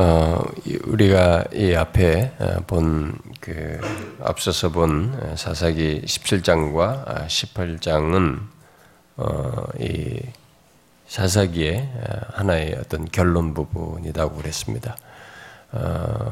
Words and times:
어, 0.00 0.44
우리가 0.84 1.46
이 1.52 1.74
앞에 1.74 2.30
어, 2.38 2.60
본그 2.68 3.80
앞서서 4.22 4.68
본 4.68 5.12
어, 5.20 5.34
사사기 5.34 6.02
17장과 6.04 7.26
18장은 7.26 8.38
어, 9.16 9.64
이 9.80 10.20
사사기의 11.08 11.88
하나의 12.32 12.76
어떤 12.78 13.06
결론 13.06 13.54
부분이라고 13.54 14.36
그랬습니다. 14.36 14.96
어, 15.72 16.30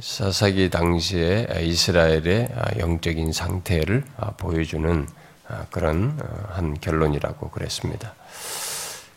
사사기 0.00 0.68
당시에 0.68 1.46
이스라엘의 1.62 2.50
영적인 2.78 3.32
상태를 3.32 4.04
보여주는 4.36 5.08
그런 5.70 6.20
한 6.50 6.74
결론이라고 6.78 7.48
그랬습니다. 7.48 8.12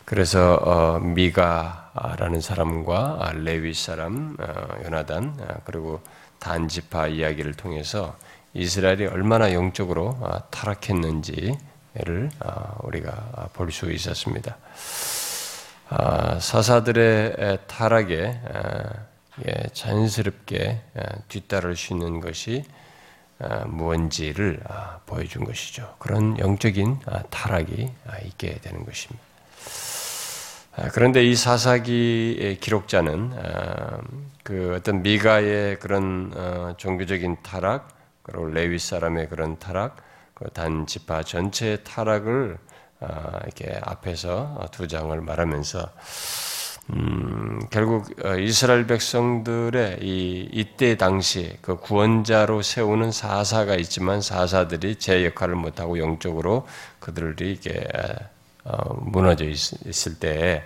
그래서 0.06 0.54
어, 0.54 0.98
미가 1.00 1.79
라는 1.94 2.40
사람과 2.40 3.32
레위 3.34 3.74
사람 3.74 4.36
어, 4.38 4.82
요나단 4.84 5.36
어, 5.40 5.60
그리고 5.64 6.00
단지파 6.38 7.08
이야기를 7.08 7.54
통해서 7.54 8.16
이스라엘이 8.54 9.06
얼마나 9.06 9.52
영적으로 9.52 10.18
타락했는지를 10.50 12.30
우리가 12.82 13.50
볼 13.52 13.70
수 13.70 13.92
있었습니다. 13.92 14.56
사사들의 16.40 17.58
타락에 17.68 18.40
예, 19.46 19.52
자연스럽게 19.72 20.80
뒤따를 21.28 21.76
수 21.76 21.92
있는 21.92 22.20
것이 22.20 22.64
무언지를 23.66 24.60
보여준 25.06 25.44
것이죠. 25.44 25.94
그런 25.98 26.38
영적인 26.38 27.00
타락이 27.30 27.90
있게 28.24 28.54
되는 28.60 28.84
것입니다. 28.84 29.29
아, 30.76 30.88
그런데 30.92 31.24
이 31.24 31.34
사사기의 31.34 32.58
기록자는 32.60 33.32
아, 33.36 33.98
그 34.44 34.74
어떤 34.76 35.02
미가의 35.02 35.80
그런 35.80 36.32
어, 36.34 36.74
종교적인 36.76 37.38
타락, 37.42 37.88
그리고 38.22 38.46
레위 38.46 38.78
사람의 38.78 39.28
그런 39.28 39.58
타락, 39.58 39.96
그단 40.34 40.86
지파 40.86 41.24
전체의 41.24 41.82
타락을 41.82 42.56
아, 43.00 43.40
이렇게 43.44 43.80
앞에서 43.82 44.68
두 44.70 44.86
장을 44.86 45.20
말하면서 45.20 45.90
음, 46.90 47.60
결국 47.70 48.08
어, 48.24 48.36
이스라엘 48.36 48.86
백성들의 48.86 49.98
이 50.02 50.48
이때 50.52 50.96
당시 50.96 51.56
그 51.62 51.76
구원자로 51.76 52.62
세우는 52.62 53.10
사사가 53.10 53.74
있지만 53.76 54.20
사사들이 54.20 54.96
제 54.96 55.24
역할을 55.26 55.56
못하고 55.56 55.98
영적으로 55.98 56.66
그들이 57.00 57.52
이게 57.52 57.86
어, 57.94 58.39
무너져 59.00 59.44
있을 59.46 60.18
때 60.18 60.64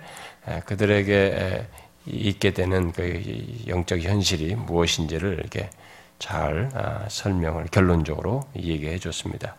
그들에게 0.65 1.67
있게 2.07 2.51
되는 2.51 2.91
그 2.91 3.23
영적 3.67 4.01
현실이 4.01 4.55
무엇인지를 4.55 5.39
이렇게 5.39 5.69
잘 6.19 6.69
아, 6.73 7.05
설명을 7.09 7.65
결론적으로 7.71 8.43
얘기해 8.55 8.99
줬습니다. 8.99 9.55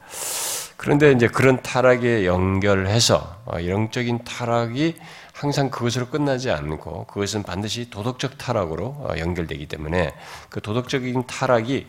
그런데 0.77 1.13
이제 1.13 1.27
그런 1.27 1.63
타락에 1.63 2.27
연결해서 2.27 3.43
어, 3.47 3.59
영적인 3.67 4.25
타락이 4.25 4.97
항상 5.33 5.71
그것으로 5.71 6.09
끝나지 6.09 6.51
않고 6.51 7.05
그것은 7.07 7.43
반드시 7.43 7.91
도덕적 7.91 8.39
타락으로 8.39 8.87
어, 8.87 9.15
연결되기 9.19 9.67
때문에 9.67 10.15
그 10.49 10.61
도덕적인 10.61 11.27
타락이 11.27 11.87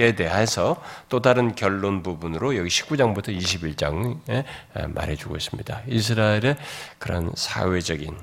에 0.00 0.14
대해서 0.14 0.82
또 1.08 1.20
다른 1.20 1.54
결론 1.54 2.02
부분으로 2.02 2.56
여기 2.56 2.68
19장부터 2.68 3.36
21장에 3.36 4.44
말해주고 4.88 5.36
있습니다. 5.36 5.82
이스라엘의 5.86 6.56
그런 6.98 7.30
사회적인 7.34 8.16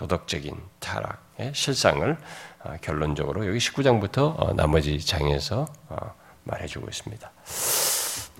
도덕적인 0.00 0.56
타락의 0.78 1.52
실상을 1.54 2.16
어, 2.62 2.76
결론적으로 2.80 3.46
여기 3.46 3.58
19장부터 3.58 4.34
어, 4.38 4.52
나머지 4.54 4.98
장에서 4.98 5.66
어, 5.88 6.14
말해주고 6.44 6.88
있습니다. 6.88 7.30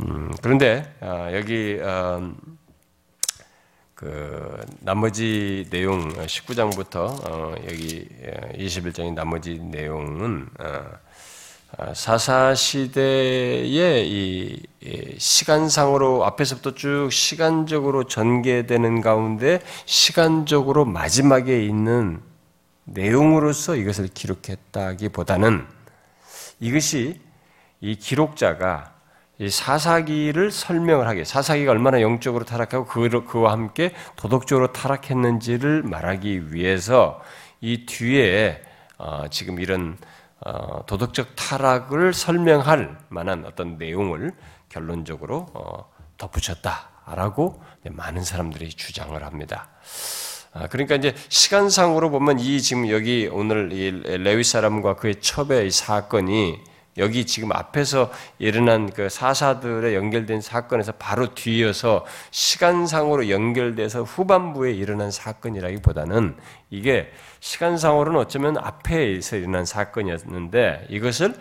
음, 0.00 0.32
그런데 0.42 0.90
여기 1.34 1.78
그 3.94 4.64
나머지 4.80 5.66
내용 5.68 6.08
19장부터 6.08 7.68
여기 7.68 8.08
21장의 8.54 9.12
나머지 9.12 9.58
내용은 9.58 10.48
아, 10.58 10.92
사사 11.94 12.54
시대의 12.54 14.10
이 14.10 14.62
시간상으로 15.18 16.24
앞에서부터 16.24 16.74
쭉 16.74 17.08
시간적으로 17.12 18.04
전개되는 18.04 19.00
가운데 19.00 19.60
시간적으로 19.86 20.84
마지막에 20.84 21.64
있는 21.64 22.20
내용으로서 22.84 23.76
이것을 23.76 24.08
기록했다기보다는 24.08 25.66
이것이 26.58 27.20
이 27.80 27.94
기록자가 27.94 28.92
이 29.38 29.48
사사기를 29.48 30.50
설명을 30.50 31.06
하게 31.06 31.24
사사기가 31.24 31.70
얼마나 31.70 32.02
영적으로 32.02 32.44
타락하고 32.44 32.84
그와 33.24 33.52
함께 33.52 33.92
도덕적으로 34.16 34.72
타락했는지를 34.72 35.82
말하기 35.84 36.52
위해서 36.52 37.22
이 37.62 37.86
뒤에 37.86 38.60
어, 38.98 39.28
지금 39.30 39.60
이런 39.60 39.96
어, 39.96 40.19
도덕적 40.86 41.36
타락을 41.36 42.14
설명할 42.14 42.98
만한 43.08 43.44
어떤 43.44 43.76
내용을 43.76 44.32
결론적으로 44.68 45.46
어, 45.54 45.90
덧붙였다라고 46.16 47.62
많은 47.90 48.22
사람들이 48.22 48.70
주장을 48.70 49.22
합니다. 49.22 49.68
아, 50.52 50.66
그러니까 50.66 50.96
이제 50.96 51.14
시간상으로 51.28 52.10
보면 52.10 52.40
이 52.40 52.60
지금 52.60 52.88
여기 52.88 53.28
오늘 53.30 53.72
이 53.72 53.90
레위 54.18 54.42
사람과 54.42 54.96
그의 54.96 55.16
첩의 55.20 55.70
사건이 55.70 56.70
여기 56.98 57.24
지금 57.24 57.52
앞에서 57.52 58.10
일어난 58.38 58.90
그 58.90 59.08
사사들의 59.08 59.94
연결된 59.94 60.40
사건에서 60.40 60.92
바로 60.92 61.34
뒤이어서 61.34 62.04
시간상으로 62.32 63.30
연결돼서 63.30 64.02
후반부에 64.02 64.72
일어난 64.72 65.10
사건이라기보다는 65.10 66.36
이게 66.70 67.12
시간상으로는 67.40 68.20
어쩌면 68.20 68.56
앞에서 68.58 69.36
일어난 69.36 69.64
사건이었는데 69.64 70.86
이것을 70.90 71.34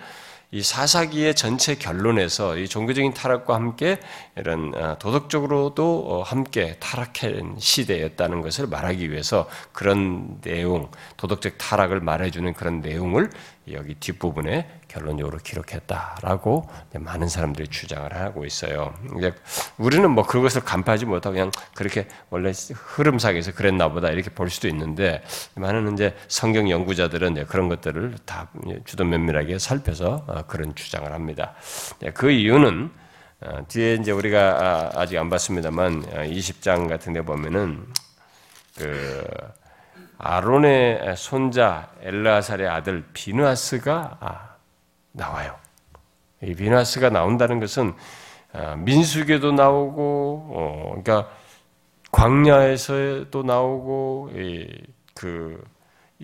이 0.52 0.64
사사기의 0.64 1.36
전체 1.36 1.76
결론에서 1.76 2.58
이 2.58 2.68
종교적인 2.68 3.14
타락과 3.14 3.54
함께 3.54 4.00
이런 4.36 4.74
어, 4.74 4.98
도덕적으로도 4.98 6.06
어, 6.08 6.24
함께 6.24 6.76
타락한 6.80 7.58
시대였다는 7.59 8.42
것을 8.42 8.66
말하기 8.66 9.12
위해서 9.12 9.48
그런 9.74 10.42
내용, 10.42 10.90
도덕적 11.18 11.59
타락을 11.59 12.00
말해주는 12.00 12.52
그런 12.54 12.82
내용을 12.82 13.30
여기 13.72 13.94
뒷부분에 13.94 14.78
결론적으로 14.90 15.38
기록했다라고 15.38 16.68
많은 16.96 17.30
사람들이 17.30 17.70
주장을 17.70 18.14
하고 18.14 18.46
있어요. 18.46 18.94
이제 19.18 19.34
우리는 19.78 20.10
뭐 20.12 20.26
그것을 20.26 20.62
간파하지 20.62 21.06
못하고 21.06 21.36
그냥 21.36 21.52
그렇게 21.74 22.08
원래 22.30 22.52
흐름상에서 22.74 23.54
그랬나 23.54 23.90
보다 23.90 24.10
이렇게 24.10 24.30
볼 24.30 24.50
수도 24.50 24.68
있는데 24.68 25.24
많은 25.56 25.94
이제 25.94 26.16
성경 26.28 26.70
연구자들은 26.70 27.46
그런 27.48 27.70
것들을 27.70 28.16
다 28.26 28.50
주도 28.84 29.06
면밀하게 29.06 29.60
살펴서 29.60 30.26
어, 30.28 30.42
그런 30.48 30.76
주장을 30.76 31.10
합니다. 31.12 31.54
그 32.14 32.32
이유는 32.32 32.92
어, 33.42 33.66
뒤에 33.70 33.94
이제 33.94 34.12
우리가 34.12 34.92
아, 34.96 35.02
아직 35.02 35.18
안 35.18 35.30
봤습니다만 35.30 36.04
20장 36.28 36.86
어, 36.86 36.88
같은 36.90 37.14
데 37.14 37.22
보면은 37.22 37.86
그 38.78 39.26
아론의 40.18 41.16
손자 41.16 41.90
엘라살의 42.02 42.68
아들 42.68 43.06
비누아스가 43.14 44.18
아, 44.20 44.50
나와요. 45.12 45.56
이 46.42 46.53
비나스가 46.53 47.09
나온다는 47.09 47.59
것은 47.59 47.94
아, 48.52 48.75
민수계도 48.75 49.52
나오고, 49.52 50.50
어, 50.52 50.86
그러니까 50.90 51.30
광야에서도 52.12 53.44
나오고, 53.44 54.31
그 55.14 55.62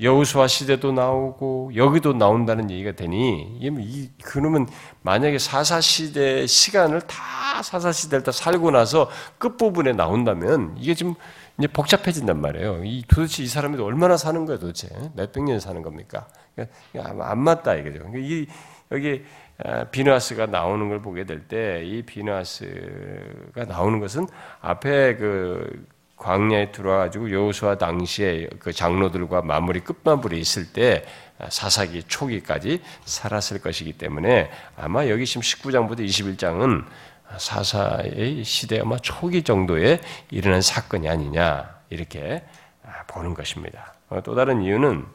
여우수아 0.01 0.47
시대도 0.47 0.91
나오고 0.91 1.71
여기도 1.75 2.11
나온다는 2.13 2.69
얘기가 2.69 2.91
되니 2.91 3.59
이 3.61 4.09
그놈은 4.23 4.67
만약에 5.01 5.37
사사 5.39 5.79
시대 5.79 6.45
시간을 6.45 7.01
다 7.01 7.63
사사 7.63 7.93
시대를 7.93 8.23
다 8.23 8.31
살고 8.33 8.71
나서 8.71 9.09
끝 9.37 9.55
부분에 9.55 9.93
나온다면 9.93 10.75
이게 10.77 10.95
좀 10.95 11.15
이제 11.57 11.67
복잡해진단 11.67 12.41
말이에요. 12.41 12.83
이 12.83 13.05
도대체 13.07 13.43
이 13.43 13.47
사람이 13.47 13.81
얼마나 13.81 14.17
사는 14.17 14.45
거야 14.45 14.59
도대체 14.59 14.89
몇백 15.13 15.43
년 15.43 15.61
사는 15.61 15.81
겁니까? 15.81 16.27
그러니까 16.55 17.31
안 17.31 17.39
맞다 17.39 17.75
이거죠. 17.75 17.99
그러니까 17.99 18.19
이 18.19 18.47
여기 18.95 19.23
아, 19.63 19.85
비누아스가 19.85 20.47
나오는 20.47 20.89
걸 20.89 21.01
보게 21.01 21.23
될 21.25 21.47
때 21.47 21.81
이 21.83 22.01
비누아스가 22.01 23.65
나오는 23.67 23.99
것은 23.99 24.27
앞에 24.61 25.15
그 25.15 25.85
광야에 26.17 26.71
들어와가지고 26.71 27.31
여호수아 27.31 27.77
당시에 27.77 28.47
그 28.59 28.71
장로들과 28.71 29.41
마무리 29.41 29.81
끝마무리 29.81 30.39
있을 30.39 30.71
때 30.71 31.05
사사기 31.49 32.03
초기까지 32.03 32.81
살았을 33.03 33.59
것이기 33.59 33.93
때문에 33.93 34.49
아마 34.77 35.07
여기 35.09 35.25
지금 35.25 35.41
19장부터 35.41 35.99
21장은 35.99 36.85
사사의 37.37 38.43
시대 38.45 38.79
아마 38.79 38.97
초기 38.97 39.43
정도에 39.43 39.99
일어난 40.31 40.61
사건이 40.61 41.09
아니냐 41.09 41.69
이렇게 41.89 42.43
보는 43.07 43.33
것입니다. 43.33 43.93
또 44.23 44.35
다른 44.35 44.61
이유는 44.61 44.99
어, 45.01 45.05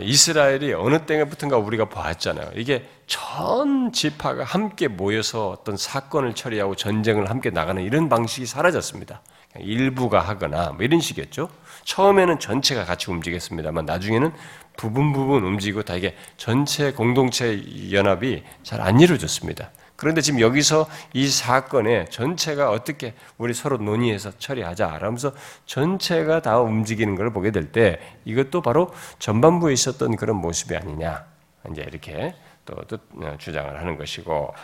이스라엘이 0.00 0.72
어느 0.74 1.04
때부터인가 1.06 1.56
우리가 1.58 1.86
보았잖아요. 1.86 2.50
이게 2.56 2.86
전 3.06 3.92
지파가 3.92 4.44
함께 4.44 4.88
모여서 4.88 5.50
어떤 5.50 5.76
사건을 5.76 6.34
처리하고 6.34 6.74
전쟁을 6.74 7.30
함께 7.30 7.50
나가는 7.50 7.82
이런 7.82 8.08
방식이 8.08 8.46
사라졌습니다. 8.46 9.22
일부가 9.60 10.20
하거나 10.20 10.70
뭐 10.70 10.82
이런 10.82 11.00
식이었죠. 11.00 11.48
처음에는 11.84 12.40
전체가 12.40 12.84
같이 12.84 13.10
움직였습니다만 13.10 13.84
나중에는 13.86 14.32
부분 14.76 15.12
부분 15.12 15.44
움직이고 15.44 15.82
다 15.82 15.94
이게 15.94 16.16
전체 16.36 16.92
공동체 16.92 17.62
연합이 17.92 18.42
잘 18.62 18.80
안 18.80 18.98
이루어졌습니다. 19.00 19.70
그런데 19.96 20.20
지금 20.20 20.40
여기서 20.40 20.88
이 21.12 21.28
사건에 21.28 22.06
전체가 22.06 22.70
어떻게 22.70 23.14
우리 23.38 23.54
서로 23.54 23.76
논의해서 23.76 24.32
처리하자 24.38 24.98
라면서 24.98 25.32
전체가 25.66 26.42
다 26.42 26.60
움직이는 26.60 27.14
걸 27.14 27.32
보게 27.32 27.50
될 27.50 27.64
때 27.72 27.98
이것도 28.24 28.62
바로 28.62 28.92
전반부에 29.18 29.72
있었던 29.72 30.16
그런 30.16 30.36
모습이 30.36 30.76
아니냐 30.76 31.24
이제 31.70 31.82
이렇게 31.82 32.34
또, 32.64 32.76
또 32.86 32.98
어, 33.16 33.36
주장을 33.38 33.78
하는 33.78 33.96
것이고 33.96 34.54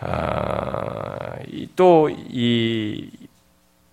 아, 0.00 1.36
또이 1.76 3.10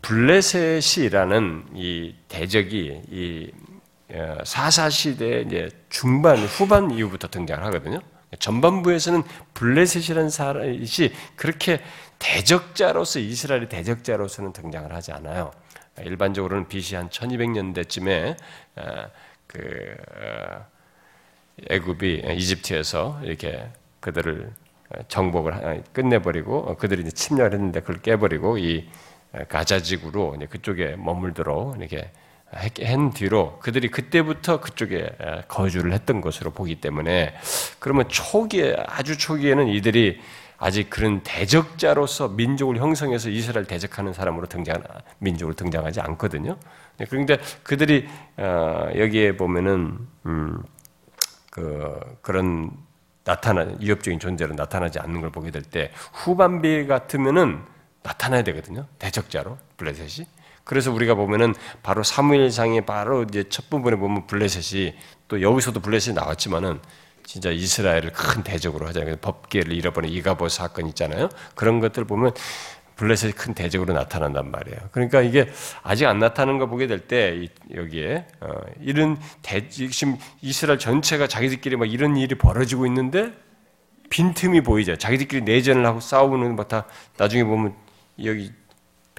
블레셋이라는 0.01 1.65
이 1.75 2.15
대적이 2.27 3.01
이 3.09 3.51
어, 4.13 4.37
사사 4.43 4.89
시대 4.89 5.41
이제 5.41 5.69
중반 5.89 6.37
후반 6.39 6.91
이후부터 6.91 7.29
등장을 7.29 7.63
하거든요. 7.65 7.99
전반부에서는 8.39 9.23
블레셋이라는 9.53 10.29
사람이 10.29 10.85
그렇게 11.35 11.81
대적자로서 12.19 13.19
이스라엘의 13.19 13.69
대적자로서는 13.69 14.53
등장을 14.53 14.93
하지 14.93 15.11
않아요. 15.11 15.51
일반적으로는 15.99 16.67
BC 16.67 16.95
한 16.95 17.09
1200년대쯤에 17.09 18.37
어, 18.77 19.05
그 19.47 19.95
어, 20.15 20.65
애굽이 21.69 22.23
이집트에서 22.37 23.19
이렇게 23.23 23.69
그들을 23.99 24.51
정복을 25.07 25.83
끝내버리고 25.93 26.75
그들이 26.77 27.01
이제 27.01 27.11
침략을 27.11 27.53
했는데 27.53 27.81
그걸 27.81 28.01
깨버리고 28.01 28.57
이 28.57 28.89
가자지구로 29.47 30.37
그쪽에 30.49 30.95
머물도록 30.97 31.77
이렇게 31.77 32.11
한 32.51 33.11
뒤로 33.11 33.59
그들이 33.59 33.89
그때부터 33.89 34.59
그쪽에 34.59 35.09
거주를 35.47 35.93
했던 35.93 36.19
것으로 36.21 36.51
보기 36.51 36.75
때문에 36.81 37.33
그러면 37.79 38.09
초기에 38.09 38.75
아주 38.87 39.17
초기에는 39.17 39.67
이들이 39.67 40.19
아직 40.57 40.89
그런 40.89 41.21
대적자로서 41.23 42.27
민족을 42.27 42.77
형성해서 42.77 43.29
이스라엘 43.29 43.65
대적하는 43.65 44.13
사람으로 44.13 44.45
등장 44.47 44.83
민족으로 45.17 45.55
등장하지 45.55 46.01
않거든요. 46.01 46.57
네, 46.97 47.05
그런데 47.09 47.39
그들이 47.63 48.07
어, 48.37 48.89
여기에 48.95 49.37
보면은 49.37 49.97
음, 50.27 50.61
그 51.49 51.99
그런 52.21 52.69
나타나 53.23 53.67
위협적인 53.79 54.19
존재로 54.19 54.53
나타나지 54.53 54.99
않는 54.99 55.21
걸 55.21 55.31
보게 55.31 55.51
될 55.51 55.63
때 55.63 55.91
후반비 56.13 56.85
같으면은 56.85 57.61
나타나야 58.03 58.43
되거든요. 58.43 58.85
대적자로 58.99 59.57
블레셋이. 59.77 60.27
그래서 60.63 60.91
우리가 60.91 61.15
보면은 61.15 61.53
바로 61.83 62.03
사무엘상에 62.03 62.81
바로 62.81 63.23
이제 63.23 63.43
첫 63.49 63.69
부분에 63.69 63.95
보면 63.95 64.27
블레셋이 64.27 64.93
또 65.27 65.41
여기서도 65.41 65.79
블레셋이 65.79 66.15
나왔지만은 66.15 66.79
진짜 67.23 67.49
이스라엘을 67.49 68.11
큰 68.11 68.43
대적으로 68.43 68.87
하잖아요. 68.87 69.15
법계를 69.17 69.73
잃어버린 69.73 70.11
이가보 70.11 70.49
사건 70.49 70.87
있잖아요. 70.87 71.29
그런 71.55 71.79
것들 71.79 72.05
보면 72.05 72.33
블레셋이 72.95 73.33
큰 73.33 73.53
대적으로 73.53 73.93
나타난단 73.93 74.51
말이에요. 74.51 74.79
그러니까 74.91 75.21
이게 75.21 75.49
아직 75.81 76.05
안 76.05 76.19
나타나는 76.19 76.59
거 76.59 76.67
보게 76.67 76.87
될 76.87 76.99
때 76.99 77.47
여기에 77.73 78.27
어, 78.41 78.49
이런 78.79 79.17
대, 79.41 79.67
지금 79.69 80.17
이스라엘 80.41 80.77
전체가 80.77 81.27
자기들끼리 81.27 81.77
막 81.77 81.91
이런 81.91 82.15
일이 82.15 82.35
벌어지고 82.35 82.85
있는데 82.85 83.31
빈틈이 84.09 84.61
보이죠. 84.61 84.97
자기들끼리 84.97 85.41
내전을 85.41 85.85
하고 85.85 85.99
싸우는 85.99 86.55
뭐다 86.55 86.85
나중에 87.17 87.43
보면 87.43 87.73
여기 88.23 88.51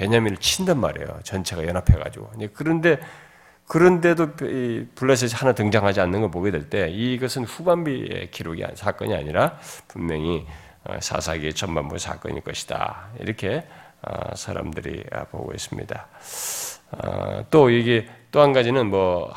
베냐민을 0.03 0.37
친단 0.39 0.81
말이에요. 0.81 1.21
전체가 1.23 1.65
연합해가지고. 1.67 2.33
그런데 2.55 2.99
그런데도 3.69 4.33
블레셋이 4.97 5.33
하나 5.35 5.53
등장하지 5.53 6.01
않는 6.01 6.21
걸 6.23 6.31
보게 6.31 6.51
될 6.51 6.69
때 6.69 6.89
이것은 6.91 7.45
후반비의 7.45 8.31
기록이 8.33 8.65
사건이 8.75 9.15
아니라 9.15 9.59
분명히 9.87 10.45
어, 10.85 10.99
사사기의 11.01 11.55
전반부 11.55 11.97
사건일 11.99 12.41
것이다. 12.43 13.11
이렇게 13.21 13.65
어, 14.03 14.35
사람들이 14.35 15.05
보고 15.31 15.53
있습니다. 15.55 16.07
어, 16.91 17.47
또 17.51 17.71
이게 17.71 18.09
또 18.33 18.41
한 18.41 18.53
가지는 18.53 18.89
뭐 18.91 19.33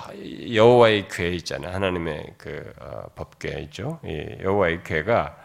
여호와의 0.54 1.10
궤 1.10 1.30
있잖아요. 1.36 1.76
하나님의 1.76 2.34
그 2.38 2.74
법궤 3.16 3.60
있죠. 3.66 4.00
여호와의 4.42 4.84
궤가 4.84 5.36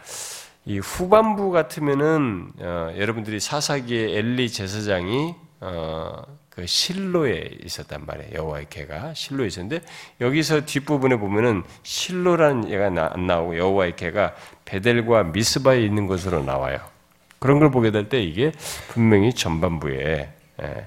이 0.67 0.79
후반부 0.79 1.51
같으면은 1.51 2.53
어, 2.59 2.93
여러분들이 2.97 3.41
사사기의 3.41 4.17
엘리 4.17 4.51
제사장이 4.51 5.35
어, 5.61 6.23
그 6.51 6.67
실로에 6.67 7.51
있었단 7.65 8.05
말이에요. 8.07 8.31
여호와의 8.35 8.67
개가 8.69 9.15
실로에 9.15 9.47
있었는데 9.47 9.85
여기서 10.21 10.65
뒷부분에 10.67 11.17
보면은 11.17 11.63
실로라는 11.83 12.71
얘가 12.71 12.91
나, 12.91 13.11
안 13.13 13.27
나오고 13.27 13.57
여호와의 13.57 13.97
개가 13.97 14.35
베델과 14.65 15.25
미스바에 15.25 15.81
있는 15.83 16.07
것으로 16.07 16.43
나와요. 16.43 16.79
그런 17.39 17.59
걸 17.59 17.71
보게 17.71 17.91
될 17.91 18.09
때 18.09 18.23
이게 18.23 18.53
분명히 18.89 19.33
전반부에 19.33 20.33
예, 20.63 20.87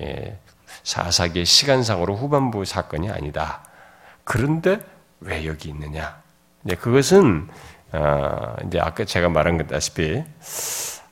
예, 0.00 0.38
사사기의 0.82 1.44
시간상으로 1.44 2.16
후반부 2.16 2.64
사건이 2.64 3.10
아니다. 3.10 3.62
그런데 4.24 4.80
왜 5.20 5.46
여기 5.46 5.68
있느냐? 5.68 6.22
네, 6.62 6.74
그것은 6.74 7.48
어, 7.92 8.56
이제 8.66 8.78
아까 8.80 9.04
제가 9.04 9.28
말한 9.28 9.58
것 9.58 9.66
다시피 9.66 10.22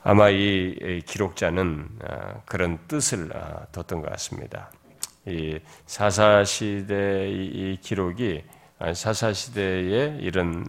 아마 0.03 0.29
이 0.29 1.01
기록자는 1.05 1.89
어, 2.03 2.41
그런 2.45 2.79
뜻을 2.87 3.35
어, 3.35 3.65
뒀던 3.71 4.01
것 4.01 4.09
같습니다. 4.11 4.71
이 5.25 5.59
사사 5.85 6.43
시대 6.43 7.29
이 7.29 7.77
기록이 7.81 8.43
사사 8.93 9.33
시대의 9.33 10.17
이런 10.21 10.65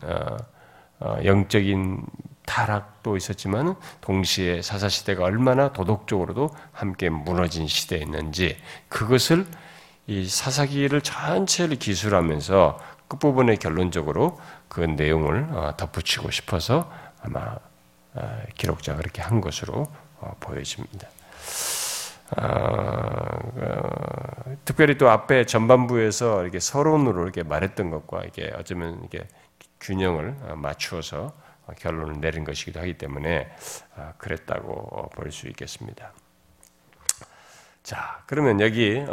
영적인 1.24 2.04
타락도 2.44 3.16
있었지만 3.16 3.76
동시에 4.00 4.60
사사 4.60 4.88
시대가 4.88 5.22
얼마나 5.24 5.72
도덕적으로도 5.72 6.50
함께 6.72 7.08
무너진 7.08 7.68
시대였는지 7.68 8.56
그것을 8.88 9.46
이 10.08 10.26
사사기를 10.28 11.02
전체를 11.02 11.76
기술하면서 11.76 12.80
끝부분에 13.10 13.56
결론적으로 13.56 14.38
그 14.68 14.80
내용을 14.80 15.48
어, 15.50 15.76
덧붙이고 15.76 16.30
싶어서 16.30 16.90
아마 17.22 17.56
어, 18.14 18.42
기록자가 18.54 18.98
그렇게 18.98 19.20
한 19.20 19.40
것으로 19.40 19.86
어, 20.20 20.36
보여집니다. 20.40 21.08
특별히 24.64 24.96
또 24.96 25.10
앞에 25.10 25.46
전반부에서 25.46 26.42
이렇게 26.42 26.60
서론으로 26.60 27.24
이렇게 27.24 27.42
말했던 27.42 27.90
것과 27.90 28.22
이게 28.24 28.52
어쩌면 28.56 29.02
이게 29.04 29.26
균형을 29.80 30.36
맞추어서 30.54 31.32
결론을 31.80 32.20
내린 32.20 32.44
것이기도 32.44 32.78
하기 32.78 32.98
때문에 32.98 33.50
그랬다고 34.18 35.10
볼 35.12 35.32
수 35.32 35.48
있겠습니다. 35.48 36.12
자, 37.82 38.22
그러면 38.26 38.60
여기 38.60 39.04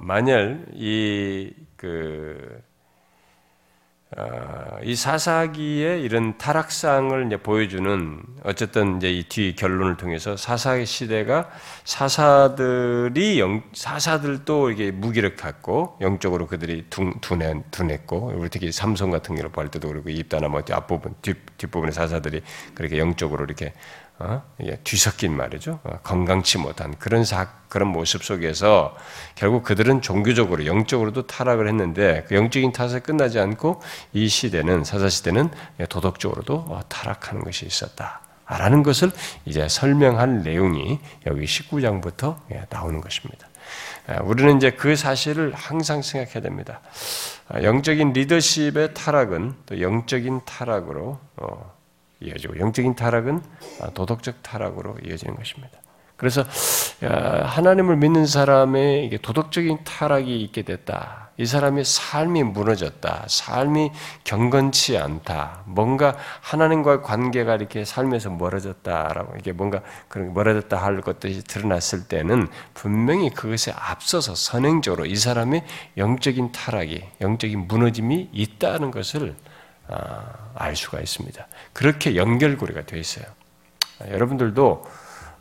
만약 0.00 0.66
이그 0.74 2.60
어, 2.62 2.67
이 4.84 4.94
사사기의 4.96 6.02
이런 6.02 6.38
타락상을 6.38 7.28
보여주는 7.42 8.22
어쨌든 8.42 8.96
이제 8.96 9.10
이 9.12 9.22
뒤 9.28 9.54
결론을 9.54 9.98
통해서 9.98 10.34
사사 10.34 10.82
시대가 10.86 11.50
사사들이 11.84 13.38
영, 13.38 13.62
사사들도 13.74 14.70
이게 14.70 14.90
무기를 14.92 15.36
갖고 15.36 15.98
영적으로 16.00 16.46
그들이 16.46 16.86
둔, 16.88 17.20
둔해, 17.20 17.64
둔했고 17.70 18.32
우리 18.34 18.48
특히 18.48 18.72
삼성 18.72 19.10
같은 19.10 19.34
경우를 19.34 19.50
볼 19.50 19.68
때도 19.68 19.88
그렇고 19.88 20.08
입다나 20.08 20.48
뭐 20.48 20.62
앞부분 20.70 21.14
뒷 21.20 21.36
뒷부분의 21.58 21.92
사사들이 21.92 22.40
그렇게 22.74 22.98
영적으로 22.98 23.44
이렇게 23.44 23.74
어? 24.20 24.42
뒤섞인 24.82 25.36
말이죠. 25.36 25.78
어, 25.84 25.98
건강치 26.02 26.58
못한 26.58 26.96
그런 26.98 27.24
사, 27.24 27.48
그런 27.68 27.88
모습 27.88 28.24
속에서 28.24 28.96
결국 29.36 29.62
그들은 29.62 30.02
종교적으로 30.02 30.66
영적으로도 30.66 31.26
타락을 31.26 31.68
했는데 31.68 32.24
그 32.26 32.34
영적인 32.34 32.72
타락에 32.72 33.00
끝나지 33.00 33.38
않고 33.38 33.80
이 34.12 34.28
시대는 34.28 34.84
사사 34.84 35.08
시대는 35.08 35.50
도덕적으로도 35.88 36.54
어, 36.68 36.80
타락하는 36.88 37.44
것이 37.44 37.66
있었다. 37.66 38.22
라는 38.46 38.82
것을 38.82 39.10
이제 39.44 39.68
설명한 39.68 40.42
내용이 40.42 40.98
여기 41.26 41.44
19장부터 41.44 42.38
예, 42.52 42.64
나오는 42.70 43.00
것입니다. 43.02 43.46
우리는 44.22 44.56
이제 44.56 44.70
그 44.70 44.96
사실을 44.96 45.52
항상 45.54 46.00
생각해야 46.00 46.40
됩니다. 46.40 46.80
아, 47.48 47.62
영적인 47.62 48.14
리더십의 48.14 48.94
타락은 48.94 49.54
또 49.66 49.82
영적인 49.82 50.40
타락으로 50.46 51.18
어, 51.36 51.77
이어지고 52.20 52.58
영적인 52.58 52.94
타락은 52.94 53.42
도덕적 53.94 54.42
타락으로 54.42 54.96
이어지는 55.04 55.36
것입니다. 55.36 55.78
그래서 56.16 56.44
하나님을 57.00 57.96
믿는 57.96 58.26
사람의 58.26 59.18
도덕적인 59.22 59.84
타락이 59.84 60.40
있게 60.42 60.62
됐다. 60.62 61.30
이 61.36 61.46
사람의 61.46 61.84
삶이 61.84 62.42
무너졌다. 62.42 63.26
삶이 63.28 63.92
경건치 64.24 64.98
않다. 64.98 65.62
뭔가 65.66 66.16
하나님과의 66.40 67.02
관계가 67.02 67.54
이렇게 67.54 67.84
삶에서 67.84 68.30
멀어졌다라고 68.30 69.36
이게 69.38 69.52
뭔가 69.52 69.80
그런 70.08 70.34
멀어졌다 70.34 70.76
할 70.76 71.00
것들이 71.00 71.44
드러났을 71.44 72.08
때는 72.08 72.48
분명히 72.74 73.30
그것에 73.30 73.72
앞서서 73.72 74.34
선행적으로 74.34 75.06
이 75.06 75.14
사람의 75.14 75.64
영적인 75.96 76.50
타락이 76.50 77.04
영적인 77.20 77.68
무너짐이 77.68 78.30
있다는 78.32 78.90
것을 78.90 79.36
아, 79.44 79.47
알 80.54 80.76
수가 80.76 81.00
있습니다. 81.00 81.46
그렇게 81.72 82.16
연결고리가 82.16 82.82
되어 82.82 82.98
있어요. 82.98 83.26
여러분들도 84.10 84.84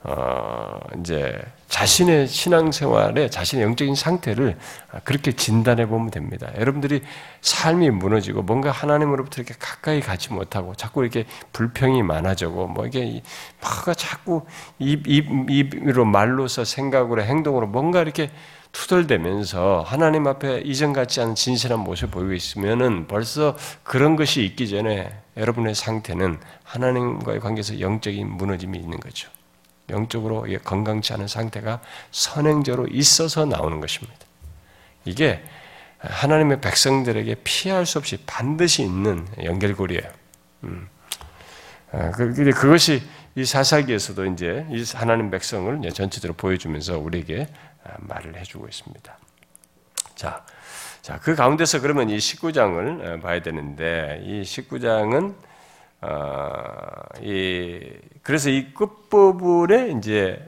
어, 0.03 0.79
이제 0.99 1.41
자신의 1.67 2.27
신앙생활에 2.27 3.29
자신의 3.29 3.65
영적인 3.65 3.95
상태를 3.95 4.57
그렇게 5.03 5.33
진단해 5.33 5.87
보면 5.87 6.11
됩니다. 6.11 6.49
여러분들이 6.57 7.01
삶이 7.41 7.89
무너지고 7.89 8.41
뭔가 8.43 8.71
하나님으로부터 8.71 9.41
이렇게 9.41 9.53
가까이 9.59 9.99
가지 9.99 10.31
못하고 10.31 10.75
자꾸 10.75 11.01
이렇게 11.01 11.25
불평이 11.51 12.03
많아지고 12.03 12.67
뭐 12.67 12.85
이게 12.85 13.21
뭐가 13.59 13.93
자꾸 13.95 14.45
입, 14.79 15.07
입, 15.07 15.27
입으로 15.49 16.05
말로서 16.05 16.63
생각으로 16.63 17.23
행동으로 17.23 17.67
뭔가 17.67 18.01
이렇게 18.01 18.31
투덜대면서 18.71 19.83
하나님 19.85 20.27
앞에 20.27 20.61
이전 20.61 20.93
같지 20.93 21.21
않은 21.21 21.35
진실한 21.35 21.79
모습을 21.79 22.11
보이고 22.11 22.33
있으면은 22.33 23.07
벌써 23.07 23.55
그런 23.83 24.15
것이 24.15 24.43
있기 24.43 24.69
전에 24.69 25.11
여러분의 25.35 25.75
상태는 25.75 26.39
하나님과의 26.63 27.39
관계에서 27.39 27.79
영적인 27.79 28.27
무너짐이 28.27 28.77
있는 28.77 28.99
거죠. 28.99 29.29
영적으로 29.89 30.45
건강치 30.63 31.13
않은 31.13 31.27
상태가 31.27 31.81
선행적으로 32.11 32.87
있어서 32.87 33.45
나오는 33.45 33.79
것입니다. 33.79 34.17
이게 35.05 35.41
하나님의 35.99 36.61
백성들에게 36.61 37.35
피할 37.43 37.85
수 37.85 37.97
없이 37.97 38.17
반드시 38.25 38.83
있는 38.83 39.25
연결고리예요. 39.43 40.09
음. 40.65 40.89
아, 41.91 42.11
그, 42.11 42.33
그것이 42.33 43.01
이 43.35 43.45
사사기에서도 43.45 44.25
이제 44.25 44.65
이 44.71 44.83
하나님 44.93 45.31
백성을 45.31 45.81
전체적으로 45.91 46.35
보여주면서 46.35 46.99
우리에게 46.99 47.47
아, 47.47 47.66
말을 47.99 48.35
해주고 48.37 48.67
있습니다. 48.67 49.17
자, 50.15 50.45
자, 51.01 51.19
그 51.19 51.35
가운데서 51.35 51.81
그러면 51.81 52.09
이 52.09 52.17
19장을 52.17 53.21
봐야 53.21 53.41
되는데, 53.41 54.21
이 54.23 54.41
19장은 54.41 55.35
어, 55.99 56.79
이, 57.21 57.79
그래서 58.21 58.49
이 58.51 58.71
끝부분에 58.73 59.95
이제 59.97 60.39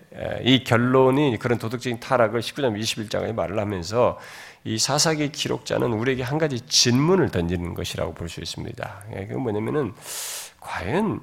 이 0.43 0.63
결론이 0.63 1.37
그런 1.39 1.57
도덕적인 1.57 1.99
타락을 1.99 2.41
19장 2.41 2.79
21장에 2.79 3.33
말을 3.33 3.57
하면서 3.57 4.19
이 4.63 4.77
사사기 4.77 5.31
기록자는 5.31 5.93
우리에게 5.93 6.21
한 6.21 6.37
가지 6.37 6.59
질문을 6.61 7.31
던지는 7.31 7.73
것이라고 7.73 8.13
볼 8.13 8.29
수 8.29 8.41
있습니다. 8.41 9.03
예, 9.15 9.25
그게 9.25 9.33
뭐냐면은 9.39 9.93
과연 10.59 11.21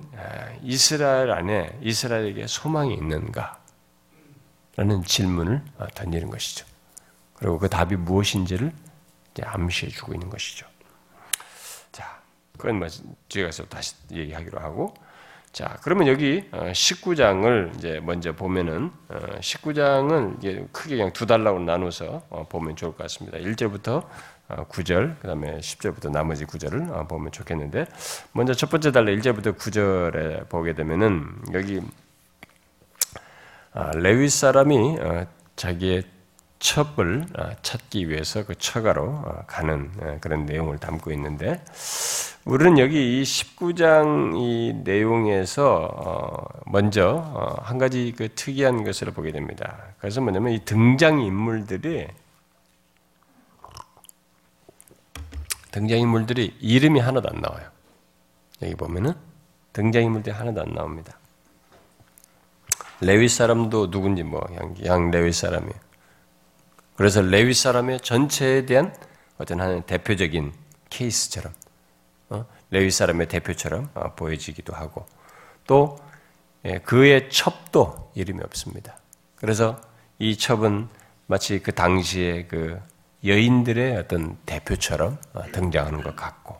이스라엘 0.63 1.31
안에 1.31 1.79
이스라엘에게 1.83 2.47
소망이 2.49 2.95
있는가? 2.95 3.59
라는 4.77 5.03
질문을 5.03 5.63
어, 5.79 5.87
던지는 5.95 6.31
것이죠. 6.31 6.67
그리고 7.35 7.59
그 7.59 7.69
답이 7.69 7.97
무엇인지를 7.97 8.73
암시해 9.43 9.91
주고 9.91 10.15
있는 10.15 10.31
것이죠. 10.31 10.67
그건 12.57 12.79
뭐 12.79 12.89
뒤에 13.29 13.45
가서 13.45 13.65
다시 13.67 13.95
얘기하기로 14.13 14.59
하고 14.61 14.95
자 15.53 15.79
그러면 15.83 16.09
여기 16.09 16.49
19장을 16.51 17.69
어, 17.69 17.73
이제 17.77 18.01
먼저 18.03 18.35
보면은 18.35 18.91
19장은 19.09 20.35
어, 20.35 20.37
이게 20.39 20.67
크게 20.73 20.97
그냥 20.97 21.13
두 21.13 21.27
달라고 21.27 21.61
나눠서 21.61 22.23
어, 22.29 22.47
보면 22.49 22.77
좋을 22.77 22.93
것 22.93 22.99
같습니다. 23.05 23.39
1절부터 23.39 24.07
9절 24.49 25.17
그 25.21 25.27
다음에 25.27 25.59
10절부터 25.59 26.11
나머지 26.11 26.45
9절을 26.45 27.09
보면 27.09 27.33
좋겠는데 27.33 27.87
먼저 28.33 28.55
첫 28.55 28.71
번째 28.71 28.93
달라 28.93 29.11
1절부터 29.13 29.57
9절에 29.57 30.49
보게 30.49 30.75
되면은 30.75 31.27
여기 31.55 31.81
아, 31.81 32.06
레위 33.95 34.29
사람이 34.29 34.97
자기의 35.57 36.05
첩을 36.59 37.27
찾기 37.63 38.09
위해서 38.09 38.45
그 38.45 38.55
처가로 38.55 39.45
가는 39.47 40.19
그런 40.21 40.47
내용을 40.47 40.79
담고 40.79 41.13
있는데 41.13 41.63
우리는 42.47 42.79
여기 42.79 43.21
이 43.21 43.23
19장 43.25 44.37
이 44.37 44.73
내용에서 44.85 45.91
어, 45.93 46.61
먼저 46.67 47.25
어, 47.35 47.57
한 47.61 47.77
가지 47.77 48.15
그 48.17 48.33
특이한 48.37 48.85
것을 48.85 49.11
보게 49.11 49.33
됩니다. 49.33 49.77
그래서 49.99 50.21
뭐냐면 50.21 50.53
이 50.53 50.65
등장 50.65 51.21
인물들이 51.21 52.07
등장 55.73 55.99
인물들이 55.99 56.57
이름이 56.61 57.01
하나도 57.01 57.29
안 57.29 57.41
나와요. 57.41 57.69
여기 58.63 58.77
보면은 58.77 59.15
등장 59.73 60.05
인물들이 60.05 60.33
하나도 60.33 60.63
안 60.63 60.73
나옵니다. 60.73 61.19
레위 63.01 63.29
사람도 63.29 63.91
누군지 63.91 64.23
뭐양 64.23 65.11
레위 65.11 65.33
사람이에요. 65.33 65.75
그래서 66.97 67.21
레위 67.21 67.53
사람의 67.53 68.01
전체에 68.01 68.67
대한 68.67 68.95
어떤 69.39 69.61
하나의 69.61 69.83
대표적인 69.87 70.53
케이스처럼 70.89 71.53
어? 72.31 72.47
레위 72.71 72.91
사람의 72.91 73.29
대표처럼 73.29 73.91
어, 73.95 74.15
보여지기도 74.15 74.75
하고 74.75 75.07
또 75.67 75.99
예, 76.65 76.79
그의 76.79 77.31
첩도 77.31 78.13
이름이 78.15 78.43
없습니다. 78.43 78.99
그래서 79.37 79.81
이 80.19 80.37
첩은 80.37 80.89
마치 81.27 81.61
그 81.61 81.73
당시의 81.73 82.49
그 82.49 82.81
여인들의 83.25 83.97
어떤 83.97 84.37
대표처럼 84.47 85.19
어, 85.35 85.43
등장하는 85.53 86.03
것 86.03 86.17
같고 86.17 86.57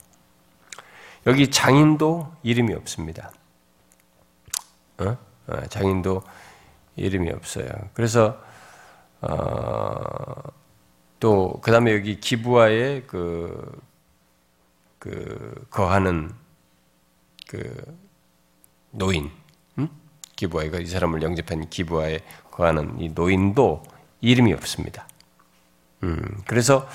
여기 1.27 1.51
장인도 1.51 2.33
이름이 2.43 2.75
없습니다. 2.75 3.33
어? 4.99 5.17
장인도 5.69 6.23
이름이 6.97 7.31
없어요. 7.31 7.69
그래서 7.95 8.41
어, 9.21 10.43
또 11.21 11.61
그다음에 11.63 11.93
여기 11.93 12.21
기부아의 12.21 13.07
그 13.07 13.87
그 15.07 15.67
거하는 15.71 16.33
그 17.47 17.97
노인, 18.91 19.31
음? 19.79 19.89
기부아이가 20.35 20.81
이 20.81 20.87
사람을 20.87 21.23
영접한 21.23 21.71
기부아에 21.71 22.19
거하는 22.51 23.01
이 23.01 23.11
노인도 23.11 23.85
이름이 24.21 24.53
없습니다. 24.55 25.07
음, 26.03 26.43
그래서 26.45 26.89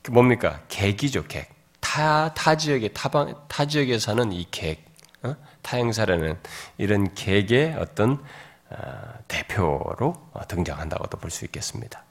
그 0.00 0.12
뭡니까 0.12 0.62
객이죠 0.68 1.24
객. 1.26 1.50
타, 1.80 2.32
타 2.32 2.56
지역에 2.56 2.88
타방, 2.88 3.34
타 3.48 3.66
지역에 3.66 3.98
사는 3.98 4.32
이 4.32 4.46
객, 4.50 4.78
어? 4.78 4.91
타행사라는 5.62 6.36
이런 6.78 7.14
객의 7.14 7.76
어떤 7.78 8.22
어, 8.70 8.76
대표로 9.28 10.14
등장한다고도 10.48 11.18
볼 11.18 11.30
수 11.30 11.44
있겠습니다. 11.44 12.04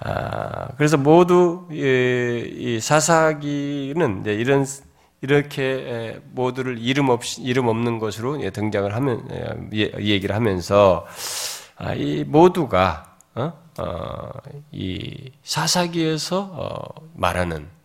아, 0.00 0.68
그래서 0.76 0.96
모두 0.96 1.68
이 1.70 2.78
사사기는 2.80 4.24
이런 4.26 4.66
이렇게 5.22 6.20
모두를 6.32 6.78
이름 6.78 7.08
없이 7.08 7.40
이름 7.42 7.68
없는 7.68 7.98
것으로 7.98 8.38
등장을 8.50 8.94
하면 8.94 9.70
얘기를 9.72 10.34
하면서 10.36 11.06
아, 11.76 11.94
이 11.94 12.24
모두가 12.24 13.16
어? 13.34 13.52
어, 13.78 14.30
이 14.72 15.30
사사기에서 15.42 16.50
어, 16.52 17.08
말하는 17.14 17.62
어, 17.64 17.75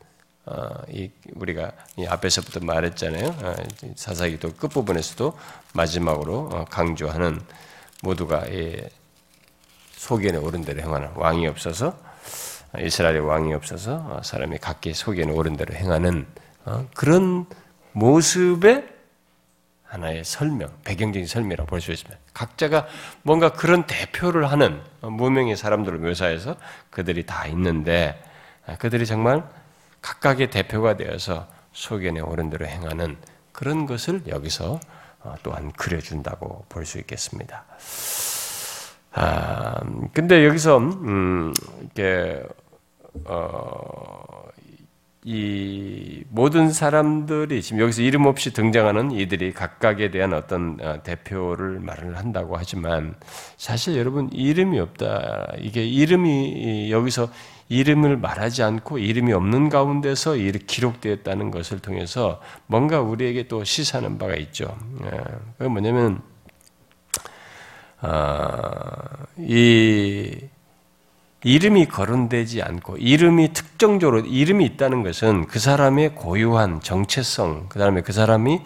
이 0.90 1.10
우리가 1.36 1.72
이 1.98 2.06
앞에서부터 2.06 2.60
말했잖아요. 2.62 3.28
어, 3.28 3.56
사사기도 3.96 4.54
끝 4.54 4.70
부분에서도 4.70 5.38
마지막으로 5.74 6.50
어, 6.52 6.66
강조하는 6.70 7.42
모두가 8.04 8.46
소견에 9.92 10.38
오른 10.38 10.64
대로 10.64 10.82
행하는 10.82 11.10
왕이 11.16 11.48
없어서 11.48 11.96
이스라엘의 12.80 13.20
왕이 13.20 13.54
없어서 13.54 14.22
사람이 14.24 14.58
각기 14.58 14.94
소견에 14.94 15.32
오른 15.32 15.56
대로 15.56 15.76
행하는 15.76 16.26
어, 16.66 16.88
그런 16.96 17.46
모습의 17.94 18.88
하나의 19.84 20.24
설명, 20.24 20.70
배경적인 20.86 21.28
설명이라고 21.28 21.68
볼 21.68 21.82
수 21.82 21.92
있습니다. 21.92 22.18
각자가 22.34 22.88
뭔가 23.24 23.52
그런 23.52 23.86
대표를 23.86 24.50
하는 24.50 24.82
무명의 25.02 25.58
사람들을 25.58 26.00
묘사해서 26.00 26.56
그들이 26.90 27.26
다 27.26 27.46
있는데 27.48 28.24
아, 28.66 28.78
그들이 28.78 29.06
정말 29.06 29.44
각각의 30.02 30.50
대표가 30.50 30.98
되어서 30.98 31.48
소견에 31.74 32.20
오른 32.20 32.50
대로 32.50 32.66
행하는 32.66 33.18
그런 33.52 33.86
것을 33.86 34.24
여기서 34.28 34.80
어, 35.24 35.36
또한 35.44 35.72
그려준다고 35.74 36.66
볼 36.70 36.86
수 36.86 36.98
있겠습니다. 37.00 37.66
아, 39.14 39.82
근데 40.14 40.46
여기서, 40.46 40.78
음, 40.78 41.54
이렇게, 41.82 42.44
어, 43.26 44.42
이 45.24 46.24
모든 46.30 46.72
사람들이 46.72 47.62
지금 47.62 47.82
여기서 47.82 48.02
이름 48.02 48.26
없이 48.26 48.54
등장하는 48.54 49.12
이들이 49.12 49.54
각각에 49.54 50.10
대한 50.10 50.34
어떤 50.34 50.78
어, 50.82 51.04
대표를 51.04 51.80
말을 51.80 52.18
한다고 52.18 52.58
하지만 52.58 53.14
사실 53.58 53.98
여러분 53.98 54.30
이름이 54.32 54.80
없다. 54.80 55.54
이게 55.60 55.86
이름이 55.86 56.90
여기서 56.92 57.30
이름을 57.72 58.18
말하지 58.18 58.64
않고 58.64 58.98
이름이 58.98 59.32
없는 59.32 59.70
가운데서 59.70 60.36
이렇게 60.36 60.66
기록되었다는 60.66 61.52
것을 61.52 61.80
통해서 61.80 62.42
뭔가 62.68 63.00
우리에게 63.00 63.48
또 63.48 63.64
시사하는 63.64 64.18
바가 64.18 64.36
있죠. 64.36 64.78
예, 65.06 65.12
그 65.58 65.64
뭐냐면 65.64 66.22
아, 68.02 69.26
이 69.38 70.36
이름이 71.46 71.86
거론되지 71.86 72.62
않고 72.62 72.98
이름이 72.98 73.54
특정적으로 73.54 74.20
이름이 74.20 74.66
있다는 74.66 75.04
것은 75.04 75.48
그 75.48 75.60
사람의 75.60 76.16
고유한 76.16 76.82
정체성, 76.82 77.68
그 77.70 77.80
다음에 77.80 78.02
그 78.02 78.12
사람이 78.12 78.60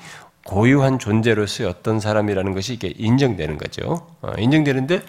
고유한 0.46 0.98
존재로서의 0.98 1.70
어떤 1.70 2.00
사람이라는 2.00 2.56
것이 2.56 2.74
이게 2.74 2.92
인정되는 2.98 3.60
거죠. 3.60 4.08
어, 4.22 4.34
인정되는데 4.36 5.04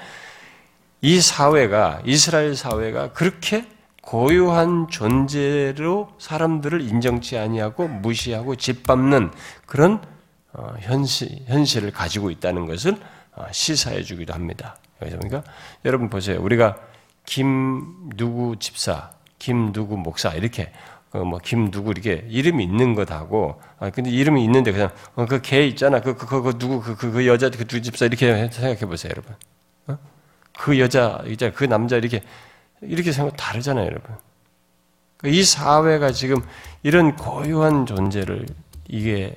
이 1.00 1.18
사회가 1.18 2.02
이스라엘 2.04 2.54
사회가 2.56 3.12
그렇게 3.14 3.64
고유한 4.06 4.86
존재로 4.88 6.08
사람들을 6.18 6.80
인정치 6.80 7.36
아니하고 7.36 7.88
무시하고 7.88 8.54
짓밟는 8.54 9.32
그런 9.66 10.00
어, 10.52 10.74
현실, 10.78 11.28
현실을 11.46 11.90
가지고 11.90 12.30
있다는 12.30 12.66
것을 12.66 12.96
어, 13.34 13.46
시사해 13.50 14.04
주기도 14.04 14.32
합니다. 14.32 14.76
그래서 15.00 15.18
그러니까 15.18 15.42
여러분 15.84 16.08
보세요. 16.08 16.40
우리가 16.40 16.76
김 17.24 18.10
누구 18.16 18.54
집사, 18.60 19.10
김 19.40 19.72
누구 19.72 19.96
목사 19.96 20.30
이렇게 20.30 20.72
그 21.10 21.18
뭐김 21.18 21.72
누구 21.72 21.90
이렇게 21.90 22.24
이름이 22.28 22.62
있는 22.62 22.94
것하고 22.94 23.60
아 23.80 23.90
근데 23.90 24.10
이름이 24.10 24.44
있는데 24.44 24.70
그냥 24.70 24.90
어, 25.16 25.26
그걔 25.26 25.66
있잖아 25.66 26.00
그그 26.00 26.26
그, 26.26 26.42
그, 26.42 26.58
누구 26.58 26.80
그, 26.80 26.94
그, 26.94 27.10
그 27.10 27.26
여자 27.26 27.50
그 27.50 27.64
누구 27.66 27.82
집사 27.82 28.06
이렇게 28.06 28.48
생각해 28.50 28.86
보세요 28.86 29.10
여러분 29.10 29.34
어? 29.88 29.98
그 30.56 30.78
여자 30.78 31.22
있잖아 31.26 31.52
그 31.52 31.64
남자 31.64 31.96
이렇게 31.96 32.22
이렇게 32.82 33.12
생각 33.12 33.36
다르잖아요 33.36 33.86
여러분 33.86 34.14
그이 35.18 35.44
사회가 35.44 36.12
지금 36.12 36.44
이런 36.82 37.16
고유한 37.16 37.86
존재를 37.86 38.46
이게 38.88 39.34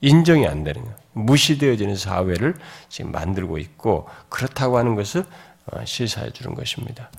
인정이 0.00 0.46
안 0.46 0.64
되는 0.64 0.82
거예요 0.82 0.96
무시되어지는 1.12 1.96
사회를 1.96 2.54
지금 2.88 3.12
만들고 3.12 3.58
있고 3.58 4.08
그렇다고 4.28 4.78
하는 4.78 4.94
것을 4.94 5.24
어, 5.66 5.84
시사해 5.84 6.30
주는 6.30 6.54
것입니다. 6.54 7.10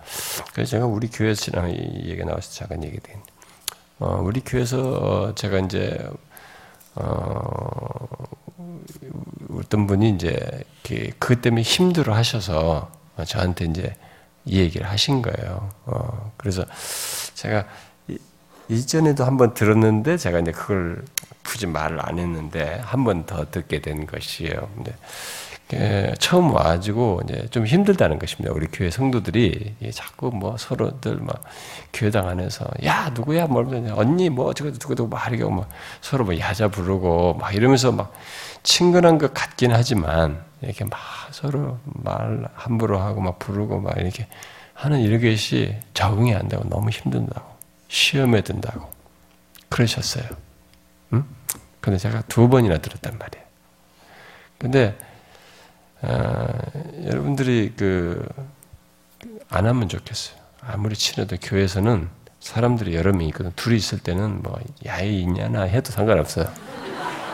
그래서 0.53 0.71
제가 0.71 0.85
우리 0.85 1.07
교회에서 1.07 1.41
지난 1.41 1.69
이 1.69 2.01
얘기 2.05 2.23
나와서 2.23 2.51
잠깐 2.51 2.83
얘기 2.83 2.99
된. 2.99 3.17
어, 3.99 4.21
우리 4.23 4.41
교회에서 4.41 4.79
어, 4.79 5.35
제가 5.35 5.59
이제 5.59 5.97
어, 6.95 8.07
어떤 9.53 9.87
분이 9.87 10.09
이제 10.09 10.63
그 11.19 11.39
때문에 11.39 11.61
힘들어 11.61 12.13
하셔서 12.13 12.91
저한테 13.25 13.65
이제 13.65 13.95
이 14.45 14.59
얘기를 14.59 14.87
하신 14.89 15.21
거예요. 15.21 15.69
어, 15.85 16.31
그래서 16.37 16.65
제가 17.35 17.65
이, 18.07 18.17
이전에도 18.69 19.25
한번 19.25 19.53
들었는데 19.53 20.17
제가 20.17 20.39
이제 20.39 20.51
그걸 20.51 21.03
굳이 21.45 21.67
말을 21.67 21.99
안 22.05 22.19
했는데 22.19 22.79
한 22.83 23.03
번 23.03 23.25
더 23.25 23.49
듣게 23.51 23.81
된 23.81 24.05
것이에요. 24.07 24.69
근데 24.75 24.95
예, 25.73 26.13
처음 26.19 26.51
와가지고 26.53 27.21
이제 27.23 27.47
좀 27.49 27.65
힘들다는 27.65 28.19
것입니다. 28.19 28.53
우리 28.53 28.67
교회 28.67 28.91
성도들이 28.91 29.75
자꾸 29.93 30.29
뭐 30.33 30.57
서로들 30.57 31.17
막 31.21 31.41
교회당 31.93 32.27
안에서 32.27 32.65
야 32.83 33.09
누구야 33.13 33.47
뭐 33.47 33.63
언니 33.95 34.29
뭐 34.29 34.53
저거 34.53 34.71
누구 34.73 35.07
말이고 35.07 35.49
뭐 35.49 35.65
서로 36.01 36.25
뭐 36.25 36.37
야자 36.37 36.67
부르고 36.67 37.35
막 37.35 37.55
이러면서 37.55 37.91
막 37.93 38.11
친근한 38.63 39.17
것 39.17 39.33
같긴 39.33 39.71
하지만 39.73 40.43
이렇게 40.61 40.85
막 40.85 40.99
서로 41.31 41.79
말 41.83 42.47
함부로 42.53 42.99
하고 42.99 43.21
막 43.21 43.39
부르고 43.39 43.79
막 43.79 43.97
이렇게 43.97 44.27
하는 44.73 44.99
이런 44.99 45.21
것이 45.21 45.75
적응이 45.93 46.35
안 46.35 46.47
되고 46.47 46.67
너무 46.69 46.89
힘든다고 46.89 47.49
시험에 47.87 48.41
든다고 48.41 48.89
그러셨어요. 49.69 50.25
응? 51.13 51.25
근데 51.79 51.97
제가 51.97 52.21
두 52.27 52.47
번이나 52.49 52.77
들었단 52.77 53.17
말이에요. 53.17 53.45
근데 54.57 54.97
아, 56.01 56.47
여러분들이 57.05 57.73
그 57.75 58.27
안 59.49 59.67
하면 59.67 59.89
좋겠어요. 59.89 60.37
아무리 60.61 60.95
친해도 60.95 61.37
교회에서는 61.41 62.09
사람들이 62.39 62.95
여러 62.95 63.11
명 63.11 63.23
있거든. 63.27 63.51
둘이 63.55 63.75
있을 63.75 63.99
때는 63.99 64.41
뭐 64.41 64.59
야이 64.85 65.21
있냐나 65.21 65.63
해도 65.63 65.91
상관없어요. 65.91 66.51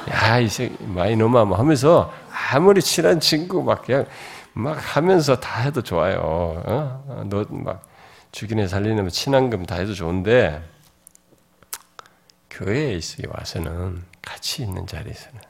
야이 0.09 0.47
많이 0.79 1.15
넘어 1.15 1.45
뭐 1.45 1.57
하면서 1.57 2.11
아무리 2.51 2.81
친한 2.81 3.19
친구 3.19 3.63
막 3.63 3.83
그냥 3.85 4.05
막 4.53 4.77
하면서 4.95 5.39
다 5.39 5.61
해도 5.61 5.81
좋아요. 5.81 6.19
어? 6.21 7.23
너막 7.29 7.83
죽이네 8.31 8.67
살리는 8.67 9.07
친한 9.09 9.49
금 9.49 9.65
다 9.65 9.75
해도 9.75 9.93
좋은데 9.93 10.63
교회에 12.49 12.93
있기 12.95 13.23
와서는 13.29 14.03
같이 14.21 14.63
있는 14.63 14.87
자리에서는 14.87 15.41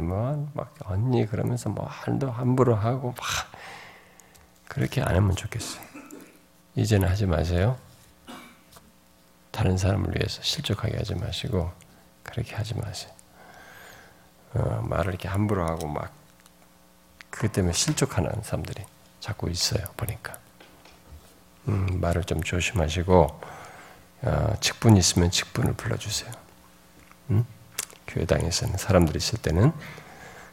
뭐, 0.00 0.50
막, 0.52 0.74
언니, 0.84 1.24
그러면서 1.26 1.70
뭐, 1.70 1.86
한도 1.86 2.30
함부로 2.30 2.74
하고, 2.74 3.14
막, 3.16 3.16
그렇게 4.68 5.00
안 5.00 5.14
하면 5.16 5.34
좋겠어요. 5.34 5.82
이제는 6.74 7.08
하지 7.08 7.24
마세요. 7.26 7.78
다른 9.56 9.78
사람을 9.78 10.14
위해서 10.16 10.42
실족하게 10.42 10.98
하지 10.98 11.14
마시고, 11.14 11.72
그렇게 12.22 12.54
하지 12.54 12.74
마세요. 12.76 13.10
어, 14.52 14.82
말을 14.84 15.14
이렇게 15.14 15.28
함부로 15.28 15.66
하고, 15.66 15.86
막, 15.88 16.12
그것 17.30 17.52
때문에 17.52 17.72
실족하는 17.72 18.30
사람들이 18.42 18.84
자꾸 19.20 19.48
있어요, 19.48 19.82
보니까. 19.96 20.38
음, 21.68 22.00
말을 22.02 22.24
좀 22.24 22.42
조심하시고, 22.42 23.40
어, 24.22 24.54
직분 24.60 24.98
있으면 24.98 25.30
직분을 25.30 25.72
불러주세요. 25.72 26.30
음? 27.30 27.46
교회당에서는 28.08 28.76
사람들이 28.76 29.16
있을 29.16 29.38
때는 29.38 29.72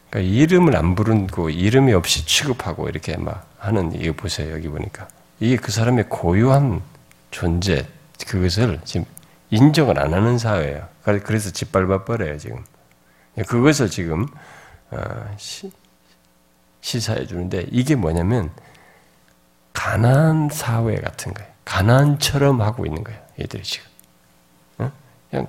그러니까 0.08 0.32
이름을 0.32 0.76
안 0.76 0.94
부르고 0.94 1.50
이름이 1.50 1.92
없이 1.92 2.24
취급하고 2.24 2.88
이렇게 2.88 3.18
막 3.18 3.46
하는 3.58 3.92
이거 3.94 4.14
보세요 4.14 4.52
여기 4.54 4.68
보니까 4.68 5.08
이게 5.40 5.56
그 5.56 5.70
사람의 5.70 6.08
고유한 6.08 6.82
존재 7.30 7.86
그것을 8.26 8.80
지금 8.84 9.06
인정을 9.50 9.98
안 9.98 10.14
하는 10.14 10.38
사회예요. 10.38 10.88
그래서 11.02 11.50
짓밟아 11.50 12.04
버려요 12.04 12.38
지금. 12.38 12.64
그것을 13.48 13.90
지금 13.90 14.26
어, 14.90 15.36
시사해 16.80 17.26
주는데 17.26 17.66
이게 17.70 17.94
뭐냐면 17.94 18.50
가난 19.72 20.48
사회 20.50 20.96
같은 20.96 21.34
거예요. 21.34 21.50
가난처럼 21.64 22.60
하고 22.62 22.86
있는 22.86 23.02
거예요. 23.04 23.20
얘들이 23.40 23.62
지금. 23.62 23.94
그냥 25.30 25.48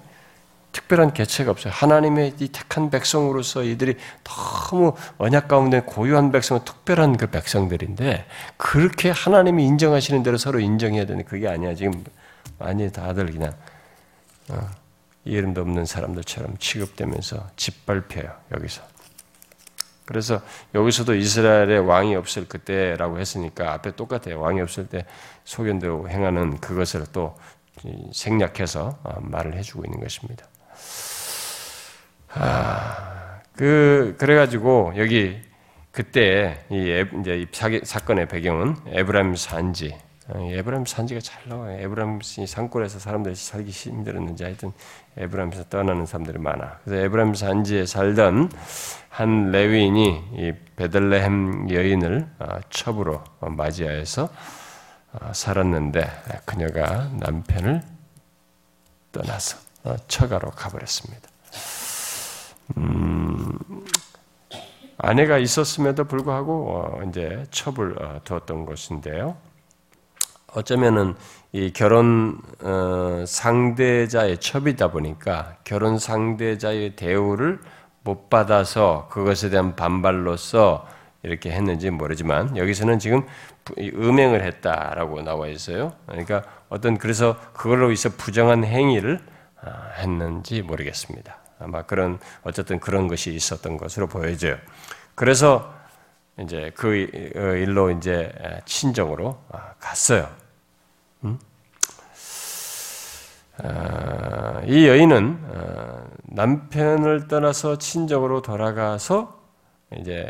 특별한 0.72 1.14
개체가 1.14 1.52
없어요. 1.52 1.72
하나님의 1.74 2.34
이 2.40 2.50
택한 2.50 2.90
백성으로서 2.90 3.64
이들이 3.64 3.96
너무 4.24 4.94
언약 5.18 5.48
가운데 5.48 5.82
고유한 5.82 6.32
백성은 6.32 6.66
특별한 6.66 7.18
그 7.18 7.28
백성들인데 7.28 8.26
그렇게 8.58 9.10
하나님이 9.10 9.64
인정하시는 9.66 10.22
대로 10.24 10.38
서로 10.38 10.60
인정해야 10.60 11.06
되는 11.06 11.24
그게 11.24 11.48
아니야. 11.48 11.76
지금 11.76 12.04
많이 12.58 12.92
다들 12.92 13.32
그냥 13.32 13.54
어, 14.50 14.70
이름도 15.24 15.62
없는 15.62 15.86
사람들처럼 15.86 16.58
취급되면서 16.58 17.50
짓밟혀요. 17.56 18.32
여기서. 18.54 18.84
그래서 20.06 20.42
여기서도 20.76 21.16
이스라엘의 21.16 21.80
왕이 21.80 22.16
없을 22.16 22.48
그때라고 22.48 23.20
했으니까 23.20 23.74
앞에 23.74 23.96
똑같아요. 23.96 24.40
왕이 24.40 24.62
없을 24.62 24.88
때 24.88 25.06
소견대로 25.46 26.08
행하는 26.08 26.60
그것을 26.60 27.06
또 27.12 27.36
생략해서 28.14 29.00
어, 29.04 29.20
말을 29.22 29.56
해주고 29.58 29.84
있는 29.86 30.00
것입니다. 30.00 30.46
아, 32.38 33.40
그, 33.56 34.16
그래가지고, 34.20 34.94
여기, 34.98 35.42
그때, 35.92 36.66
이, 36.70 37.04
이제 37.22 37.38
이 37.38 37.48
사건의 37.84 38.28
배경은 38.28 38.76
에브라임 38.88 39.36
산지. 39.36 39.98
어, 40.28 40.40
에브라임 40.40 40.86
산지가 40.86 41.20
잘 41.22 41.48
나와요. 41.48 41.80
에브라임 41.80 42.20
산골에서 42.22 43.00
사람들이 43.00 43.36
살기 43.36 43.70
힘들었는지 43.70 44.44
하여튼 44.44 44.72
에브라임에서 45.18 45.66
떠나는 45.66 46.06
사람들이 46.06 46.40
많아. 46.40 46.80
그래서 46.84 47.04
에브라임 47.04 47.36
산지에 47.36 47.86
살던 47.86 48.52
한 49.10 49.52
레위인이 49.52 50.24
이 50.34 50.54
베들레헴 50.76 51.70
여인을 51.70 52.28
어, 52.40 52.60
첩으로 52.70 53.24
맞이하여서 53.40 54.30
어, 55.14 55.32
살았는데 55.34 56.10
그녀가 56.46 57.10
남편을 57.20 57.82
떠나서 59.12 59.58
처가로 60.08 60.50
가버렸습니다. 60.52 61.30
음, 62.78 63.58
아내가 64.98 65.38
있었음에도 65.38 66.06
불구하고 66.06 66.70
어, 66.72 67.04
이제 67.08 67.46
첩을 67.52 68.02
어, 68.02 68.22
두었던 68.24 68.66
것인데요. 68.66 69.38
어쩌면은 70.56 71.16
이 71.52 71.72
결혼 71.72 72.40
어, 72.62 73.24
상대자의 73.28 74.40
첩이다 74.40 74.92
보니까 74.92 75.58
결혼 75.64 76.00
상대자의 76.00 76.96
대우를 76.96 77.60
못 78.04 78.30
받아서 78.30 79.08
그것에 79.12 79.50
대한 79.50 79.76
반발로서 79.76 80.88
이렇게 81.24 81.52
했는지 81.52 81.90
모르지만 81.90 82.56
여기서는 82.56 83.00
지금 83.00 83.26
음행을 83.80 84.44
했다라고 84.44 85.24
나와 85.24 85.48
있어요. 85.48 85.94
그러니까 86.06 86.44
어떤 86.70 86.98
그래서 86.98 87.38
그걸로 87.54 87.88
인해서 87.88 88.10
부정한 88.10 88.64
행위를 88.64 89.20
아, 89.62 89.92
했는지 89.98 90.62
모르겠습니다. 90.62 91.38
아마 91.60 91.82
그런 91.82 92.20
어쨌든 92.44 92.80
그런 92.80 93.08
것이 93.08 93.34
있었던 93.34 93.78
것으로 93.78 94.08
보여져요. 94.08 94.58
그래서 95.16 95.74
이제 96.40 96.72
그 96.76 97.08
어, 97.36 97.40
일로 97.56 97.92
이제 97.92 98.32
친정으로 98.66 99.42
아, 99.52 99.74
갔어요. 99.80 100.30
음? 101.26 101.40
아, 103.58 104.62
이 104.66 104.88
여인은 104.88 105.40
어, 105.44 106.08
남편을 106.24 107.28
떠나서 107.28 107.78
친정으로 107.78 108.42
돌아가서 108.42 109.40
이제 109.98 110.30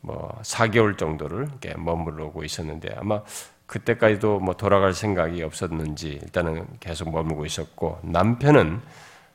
뭐 0.00 0.38
4개월 0.42 0.96
정도를 0.98 1.48
머무르고 1.76 2.44
있었는데 2.44 2.94
아마 2.96 3.22
그때까지도 3.66 4.40
뭐 4.40 4.54
돌아갈 4.54 4.92
생각이 4.92 5.42
없었는지 5.42 6.20
일단은 6.22 6.66
계속 6.78 7.10
머물고 7.10 7.46
있었고 7.46 8.00
남편은 8.02 8.80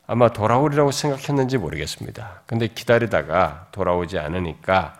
아마 0.05 0.29
돌아오리라고 0.29 0.91
생각했는지 0.91 1.57
모르겠습니다. 1.57 2.43
근데 2.45 2.67
기다리다가 2.67 3.67
돌아오지 3.71 4.19
않으니까 4.19 4.97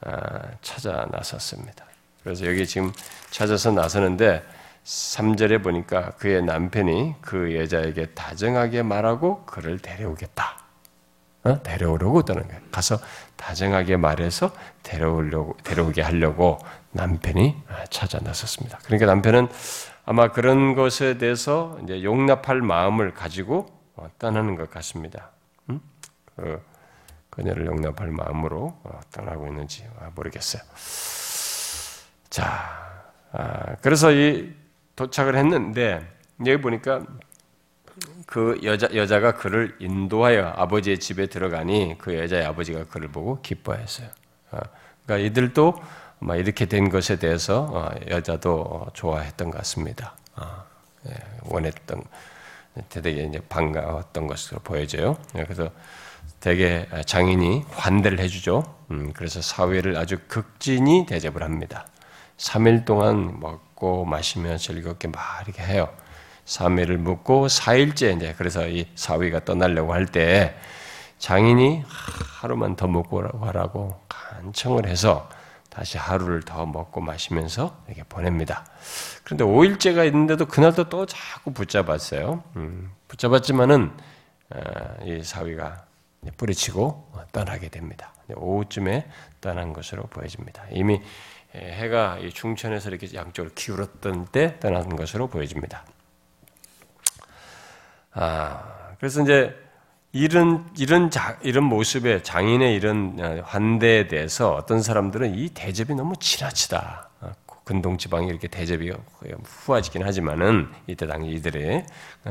아, 0.00 0.42
찾아 0.62 1.06
나섰습니다. 1.10 1.89
그래서 2.22 2.46
여기 2.46 2.66
지금 2.66 2.92
찾아서 3.30 3.70
나서는데 3.70 4.42
3절에 4.84 5.62
보니까 5.62 6.10
그의 6.12 6.42
남편이 6.42 7.16
그 7.20 7.56
여자에게 7.56 8.06
다정하게 8.06 8.82
말하고 8.82 9.44
그를 9.44 9.78
데려오겠다. 9.78 10.58
어? 11.44 11.62
데려오려고 11.62 12.22
떠는 12.22 12.46
거예요. 12.46 12.60
가서 12.70 12.98
다정하게 13.36 13.96
말해서 13.96 14.52
데려오려고, 14.82 15.56
데려오게 15.64 16.02
하려고 16.02 16.58
남편이 16.92 17.56
찾아 17.88 18.18
나섰습니다. 18.20 18.78
그러니까 18.84 19.06
남편은 19.06 19.48
아마 20.04 20.32
그런 20.32 20.74
것에 20.74 21.18
대해서 21.18 21.78
이제 21.84 22.02
용납할 22.02 22.60
마음을 22.60 23.14
가지고 23.14 23.66
어, 23.96 24.08
떠나는 24.18 24.56
것 24.56 24.70
같습니다. 24.70 25.30
음? 25.70 25.80
그 26.36 26.62
그녀를 27.30 27.66
용납할 27.66 28.10
마음으로 28.10 28.78
어, 28.82 29.00
떠나고 29.12 29.46
있는지 29.46 29.86
모르겠어요. 30.14 30.62
자, 32.30 33.02
아, 33.32 33.76
그래서 33.82 34.12
이 34.12 34.54
도착을 34.96 35.36
했는데 35.36 36.06
여기 36.46 36.60
보니까 36.60 37.02
그 38.26 38.60
여자 38.62 38.88
여자가 38.94 39.34
그를 39.34 39.76
인도하여 39.80 40.54
아버지의 40.56 40.98
집에 40.98 41.26
들어가니 41.26 41.96
그 41.98 42.16
여자의 42.16 42.46
아버지가 42.46 42.84
그를 42.84 43.08
보고 43.08 43.40
기뻐했어요. 43.42 44.08
어, 44.52 44.60
그러니까 45.04 45.26
이들도 45.28 45.82
이렇게 46.36 46.66
된 46.66 46.88
것에 46.88 47.18
대해서 47.18 47.66
어, 47.70 47.90
여자도 48.08 48.88
좋아했던 48.94 49.50
것 49.50 49.58
같습니다. 49.58 50.14
예, 51.08 51.14
원했던 51.44 52.02
되게 52.88 53.10
이제 53.24 53.40
반가웠던 53.48 54.26
것으로 54.26 54.60
보여져요. 54.60 55.16
예, 55.36 55.44
그래서 55.44 55.70
되게 56.40 56.86
장인이 57.06 57.64
환대를 57.70 58.18
해주죠. 58.20 58.62
음, 58.90 59.12
그래서 59.14 59.42
사회를 59.42 59.96
아주 59.96 60.18
극진히 60.28 61.06
대접을 61.06 61.42
합니다. 61.42 61.86
3일 62.40 62.86
동안 62.86 63.38
먹고 63.38 64.04
마시며 64.06 64.56
즐겁게 64.56 65.08
막 65.08 65.20
이렇게 65.44 65.62
해요. 65.62 65.88
3일을 66.46 66.96
묵고 66.96 67.46
4일째 67.46 68.16
이제 68.16 68.34
그래서 68.36 68.66
이 68.66 68.88
사위가 68.94 69.44
떠나려고 69.44 69.92
할 69.92 70.06
때 70.06 70.56
장인이 71.18 71.84
하루만 72.40 72.76
더 72.76 72.88
먹고 72.88 73.20
가라고 73.38 74.00
간청을 74.08 74.86
해서 74.86 75.28
다시 75.68 75.98
하루를 75.98 76.42
더 76.42 76.64
먹고 76.64 77.02
마시면서 77.02 77.76
이렇게 77.86 78.02
보냅니다. 78.04 78.64
그런데 79.22 79.44
5일째가 79.44 80.06
있는데도 80.06 80.46
그날도 80.46 80.88
또 80.88 81.04
자꾸 81.04 81.52
붙잡았어요. 81.52 82.42
음, 82.56 82.90
붙잡았지만은 83.08 83.92
어, 84.50 84.60
이 85.04 85.22
사위가 85.22 85.84
뿌리치고 86.38 87.12
떠나게 87.32 87.68
됩니다. 87.68 88.14
오후쯤에 88.34 89.06
떠난 89.40 89.72
것으로 89.74 90.04
보여집니다. 90.04 90.64
이미 90.70 91.00
해가 91.54 92.18
중천에서 92.32 92.90
이렇게 92.90 93.12
양쪽으로 93.14 93.52
기울었던 93.54 94.26
때 94.26 94.58
떠난 94.60 94.94
것으로 94.94 95.26
보여집니다. 95.28 95.84
아, 98.12 98.94
그래서 98.98 99.22
이제 99.22 99.56
이런 100.12 100.68
이런 100.76 101.10
자, 101.10 101.38
이런 101.42 101.64
모습의 101.64 102.24
장인의 102.24 102.74
이런 102.74 103.40
환대에 103.44 104.08
대해서 104.08 104.54
어떤 104.54 104.82
사람들은 104.82 105.34
이 105.34 105.50
대접이 105.50 105.96
너무 105.96 106.14
지나치다. 106.18 107.08
근동 107.64 107.98
지방이 107.98 108.26
이렇게 108.26 108.48
대접이 108.48 108.90
후화지긴 109.44 110.02
하지만은 110.02 110.68
이때 110.88 111.06
당시 111.06 111.30
이들이 111.30 111.84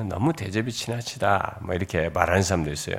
너무 0.09 0.33
대접이 0.33 0.69
지나치다. 0.69 1.59
뭐 1.61 1.75
이렇게 1.75 2.09
말하는 2.09 2.41
사람도 2.41 2.71
있어요. 2.71 2.97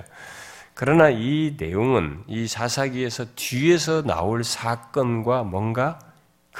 그러나 0.72 1.10
이 1.10 1.56
내용은 1.58 2.24
이 2.26 2.46
사사기에서 2.46 3.26
뒤에서 3.36 4.02
나올 4.02 4.42
사건과 4.42 5.42
뭔가 5.42 5.98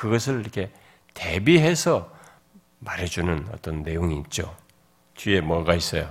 그것을 0.01 0.41
이렇게 0.41 0.71
대비해서 1.13 2.11
말해주는 2.79 3.49
어떤 3.53 3.83
내용이 3.83 4.19
있죠. 4.21 4.57
뒤에 5.15 5.43
뭐가 5.43 5.75
있어요? 5.75 6.11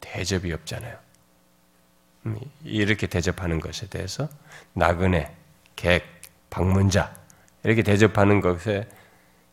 대접이 0.00 0.52
없잖아요. 0.52 0.98
음, 2.26 2.38
이렇게 2.62 3.06
대접하는 3.06 3.60
것에 3.60 3.86
대해서 3.86 4.28
나그네, 4.74 5.34
객, 5.74 6.04
방문자 6.50 7.14
이렇게 7.64 7.82
대접하는 7.82 8.42
것에 8.42 8.86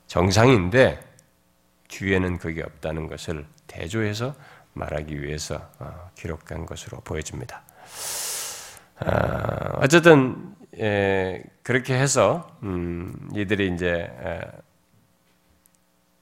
정상인데 0.07 0.99
뒤에는 1.87 2.39
그게 2.39 2.61
없다는 2.61 3.07
것을 3.07 3.45
대조해서 3.67 4.35
말하기 4.73 5.21
위해서 5.21 5.71
어, 5.79 6.11
기록한 6.15 6.65
것으로 6.65 6.99
보여집니다. 7.05 7.63
아, 8.97 9.77
어쨌든 9.77 10.58
그렇게 10.71 11.95
해서 11.95 12.49
음, 12.63 13.29
이들이 13.33 13.73
이제 13.73 14.09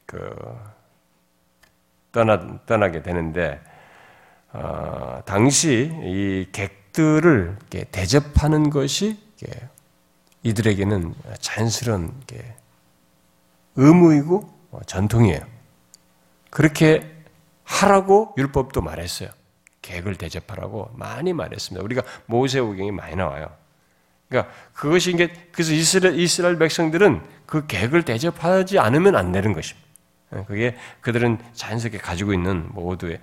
그 0.06 0.36
떠나 2.12 2.60
떠나게 2.66 3.02
되는데 3.04 3.62
어, 4.54 5.22
당시 5.26 5.92
이 6.04 6.48
객들을 6.52 7.58
대접하는 7.92 8.70
것이 8.70 9.20
이들에게는 10.44 11.14
자연스러운 11.40 12.14
의무이고 13.76 14.58
어, 14.72 14.80
전통이에요. 14.86 15.42
그렇게 16.50 17.16
하라고 17.64 18.34
율법도 18.38 18.82
말했어요. 18.82 19.30
객을 19.82 20.16
대접하라고 20.16 20.92
많이 20.96 21.34
말했습니다. 21.34 21.84
우리가 21.84 22.02
모세오경이 22.26 22.92
많이 22.92 23.16
나와요. 23.16 23.50
그러니까 24.30 24.54
그것이 24.74 25.12
이게 25.12 25.32
그래서 25.52 25.74
이스라엘, 25.74 26.20
이스라엘 26.20 26.58
백성들은 26.58 27.22
그 27.46 27.66
객을 27.66 28.04
대접하지 28.04 28.80
않으면 28.80 29.16
안 29.16 29.32
되는 29.32 29.54
것입니다. 29.54 29.88
그게 30.48 30.76
그들은 31.02 31.40
자연스럽게 31.54 32.00
가지고 32.00 32.34
있는 32.34 32.68
모두의 32.74 33.20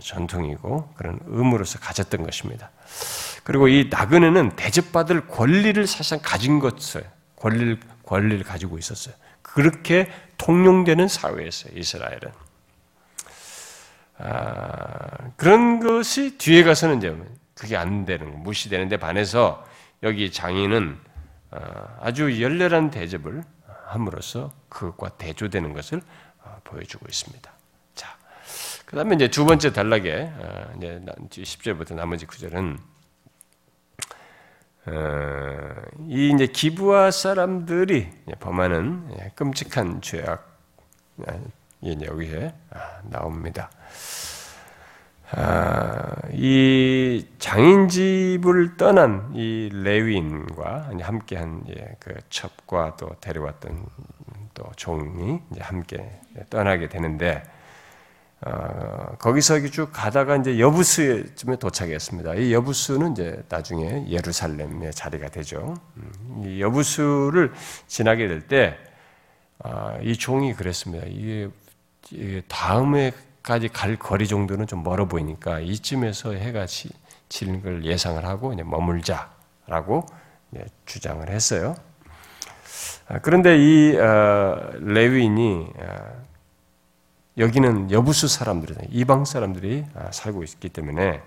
전통이고 0.00 0.92
그런 0.96 1.18
의무로서 1.26 1.78
가졌던 1.78 2.22
것입니다. 2.24 2.70
그리고 3.42 3.68
이 3.68 3.88
나그네는 3.90 4.56
대접받을 4.56 5.26
권리를 5.26 5.86
사실상 5.86 6.20
가진 6.22 6.58
것을 6.58 7.04
권리를 7.36 7.78
권리를 8.04 8.44
가지고 8.44 8.78
있었어요. 8.78 9.14
그렇게 9.42 10.10
통용되는 10.38 11.08
사회였어요. 11.08 11.72
이스라엘은. 11.76 12.32
아, 14.18 15.32
그런 15.36 15.80
것이 15.80 16.38
뒤에 16.38 16.62
가서는 16.62 16.98
이제 16.98 17.16
그게 17.54 17.76
안 17.76 18.04
되는 18.04 18.42
무시되는데 18.42 18.96
반해서 18.96 19.64
여기 20.02 20.30
장인은 20.30 20.98
어, 21.50 21.98
아주 22.00 22.42
열렬한 22.42 22.90
대접을 22.90 23.42
함으로써 23.86 24.52
그것과 24.68 25.10
대조되는 25.10 25.72
것을 25.72 26.02
어, 26.42 26.58
보여주고 26.64 27.06
있습니다. 27.08 27.52
자, 27.94 28.16
그 28.84 28.96
다음에 28.96 29.14
이제 29.14 29.28
두 29.28 29.44
번째 29.44 29.72
단락에, 29.72 30.32
어, 30.36 30.72
이제 30.76 31.00
10절부터 31.30 31.94
나머지 31.94 32.26
구절은, 32.26 32.78
이 36.08 36.30
이제 36.34 36.46
기부와 36.46 37.10
사람들이 37.10 38.10
범하는 38.38 39.16
예, 39.18 39.32
끔찍한 39.34 40.02
죄악, 40.02 40.58
이제 41.80 42.06
여기에 42.06 42.54
아, 42.70 43.00
나옵니다. 43.04 43.70
아, 45.36 46.14
이 46.32 47.26
장인 47.38 47.88
집을 47.88 48.76
떠난 48.76 49.32
이 49.34 49.68
레위인과 49.72 50.90
함께한 51.00 51.64
예, 51.76 51.96
그 51.98 52.14
첩과 52.30 52.96
또 52.96 53.10
데려왔던 53.20 53.84
또 54.54 54.64
종이 54.76 55.40
함께 55.58 56.20
떠나게 56.50 56.88
되는데 56.88 57.42
어, 58.42 59.16
거기서 59.18 59.66
쭉 59.68 59.90
가다가 59.92 60.36
이제 60.36 60.60
여부스쯤에 60.60 61.56
도착했습니다. 61.56 62.34
이 62.34 62.52
여부스는 62.52 63.12
이제 63.12 63.42
나중에 63.48 64.06
예루살렘의 64.08 64.92
자리가 64.92 65.28
되죠. 65.30 65.74
음, 65.96 66.42
이 66.44 66.60
여부스를 66.60 67.52
지나게 67.86 68.28
될 68.28 68.46
때, 68.46 68.76
아, 69.60 69.96
이 70.02 70.14
종이 70.14 70.52
그랬습니다. 70.52 71.06
이게, 71.06 71.48
다음에 72.48 73.12
까지 73.44 73.68
갈 73.68 73.96
거리 73.96 74.26
정도는 74.26 74.66
좀 74.66 74.82
멀어 74.82 75.04
보이니까 75.04 75.60
이쯤에서 75.60 76.32
해가 76.32 76.66
지는 77.28 77.62
걸 77.62 77.84
예상을 77.84 78.24
하고 78.24 78.54
이제 78.54 78.62
머물자라고 78.62 80.06
주장을 80.86 81.28
했어요. 81.28 81.76
아, 83.06 83.18
그런데 83.18 83.58
이 83.58 83.96
어, 83.98 84.70
레위인이 84.78 85.68
어, 85.76 86.24
여기는 87.36 87.90
여부수 87.90 88.28
사람들이 88.28 88.76
이방 88.88 89.26
사람들이 89.26 89.84
아, 89.94 90.10
살고 90.10 90.42
있기 90.44 90.70
때문에 90.70 91.20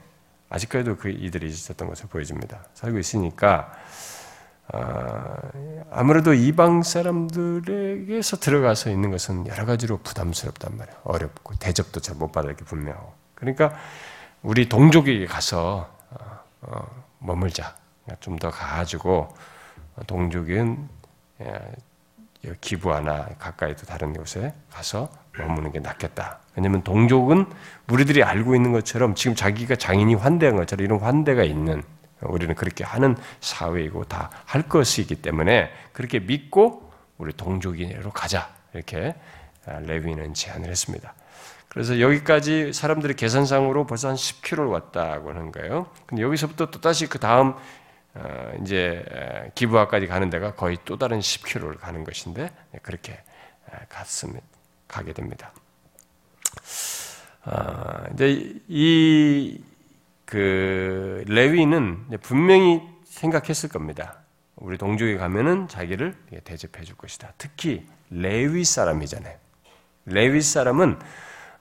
아직까지도 0.49 0.97
그 0.97 1.09
이들이 1.09 1.47
있었던 1.47 1.87
것을 1.87 2.07
보여줍니다. 2.09 2.65
살고 2.73 2.97
있으니까 2.97 3.71
아, 4.73 5.35
아무래도 5.91 6.33
이방 6.33 6.83
사람들에게서 6.83 8.37
들어가서 8.37 8.89
있는 8.89 9.11
것은 9.11 9.47
여러 9.47 9.65
가지로 9.65 9.97
부담스럽단 9.99 10.75
말이에요. 10.77 10.97
어렵고 11.03 11.55
대접도 11.55 11.99
잘 12.01 12.15
못 12.17 12.31
받을 12.31 12.55
게 12.55 12.65
분명하고. 12.65 13.13
그러니까 13.35 13.73
우리 14.43 14.67
동족에게 14.69 15.25
가서 15.25 15.89
어, 16.11 16.39
어, 16.61 17.03
머물자. 17.19 17.75
좀 18.21 18.39
더 18.39 18.49
가가지고 18.49 19.27
동족은 20.07 20.87
기부하나 22.61 23.27
가까이 23.37 23.75
또 23.75 23.85
다른 23.85 24.13
곳에 24.13 24.53
가서 24.71 25.09
머무는 25.37 25.71
게 25.73 25.79
낫겠다. 25.79 26.39
왜냐하면 26.55 26.83
동족은 26.83 27.47
우리들이 27.89 28.23
알고 28.23 28.55
있는 28.55 28.71
것처럼 28.71 29.13
지금 29.15 29.35
자기가 29.35 29.75
장인이 29.75 30.15
환대한 30.15 30.55
것처럼 30.55 30.85
이런 30.85 30.99
환대가 31.01 31.43
있는 31.43 31.83
우리는 32.21 32.55
그렇게 32.55 32.83
하는 32.83 33.15
사회이고 33.41 34.05
다 34.05 34.29
할 34.47 34.63
것이기 34.63 35.15
때문에 35.17 35.71
그렇게 35.93 36.19
믿고 36.19 36.91
우리 37.17 37.33
동족인으로 37.33 38.11
가자 38.11 38.49
이렇게 38.73 39.15
레위는 39.65 40.33
제안을 40.33 40.69
했습니다. 40.69 41.13
그래서 41.67 41.99
여기까지 41.99 42.71
사람들이 42.73 43.13
계산상으로 43.13 43.85
벌써 43.85 44.07
한 44.07 44.15
10km를 44.15 44.71
왔다고 44.71 45.29
하는 45.29 45.51
거예요. 45.51 45.91
근데 46.05 46.23
여기서부터 46.23 46.71
또 46.71 46.79
다시 46.79 47.07
그 47.07 47.19
다음 47.19 47.55
어, 48.15 48.51
이제 48.61 49.05
기부하까지 49.53 50.07
가는 50.07 50.29
데가 50.29 50.55
거의 50.55 50.77
또 50.85 50.97
다른 50.97 51.19
10km를 51.19 51.77
가는 51.79 52.03
것인데 52.03 52.49
그렇게 52.81 53.21
갔습니다. 53.89 54.45
가게 54.87 55.11
됩니다. 55.13 55.51
아, 57.43 58.05
이제 58.13 58.55
이 58.67 59.61
그 60.27 61.23
레위는 61.25 62.19
분명히 62.21 62.81
생각했을 63.05 63.69
겁니다. 63.69 64.19
우리 64.57 64.77
동족에 64.77 65.15
가면은 65.15 65.69
자기를 65.69 66.15
대접해 66.43 66.83
줄 66.83 66.97
것이다. 66.97 67.33
특히 67.37 67.87
레위 68.09 68.65
사람이잖아요. 68.65 69.35
레위 70.05 70.41
사람은 70.41 70.99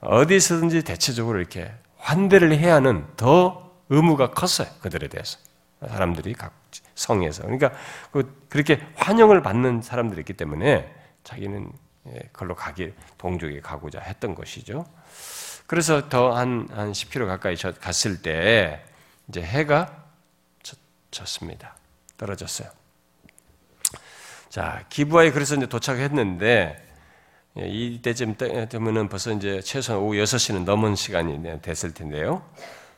어디서든지 0.01 0.83
대체적으로 0.83 1.39
이렇게 1.39 1.73
환대를 1.99 2.53
해야 2.59 2.75
하는 2.75 3.07
더 3.17 3.73
의무가 3.89 4.31
컸어요. 4.33 4.69
그들에 4.81 5.09
대해서. 5.09 5.39
사람들이 5.87 6.33
각 6.35 6.53
성에서. 6.97 7.43
그러니까 7.43 7.71
그, 8.11 8.47
그렇게 8.49 8.81
환영을 8.97 9.43
받는 9.43 9.83
사람들이 9.83 10.21
있기 10.23 10.33
때문에 10.33 10.93
자기는 11.23 11.71
예, 12.09 12.21
걸로 12.33 12.57
가기 12.57 12.95
동족에 13.19 13.61
가고자 13.61 14.01
했던 14.01 14.35
것이죠. 14.35 14.87
그래서 15.67 16.09
더 16.09 16.33
한 16.33 16.69
한 16.73 16.93
10km 16.93 17.27
가까이 17.27 17.57
갔을 17.57 18.23
때 18.23 18.85
이제 19.29 19.43
해가 19.43 20.05
졌습니다. 21.11 21.75
떨어졌어요. 22.19 22.69
자, 24.49 24.85
기부하에 24.89 25.31
그래서 25.33 25.55
이제 25.55 25.67
도착했는데 25.67 26.85
예, 27.59 27.67
이때쯤 27.69 28.37
되면은 28.69 29.09
벌써 29.09 29.33
이제 29.33 29.61
최소한 29.63 30.03
오후 30.03 30.15
6시는 30.17 30.65
넘은 30.65 30.95
시간이 30.95 31.61
됐을 31.63 31.95
텐데요. 31.95 32.43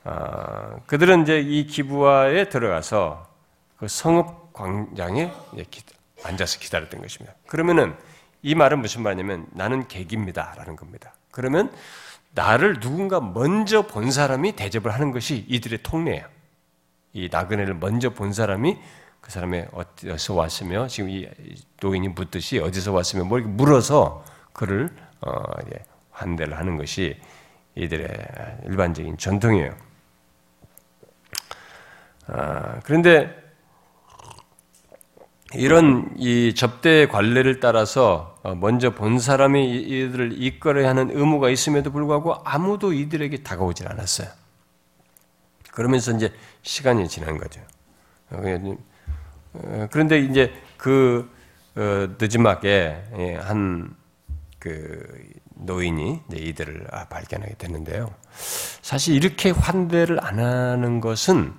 아, 0.04 0.78
그들은 0.86 1.22
이제 1.22 1.40
이 1.40 1.66
기부하에 1.66 2.48
들어가서 2.48 3.28
그 3.76 3.86
성읍 3.86 4.52
광장에 4.52 5.30
앉아서 6.24 6.58
기다렸던 6.58 7.00
것입니다. 7.00 7.34
그러면은 7.46 7.94
이 8.42 8.54
말은 8.54 8.80
무슨 8.80 9.02
말이냐면 9.02 9.46
나는 9.52 9.86
객입니다 9.86 10.54
라는 10.56 10.74
겁니다. 10.74 11.14
그러면 11.30 11.72
나를 12.38 12.78
누군가 12.78 13.20
먼저 13.20 13.82
본 13.82 14.12
사람이 14.12 14.52
대접을 14.52 14.94
하는 14.94 15.10
것이 15.10 15.44
이들의 15.48 15.80
통례예요. 15.82 16.24
이 17.12 17.28
나그네를 17.32 17.74
먼저 17.74 18.10
본 18.10 18.32
사람이 18.32 18.78
그 19.20 19.32
사람의 19.32 19.68
어디서 19.72 20.34
왔으며 20.34 20.86
지금 20.86 21.10
이 21.10 21.28
노인이 21.80 22.06
묻듯이 22.08 22.60
어디서 22.60 22.92
왔으며 22.92 23.24
뭐 23.24 23.38
이렇게 23.38 23.52
물어서 23.52 24.24
그를 24.52 24.88
어, 25.20 25.42
환대를 26.12 26.56
하는 26.56 26.76
것이 26.76 27.18
이들의 27.74 28.08
일반적인 28.66 29.18
전통이에요. 29.18 29.74
아, 32.28 32.78
그런데 32.84 33.34
이런 35.54 36.10
이 36.16 36.54
접대 36.54 37.06
관례를 37.06 37.60
따라서 37.60 38.38
어, 38.42 38.54
먼저 38.54 38.94
본 38.94 39.18
사람이 39.18 39.80
이들을 39.80 40.42
이끌어야 40.42 40.90
하는 40.90 41.10
의무가 41.10 41.48
있음에도 41.50 41.90
불구하고 41.90 42.36
아무도 42.44 42.92
이들에게 42.92 43.42
다가오질 43.42 43.88
않았어요. 43.88 44.28
그러면서 45.72 46.12
이제 46.12 46.32
시간이 46.62 47.08
지난 47.08 47.38
거죠. 47.38 47.60
어, 48.30 48.42
그런데 49.90 50.20
이제 50.20 50.52
그 50.76 51.30
어, 51.76 52.08
늦지막에 52.18 53.38
한 53.40 53.98
그 54.58 55.32
노인이 55.54 56.20
이들을 56.32 56.88
아, 56.90 57.06
발견하게 57.06 57.54
됐는데요. 57.54 58.12
사실 58.82 59.14
이렇게 59.14 59.50
환대를 59.50 60.24
안 60.24 60.38
하는 60.38 61.00
것은 61.00 61.54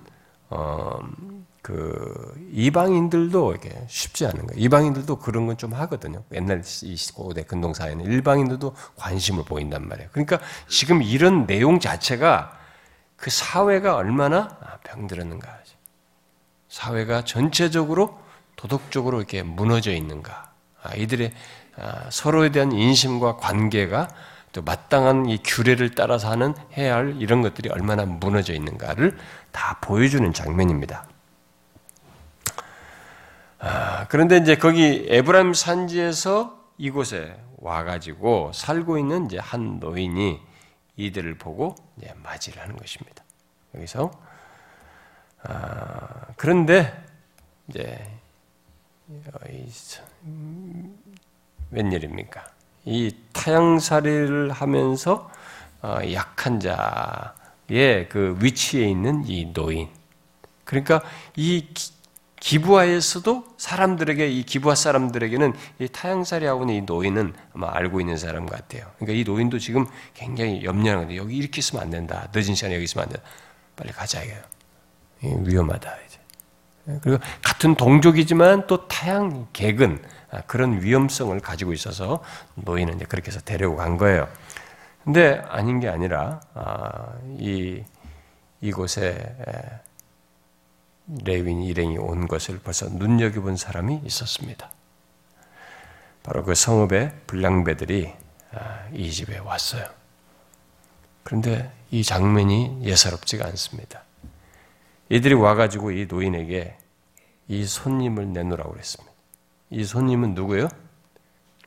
그 1.70 2.34
이방인들도 2.52 3.54
이게 3.54 3.84
쉽지 3.86 4.26
않은 4.26 4.46
거예요. 4.46 4.60
이방인들도 4.60 5.16
그런 5.16 5.46
건 5.46 5.56
좀 5.60 5.74
하거든요. 5.74 6.24
옛날 6.32 6.62
이 6.82 6.96
고대 7.14 7.42
근동 7.42 7.74
사회는 7.74 8.06
일방인들도 8.06 8.74
관심을 8.96 9.44
보인단 9.44 9.86
말이에요. 9.86 10.08
그러니까 10.12 10.38
지금 10.68 11.02
이런 11.02 11.46
내용 11.46 11.78
자체가 11.80 12.52
그 13.16 13.30
사회가 13.30 13.94
얼마나 13.96 14.56
아, 14.62 14.78
병들었는가. 14.84 15.58
사회가 16.70 17.24
전체적으로 17.24 18.18
도덕적으로 18.56 19.18
이렇게 19.18 19.42
무너져 19.42 19.92
있는가. 19.92 20.50
아, 20.82 20.94
이들의 20.94 21.32
아, 21.76 22.08
서로에 22.10 22.50
대한 22.50 22.72
인심과 22.72 23.36
관계가 23.36 24.08
또 24.52 24.62
마땅한 24.62 25.26
이 25.26 25.38
규례를 25.44 25.94
따라서 25.94 26.30
하는 26.30 26.54
해야 26.76 26.94
할 26.94 27.16
이런 27.20 27.42
것들이 27.42 27.68
얼마나 27.68 28.06
무너져 28.06 28.54
있는가를 28.54 29.18
다 29.52 29.78
보여주는 29.82 30.32
장면입니다. 30.32 31.04
아, 33.62 34.06
그런데 34.08 34.38
이제 34.38 34.56
거기 34.56 35.06
에브라임 35.08 35.52
산지에서 35.52 36.58
이곳에 36.78 37.38
와가지고 37.58 38.52
살고 38.54 38.96
있는 38.96 39.26
이제 39.26 39.38
한 39.38 39.78
노인이 39.78 40.40
이들을 40.96 41.36
보고 41.36 41.74
이제 41.98 42.12
맞이를 42.22 42.62
하는 42.62 42.74
것입니다. 42.76 43.22
여기서 43.74 44.10
아, 45.42 46.26
그런데 46.36 47.04
이제 47.68 48.02
웬일입니까? 51.70 52.46
이 52.86 53.14
타양살이를 53.34 54.52
하면서 54.52 55.30
어, 55.82 55.98
약한 56.12 56.60
자의 56.60 58.08
그 58.08 58.38
위치에 58.40 58.88
있는 58.88 59.24
이 59.26 59.52
노인. 59.52 59.90
그러니까 60.64 61.02
이 61.36 61.66
기부하에서도 62.40 63.44
사람들에게 63.58 64.28
이 64.28 64.42
기부하 64.42 64.74
사람들에게는 64.74 65.52
이 65.78 65.88
타양살이하고는 65.88 66.74
이 66.74 66.80
노인은 66.82 67.34
아마 67.54 67.70
알고 67.72 68.00
있는 68.00 68.16
사람 68.16 68.46
같아요. 68.46 68.86
그러니까 68.98 69.18
이 69.18 69.24
노인도 69.24 69.58
지금 69.58 69.86
굉장히 70.14 70.64
염려하는 70.64 71.02
건데 71.04 71.16
여기 71.16 71.36
이렇게 71.36 71.58
있으면 71.58 71.84
안 71.84 71.90
된다. 71.90 72.28
늦은 72.34 72.54
시간에 72.54 72.74
여기 72.74 72.84
있으면 72.84 73.04
안 73.04 73.10
된다. 73.10 73.26
빨리 73.76 73.92
가자 73.92 74.22
이거예요. 74.22 74.42
위험하다 75.44 75.96
이제. 76.06 76.18
그리고 77.02 77.22
같은 77.42 77.74
동족이지만 77.74 78.66
또 78.66 78.88
타양 78.88 79.46
객은 79.52 80.02
아, 80.30 80.40
그런 80.42 80.82
위험성을 80.82 81.38
가지고 81.40 81.72
있어서 81.72 82.22
노인은 82.54 82.96
이제 82.96 83.04
그렇게 83.04 83.28
해서 83.28 83.40
데리고 83.40 83.76
간 83.76 83.96
거예요. 83.96 84.28
근데 85.04 85.42
아닌 85.48 85.80
게 85.80 85.88
아니라 85.88 86.40
아, 86.54 87.12
이 87.38 87.82
이곳에 88.60 89.36
레윈 91.24 91.62
일행이 91.62 91.98
온 91.98 92.28
것을 92.28 92.60
벌써 92.60 92.88
눈여겨본 92.88 93.56
사람이 93.56 94.02
있었습니다. 94.04 94.70
바로 96.22 96.44
그 96.44 96.54
성읍의 96.54 97.22
불량배들이 97.26 98.12
아, 98.52 98.88
이 98.92 99.10
집에 99.10 99.38
왔어요. 99.38 99.86
그런데 101.22 101.72
이 101.90 102.02
장면이 102.02 102.80
예사롭지가 102.82 103.46
않습니다. 103.46 104.04
이들이 105.08 105.34
와가지고 105.34 105.92
이 105.92 106.06
노인에게 106.06 106.76
이 107.48 107.64
손님을 107.64 108.32
내놓으라고 108.32 108.72
그랬습니다. 108.72 109.12
이 109.70 109.84
손님은 109.84 110.34
누구예요? 110.34 110.68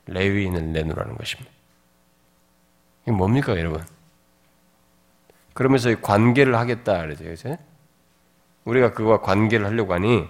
레위인을 0.06 0.72
내놓으라는 0.72 1.16
것입니다. 1.16 1.52
이게 3.04 3.12
뭡니까, 3.12 3.58
여러분? 3.58 3.86
그러면서 5.54 5.94
관계를 6.00 6.56
하겠다 6.56 7.02
그러죠, 7.02 7.24
그죠? 7.26 7.58
우리가 8.66 8.94
그와 8.94 9.22
관계를 9.22 9.66
하려고 9.66 9.94
하니 9.94 10.28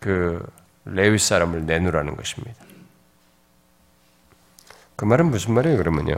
그 0.00 0.44
레위 0.84 1.18
사람을 1.18 1.66
내놓으라는 1.66 2.16
것입니다. 2.16 2.64
그 4.96 5.04
말은 5.04 5.30
무슨 5.30 5.54
말이에요, 5.54 5.76
그러면요? 5.76 6.16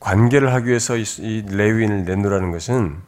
관계를 0.00 0.52
하기 0.54 0.68
위해서 0.68 0.96
이 0.96 1.44
레위인을 1.48 2.04
내놓으라는 2.04 2.50
것은 2.50 3.00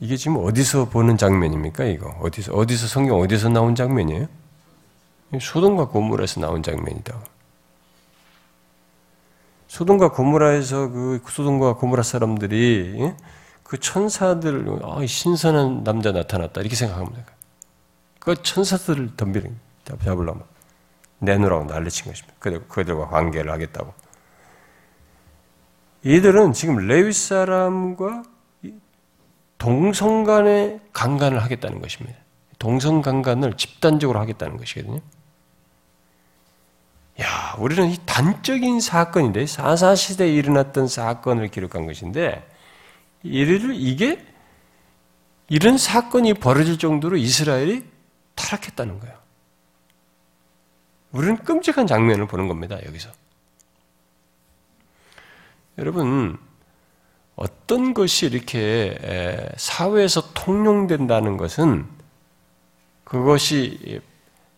이게 0.00 0.16
지금 0.16 0.38
어디서 0.38 0.88
보는 0.88 1.16
장면입니까? 1.16 1.84
이거 1.84 2.08
어디서 2.20 2.54
어디서 2.54 2.88
성경 2.88 3.20
어디서 3.20 3.50
나온 3.50 3.74
장면이에요? 3.74 4.26
소돔과 5.40 5.88
고모라에서 5.88 6.40
나온 6.40 6.62
장면이다. 6.62 7.14
소돔과 9.70 10.10
고모라에서 10.10 10.88
그 10.88 11.22
소돔과 11.28 11.76
고모라 11.76 12.02
사람들이 12.02 13.14
그 13.62 13.78
천사들 13.78 14.80
아, 14.82 15.06
신선한 15.06 15.84
남자 15.84 16.10
나타났다 16.10 16.60
이렇게 16.60 16.74
생각하면. 16.74 17.24
그 18.18 18.34
천사들을 18.42 19.16
덤비는 19.16 19.56
잡으려면 19.84 20.42
내놓으라고 21.20 21.66
난리친 21.66 22.06
것입니다. 22.06 22.34
그들과 22.66 23.06
관계를 23.10 23.52
하겠다고. 23.52 23.94
이들은 26.02 26.52
지금 26.52 26.88
레위 26.88 27.12
사람과 27.12 28.24
동성간의 29.58 30.80
강간을 30.92 31.44
하겠다는 31.44 31.80
것입니다. 31.80 32.18
동성강간을 32.58 33.56
집단적으로 33.56 34.18
하겠다는 34.18 34.56
것이거든요. 34.56 35.00
야, 37.20 37.54
우리는 37.58 37.90
이 37.90 37.96
단적인 38.06 38.80
사건인데, 38.80 39.46
사사 39.46 39.94
시대에 39.94 40.32
일어났던 40.32 40.88
사건을 40.88 41.48
기록한 41.48 41.86
것인데, 41.86 42.48
이를, 43.22 43.74
이게, 43.74 44.24
이런 45.48 45.76
사건이 45.76 46.34
벌어질 46.34 46.78
정도로 46.78 47.16
이스라엘이 47.16 47.84
타락했다는 48.34 49.00
거예요. 49.00 49.18
우리는 51.12 51.36
끔찍한 51.38 51.86
장면을 51.86 52.26
보는 52.26 52.48
겁니다, 52.48 52.78
여기서. 52.86 53.10
여러분, 55.78 56.38
어떤 57.36 57.94
것이 57.94 58.26
이렇게 58.26 58.96
사회에서 59.56 60.32
통용된다는 60.34 61.36
것은 61.36 61.86
그것이 63.04 64.00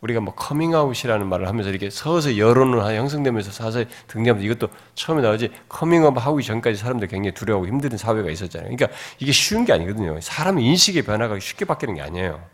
우리가 0.02 0.20
뭐 0.20 0.34
커밍아웃이라는 0.34 1.28
말을 1.28 1.48
하면서 1.48 1.70
이렇게 1.70 1.88
서서 1.88 2.36
여론을 2.36 2.80
형성되면서 2.96 3.52
사서 3.52 3.84
등장하면서 4.08 4.44
이것도 4.44 4.68
처음에 4.94 5.22
나오지 5.22 5.50
커밍아웃 5.68 6.14
하기 6.16 6.42
전까지 6.42 6.76
사람들 6.76 7.06
굉장히 7.08 7.32
두려워하고 7.32 7.68
힘든 7.68 7.96
사회가 7.96 8.28
있었잖아요. 8.30 8.74
그러니까 8.76 8.96
이게 9.20 9.30
쉬운 9.30 9.64
게 9.64 9.72
아니거든요. 9.72 10.20
사람의 10.20 10.64
인식의 10.64 11.02
변화가 11.02 11.38
쉽게 11.38 11.64
바뀌는 11.64 11.94
게 11.94 12.02
아니에요. 12.02 12.44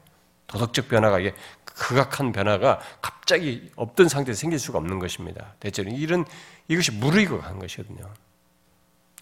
도덕적 0.46 0.88
변화가 0.88 1.20
이게 1.20 1.34
극악한 1.64 2.32
변화가 2.32 2.80
갑자기 3.00 3.70
없던 3.76 4.08
상태에서 4.08 4.38
생길 4.38 4.58
수가 4.58 4.78
없는 4.78 4.98
것입니다. 4.98 5.54
대체로 5.58 5.90
이런 5.90 6.26
이것이 6.68 6.92
무르익어 6.92 7.40
간 7.40 7.58
것이거든요. 7.58 8.04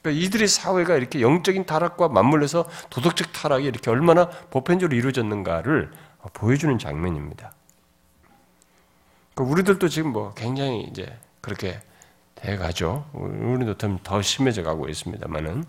그러니까 0.02 0.24
이들의 0.24 0.48
사회가 0.48 0.96
이렇게 0.96 1.20
영적인 1.20 1.66
타락과 1.66 2.08
맞물려서 2.08 2.68
도덕적 2.90 3.32
타락이 3.32 3.66
이렇게 3.66 3.90
얼마나 3.90 4.28
보편적으로 4.28 4.96
이루어졌는가를 4.96 5.92
보여주는 6.32 6.76
장면입니다. 6.78 7.55
그러니까 9.36 9.52
우리들도 9.52 9.88
지금 9.88 10.12
뭐 10.12 10.32
굉장히 10.34 10.84
이제 10.84 11.14
그렇게 11.42 11.78
돼가죠. 12.34 13.08
우리도 13.12 13.76
더 14.02 14.22
심해져 14.22 14.62
가고 14.62 14.88
있습니다만은. 14.88 15.64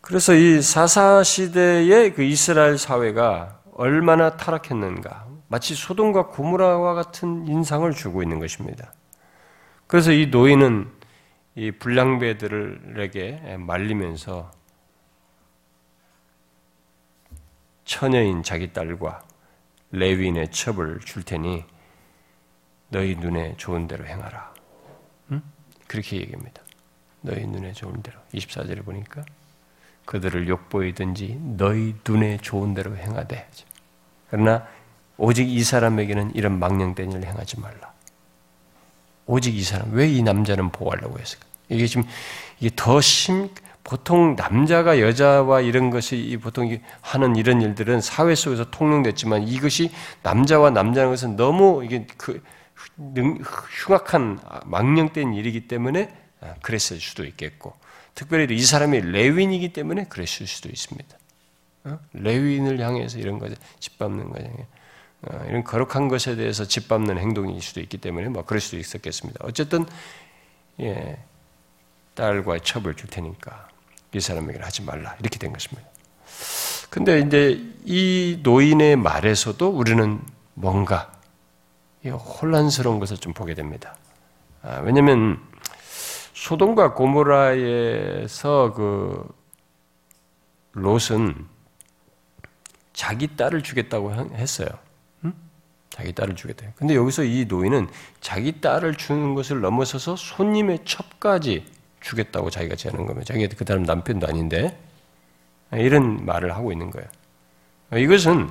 그래서 0.00 0.34
이 0.34 0.60
사사 0.60 1.22
시대의 1.22 2.14
그 2.14 2.22
이스라엘 2.22 2.76
사회가 2.76 3.60
얼마나 3.72 4.36
타락했는가. 4.36 5.26
마치 5.48 5.74
소돔과 5.74 6.26
고무라와 6.28 6.94
같은 6.94 7.46
인상을 7.46 7.90
주고 7.92 8.22
있는 8.22 8.40
것입니다. 8.40 8.92
그래서 9.86 10.10
이 10.10 10.26
노인은 10.26 10.90
이 11.54 11.70
불량배들에게 11.70 13.58
말리면서 13.58 14.50
처녀인 17.84 18.42
자기 18.42 18.72
딸과 18.72 19.22
레위인의 19.94 20.50
첩을 20.50 21.00
줄 21.00 21.22
테니 21.22 21.64
너희 22.88 23.14
눈에 23.16 23.54
좋은 23.56 23.86
대로 23.86 24.04
행하라. 24.06 24.52
응? 25.32 25.42
그렇게 25.86 26.16
얘기합니다. 26.18 26.62
너희 27.20 27.46
눈에 27.46 27.72
좋은 27.72 28.02
대로. 28.02 28.18
24절에 28.34 28.84
보니까 28.84 29.24
그들을 30.04 30.48
욕보이든지 30.48 31.38
너희 31.56 31.94
눈에 32.06 32.38
좋은 32.38 32.74
대로 32.74 32.96
행하되. 32.96 33.48
그러나 34.30 34.66
오직 35.16 35.48
이 35.48 35.62
사람에게는 35.62 36.34
이런 36.34 36.58
망령된 36.58 37.12
일을 37.12 37.24
행하지 37.24 37.60
말라. 37.60 37.92
오직 39.26 39.54
이 39.56 39.62
사람. 39.62 39.92
왜 39.92 40.08
이 40.08 40.22
남자는 40.22 40.70
보호하려고 40.70 41.18
했을까? 41.18 41.46
이게 41.68 41.86
지금 41.86 42.04
이게 42.60 42.70
더 42.76 43.00
심, 43.00 43.48
보통 43.84 44.34
남자가 44.34 44.98
여자와 44.98 45.60
이런 45.60 45.90
것이 45.90 46.38
보통 46.42 46.76
하는 47.02 47.36
이런 47.36 47.60
일들은 47.60 48.00
사회 48.00 48.34
속에서 48.34 48.70
통용됐지만 48.70 49.46
이것이 49.46 49.92
남자와 50.22 50.70
남자는 50.70 51.10
것은 51.10 51.36
너무 51.36 51.84
이게 51.84 52.06
그 52.16 52.42
흉악한 53.84 54.40
망령된 54.64 55.34
일이기 55.34 55.68
때문에 55.68 56.12
아, 56.40 56.54
그랬을 56.62 56.98
수도 56.98 57.24
있겠고 57.24 57.74
특별히 58.14 58.54
이 58.56 58.62
사람이 58.62 59.00
레윈이기 59.00 59.72
때문에 59.74 60.04
그랬을 60.04 60.46
수도 60.46 60.70
있습니다. 60.70 61.18
어? 61.84 61.98
레윈을 62.14 62.80
향해서 62.80 63.18
이런 63.18 63.38
것을 63.38 63.56
짓밟는 63.80 64.30
거죠. 64.30 64.66
어, 65.22 65.44
이런 65.48 65.62
거룩한 65.62 66.08
것에 66.08 66.36
대해서 66.36 66.64
짓밟는 66.64 67.18
행동일 67.18 67.60
수도 67.60 67.80
있기 67.80 67.98
때문에 67.98 68.28
뭐 68.30 68.44
그럴 68.44 68.60
수도 68.60 68.78
있었겠습니다. 68.78 69.40
어쨌든 69.42 69.84
예, 70.80 71.18
딸과 72.14 72.60
첩을 72.60 72.94
줄 72.94 73.10
테니까 73.10 73.68
이 74.18 74.20
사람에게 74.20 74.58
하지 74.60 74.82
말라 74.82 75.16
이렇게 75.20 75.38
된 75.38 75.52
것입니다. 75.52 75.88
근데 76.90 77.20
이제 77.20 77.60
이 77.84 78.40
노인의 78.42 78.96
말에서도 78.96 79.68
우리는 79.68 80.20
뭔가 80.54 81.12
혼란스러운 82.04 83.00
것을 83.00 83.16
좀 83.16 83.32
보게 83.32 83.54
됩니다. 83.54 83.96
아, 84.62 84.80
왜냐하면 84.80 85.40
소돔과 86.34 86.94
고모라에서 86.94 88.72
그 88.74 89.28
롯은 90.72 91.46
자기 92.92 93.36
딸을 93.36 93.62
주겠다고 93.62 94.14
했어요. 94.34 94.68
자기 95.90 96.12
딸을 96.12 96.34
주겠다. 96.34 96.66
근데 96.74 96.96
여기서 96.96 97.22
이 97.22 97.44
노인은 97.44 97.88
자기 98.20 98.60
딸을 98.60 98.96
주는 98.96 99.34
것을 99.34 99.60
넘어서서 99.60 100.16
손님의 100.16 100.80
첩까지 100.84 101.64
주겠다고 102.04 102.50
자기가 102.50 102.76
제안한 102.76 103.06
겁니다. 103.06 103.24
자기가 103.32 103.54
그 103.56 103.64
다음 103.64 103.82
남편도 103.82 104.28
아닌데 104.28 104.78
이런 105.72 106.24
말을 106.24 106.54
하고 106.54 106.70
있는 106.70 106.90
거예요. 106.90 107.08
이것은 107.96 108.50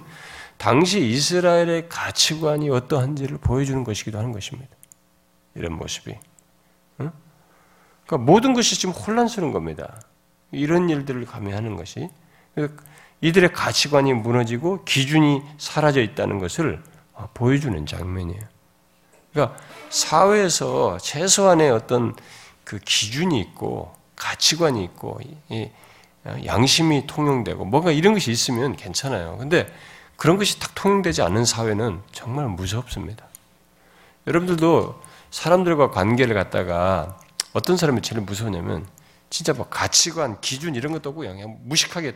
당시 0.58 1.06
이스라엘의 1.06 1.88
가치관이 1.88 2.70
어떠한지를 2.70 3.38
보여주는 3.38 3.84
것이기도 3.84 4.18
하는 4.18 4.32
것입니다. 4.32 4.76
이런 5.56 5.74
모습이. 5.74 6.18
그러니까 6.98 8.18
모든 8.18 8.54
것이 8.54 8.78
지금 8.80 8.94
혼란스러운 8.94 9.54
겁니다. 9.54 10.02
이런 10.52 10.90
일들을 10.90 11.26
감행하는 11.26 11.76
것이 11.76 12.10
이들의 13.22 13.54
가치관이 13.54 14.14
무너지고 14.14 14.84
기준이 14.84 15.42
사라져 15.58 16.02
있다는 16.02 16.40
것을 16.40 16.82
아, 17.16 17.28
보여주는 17.34 17.86
장면이에요. 17.86 18.42
그러니까 19.32 19.58
사회에서 19.90 20.98
최소한의 20.98 21.72
어떤 21.72 22.16
그 22.64 22.80
기준이 22.80 23.40
있고 23.40 23.96
가치관이 24.16 24.84
있고 24.86 25.20
어, 26.26 26.38
양심이 26.46 27.06
통용되고 27.08 27.66
뭔가 27.66 27.92
이런 27.92 28.14
것이 28.14 28.32
있으면 28.32 28.76
괜찮아요. 28.76 29.38
근데 29.38 29.72
그런 30.16 30.38
것이 30.38 30.60
딱 30.60 30.74
통용되지 30.76 31.22
않는 31.22 31.46
사회는 31.46 32.02
정말 32.12 32.48
무섭습니다. 32.48 33.26
여러분들도 34.28 35.02
사람들과 35.32 35.92
관계를 35.92 36.36
갖다가 36.36 37.20
어떤 37.52 37.76
사람이 37.76 38.02
제일 38.02 38.22
무서우냐면 38.22 38.88
진짜 39.30 39.52
뭐 39.54 39.68
가치관, 39.68 40.40
기준 40.42 40.76
이런 40.76 40.94
것도 40.94 41.10
없고 41.10 41.22
그냥 41.22 41.58
무식하게 41.64 42.16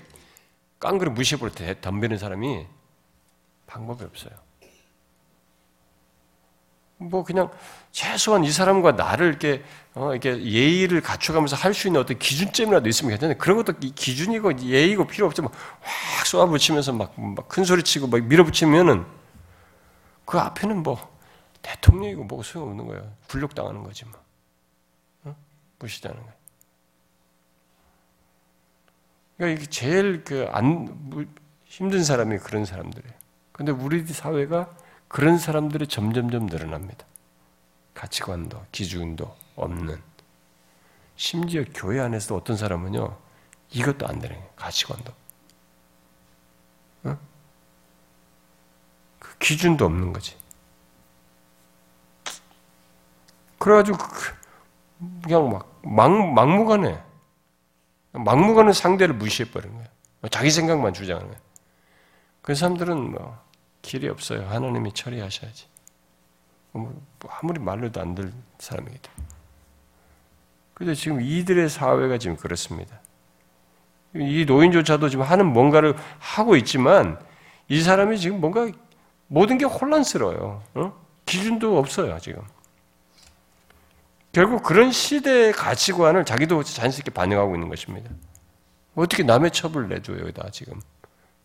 깡그리 0.79 1.09
무시해볼 1.09 1.51
때 1.51 1.75
덤비는 1.81 2.17
사람이 2.17 2.65
방법이 3.65 4.03
없어요. 4.03 4.46
뭐 6.97 7.23
그냥 7.23 7.49
최소한 7.91 8.43
이 8.43 8.51
사람과 8.51 8.93
나를 8.93 9.27
이렇게 9.27 9.63
어, 9.93 10.11
이렇게 10.11 10.41
예의를 10.43 11.01
갖춰가면서 11.01 11.55
할 11.55 11.73
수 11.73 11.87
있는 11.87 12.01
어떤 12.01 12.17
기준점이라도 12.17 12.89
있으면 12.89 13.11
괜찮은데 13.11 13.37
그런 13.37 13.57
것도 13.57 13.77
기준이고 13.79 14.59
예의고 14.61 15.05
필요 15.07 15.27
없죠. 15.27 15.43
막확 15.43 16.25
쏘아붙이면서 16.25 16.93
막 16.93 17.13
큰 17.47 17.63
소리 17.63 17.83
치고 17.83 18.07
막 18.07 18.23
밀어붙이면은 18.23 19.05
그 20.25 20.37
앞에는 20.39 20.83
뭐 20.83 20.97
대통령이고 21.61 22.23
뭐고 22.23 22.43
소용없는 22.43 22.87
거예요. 22.87 23.11
굴욕당하는 23.29 23.83
거지 23.83 24.05
뭐. 24.05 24.19
어? 25.25 25.35
무시다는 25.79 26.17
거예요. 26.17 26.33
그러니까 29.37 29.61
이게 29.61 29.69
제일 29.69 30.23
그 30.23 30.47
안 30.51 31.27
힘든 31.65 32.03
사람이 32.03 32.39
그런 32.39 32.65
사람들이에요. 32.65 33.13
근데 33.51 33.71
우리 33.71 34.05
사회가 34.05 34.69
그런 35.07 35.37
사람들이 35.37 35.87
점점점 35.87 36.47
늘어납니다. 36.47 37.05
가치관도 37.93 38.65
기준도 38.71 39.35
없는. 39.55 40.01
심지어 41.15 41.63
교회 41.73 41.99
안에서도 41.99 42.35
어떤 42.35 42.57
사람은요, 42.57 43.17
이것도 43.71 44.07
안 44.07 44.19
되는 44.19 44.35
거예요. 44.35 44.51
가치관도. 44.55 45.13
어? 47.05 47.17
그 49.19 49.37
기준도 49.39 49.85
없는 49.85 50.13
거지. 50.13 50.35
그래가지고 53.57 53.97
그, 53.97 54.33
그냥 55.23 55.49
막 55.49 55.77
막, 55.83 56.33
막무가내 56.33 57.01
막무가내 58.11 58.73
상대를 58.73 59.15
무시해버린 59.15 59.71
거예요. 59.73 59.87
자기 60.29 60.51
생각만 60.51 60.93
주장하는 60.93 61.27
거예요. 61.29 61.41
그 62.41 62.55
사람들은 62.55 63.11
뭐 63.11 63.46
길이 63.81 64.07
없어요. 64.07 64.47
하나님이 64.47 64.91
처리하셔야지. 64.93 65.67
뭐 66.71 67.01
아무리 67.29 67.59
말로도 67.59 67.99
안들 67.99 68.31
사람이기 68.59 68.99
때문에. 68.99 69.27
근데 70.73 70.93
지금 70.93 71.21
이들의 71.21 71.69
사회가 71.69 72.17
지금 72.17 72.37
그렇습니다. 72.37 72.99
이 74.13 74.45
노인조차도 74.45 75.09
지금 75.09 75.25
하는 75.25 75.47
뭔가를 75.47 75.95
하고 76.19 76.55
있지만 76.55 77.19
이 77.67 77.81
사람이 77.81 78.19
지금 78.19 78.39
뭔가 78.39 78.69
모든 79.27 79.57
게 79.57 79.65
혼란스러워요. 79.65 80.63
어? 80.75 81.07
기준도 81.25 81.77
없어요, 81.77 82.17
지금. 82.19 82.41
결국 84.31 84.63
그런 84.63 84.91
시대의 84.91 85.51
가치관을 85.51 86.23
자기도 86.23 86.63
자연스럽게 86.63 87.11
반영하고 87.11 87.55
있는 87.55 87.69
것입니다. 87.69 88.09
어떻게 88.95 89.23
남의 89.23 89.51
첩을 89.51 89.89
내줘요, 89.89 90.19
여기다 90.19 90.49
지금. 90.51 90.79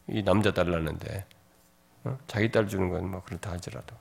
이 0.09 0.23
남자 0.23 0.53
달라는데. 0.53 1.25
어? 2.05 2.19
자기 2.27 2.51
딸 2.51 2.67
주는 2.69 2.89
건 2.91 3.05
뭐 3.07 3.23
그렇다 3.25 3.51
할지라도. 3.51 3.97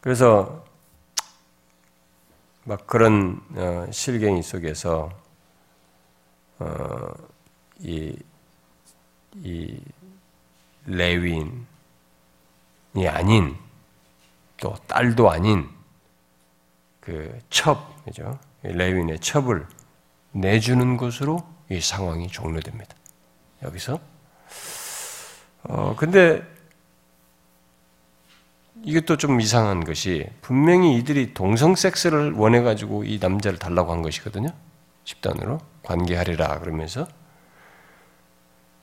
그래서 0.00 0.64
막 2.64 2.86
그런 2.86 3.40
어, 3.54 3.86
실갱이 3.90 4.42
속에서 4.42 5.10
어, 6.58 7.12
이, 7.80 8.16
이 9.34 9.80
레윈이 10.86 11.66
아닌 13.08 13.56
또 14.58 14.74
딸도 14.86 15.30
아닌 15.30 15.68
그 17.00 17.38
첩, 17.50 18.04
그죠? 18.04 18.38
레윈의 18.62 19.20
첩을 19.20 19.66
내주는 20.36 20.96
것으로 20.96 21.38
이 21.70 21.80
상황이 21.80 22.28
종료됩니다. 22.28 22.94
여기서. 23.62 23.98
어, 25.64 25.96
근데 25.96 26.42
이것도 28.84 29.16
좀 29.16 29.40
이상한 29.40 29.84
것이 29.84 30.26
분명히 30.42 30.96
이들이 30.98 31.34
동성 31.34 31.74
섹스를 31.74 32.32
원해 32.32 32.60
가지고 32.60 33.04
이 33.04 33.18
남자를 33.18 33.58
달라고 33.58 33.92
한 33.92 34.02
것이거든요. 34.02 34.50
집단으로. 35.04 35.60
관계하리라 35.82 36.60
그러면서. 36.60 37.08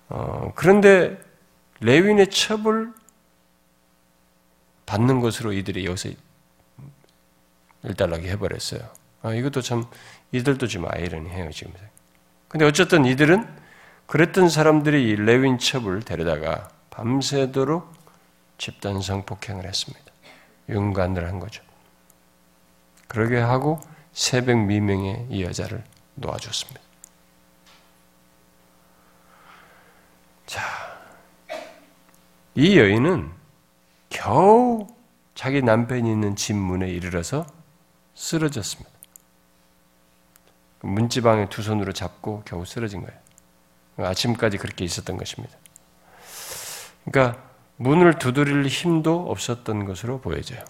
어, 0.09 0.51
그런데 0.55 1.17
레윈의 1.79 2.29
첩을 2.29 2.93
받는 4.85 5.19
것으로 5.19 5.53
이들이 5.53 5.85
여기서 5.85 6.09
일단락이 7.83 8.27
해버렸어요. 8.27 8.81
아, 9.21 9.33
이것도 9.33 9.61
참 9.61 9.85
이들도 10.33 10.67
좀 10.67 10.85
아이러니해요 10.89 11.51
지금. 11.51 11.73
근데 12.49 12.65
어쨌든 12.65 13.05
이들은 13.05 13.47
그랬던 14.07 14.49
사람들이 14.49 15.09
이 15.09 15.15
레윈 15.15 15.59
첩을 15.59 16.01
데려다가 16.01 16.69
밤새도록 16.89 17.93
집단 18.57 19.01
성폭행을 19.01 19.65
했습니다. 19.65 20.03
윤관을 20.69 21.27
한 21.27 21.39
거죠. 21.39 21.63
그러게 23.07 23.37
하고 23.37 23.79
새벽 24.11 24.57
미명에 24.57 25.27
이 25.29 25.43
여자를 25.43 25.83
놓아줬습니다. 26.15 26.81
자, 30.45 30.61
이 32.55 32.77
여인은 32.77 33.31
겨우 34.09 34.87
자기 35.33 35.61
남편이 35.61 36.11
있는 36.11 36.35
집 36.35 36.55
문에 36.55 36.87
이르러서 36.89 37.47
쓰러졌습니다. 38.13 38.92
문지방에 40.83 41.47
두 41.49 41.61
손으로 41.63 41.93
잡고 41.93 42.43
겨우 42.45 42.65
쓰러진 42.65 43.05
거예요. 43.05 43.19
아침까지 44.09 44.57
그렇게 44.57 44.83
있었던 44.83 45.17
것입니다. 45.17 45.57
그러니까 47.05 47.41
문을 47.77 48.19
두드릴 48.19 48.67
힘도 48.67 49.29
없었던 49.31 49.85
것으로 49.85 50.19
보여져요. 50.19 50.63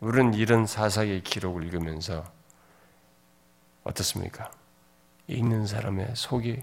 우리는 0.00 0.34
이런 0.34 0.66
사사의 0.66 1.22
기록을 1.22 1.64
읽으면서 1.64 2.24
어떻습니까? 3.84 4.50
읽는 5.28 5.66
사람의 5.66 6.12
속이 6.14 6.62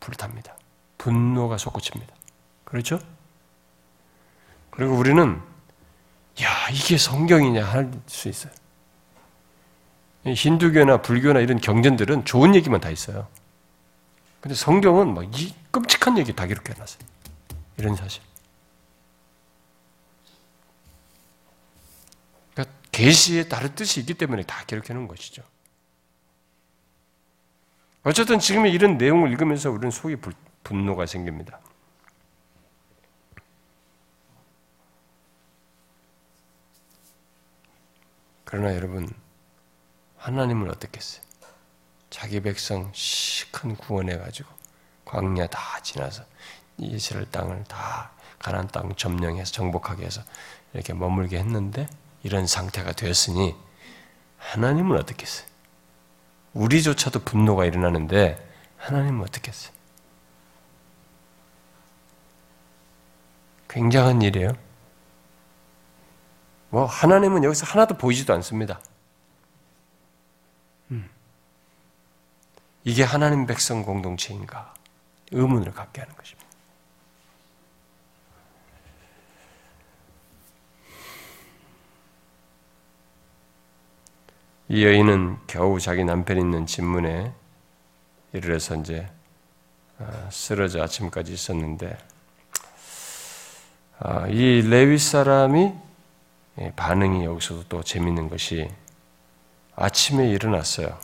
불탑니다. 0.00 0.56
분노가 0.98 1.58
솟구칩니다. 1.58 2.14
그렇죠? 2.64 2.98
그리고 4.70 4.94
우리는 4.94 5.40
야 6.42 6.68
이게 6.70 6.96
성경이냐 6.96 7.64
할 7.64 7.90
수 8.06 8.28
있어요. 8.28 8.52
힌두교나 10.32 11.02
불교나 11.02 11.40
이런 11.40 11.60
경전들은 11.60 12.24
좋은 12.24 12.54
얘기만 12.54 12.80
다 12.80 12.90
있어요. 12.90 13.28
근데 14.40 14.54
성경은 14.54 15.14
막 15.14 15.24
이 15.24 15.54
끔찍한 15.70 16.18
얘기 16.18 16.32
다 16.32 16.46
기록해 16.46 16.78
놨어요. 16.78 17.04
이런 17.78 17.96
사실. 17.96 18.22
그러니까 22.54 22.76
계시에 22.92 23.48
다른 23.48 23.74
뜻이 23.74 24.00
있기 24.00 24.14
때문에 24.14 24.44
다 24.44 24.64
기록해 24.66 24.94
놓은 24.94 25.08
것이죠. 25.08 25.42
어쨌든 28.04 28.38
지금 28.38 28.66
이런 28.66 28.98
내용을 28.98 29.30
읽으면서 29.32 29.70
우리는 29.70 29.90
속이 29.90 30.16
분노가 30.62 31.06
생깁니다. 31.06 31.58
그러나 38.44 38.74
여러분, 38.76 39.08
하나님은 40.24 40.70
어떻겠어요? 40.70 41.22
자기 42.08 42.40
백성 42.40 42.90
시큰 42.94 43.76
구원해가지고 43.76 44.48
광야 45.04 45.48
다 45.48 45.80
지나서 45.82 46.24
이스라엘 46.78 47.30
땅을 47.30 47.64
다 47.64 48.10
가나안 48.38 48.68
땅 48.68 48.94
점령해서 48.94 49.52
정복하게 49.52 50.06
해서 50.06 50.22
이렇게 50.72 50.94
머물게 50.94 51.38
했는데 51.38 51.86
이런 52.22 52.46
상태가 52.46 52.92
되었으니 52.92 53.54
하나님은 54.38 54.96
어떻겠어요? 54.98 55.46
우리조차도 56.54 57.20
분노가 57.20 57.66
일어나는데 57.66 58.38
하나님은 58.78 59.20
어떻겠어요? 59.24 59.74
굉장한 63.68 64.22
일이에요. 64.22 64.56
뭐 66.70 66.86
하나님은 66.86 67.44
여기서 67.44 67.66
하나도 67.66 67.98
보이지도 67.98 68.32
않습니다. 68.32 68.80
이게 72.84 73.02
하나님 73.02 73.46
백성 73.46 73.82
공동체인가 73.82 74.74
의문을 75.32 75.72
갖게 75.72 76.02
하는 76.02 76.14
것입니다. 76.14 76.44
이 84.68 84.84
여인은 84.84 85.38
겨우 85.46 85.80
자기 85.80 86.04
남편 86.04 86.38
있는 86.38 86.66
집문에 86.66 87.32
이르러서 88.32 88.76
이제 88.76 89.10
아, 89.98 90.28
쓰러져 90.30 90.82
아침까지 90.82 91.32
있었는데 91.32 91.96
아, 93.98 94.26
이 94.28 94.62
레위 94.62 94.98
사람이 94.98 95.72
예, 96.60 96.72
반응이 96.76 97.24
여기서도 97.24 97.64
또 97.68 97.82
재밌는 97.82 98.28
것이 98.28 98.70
아침에 99.76 100.28
일어났어요. 100.28 100.98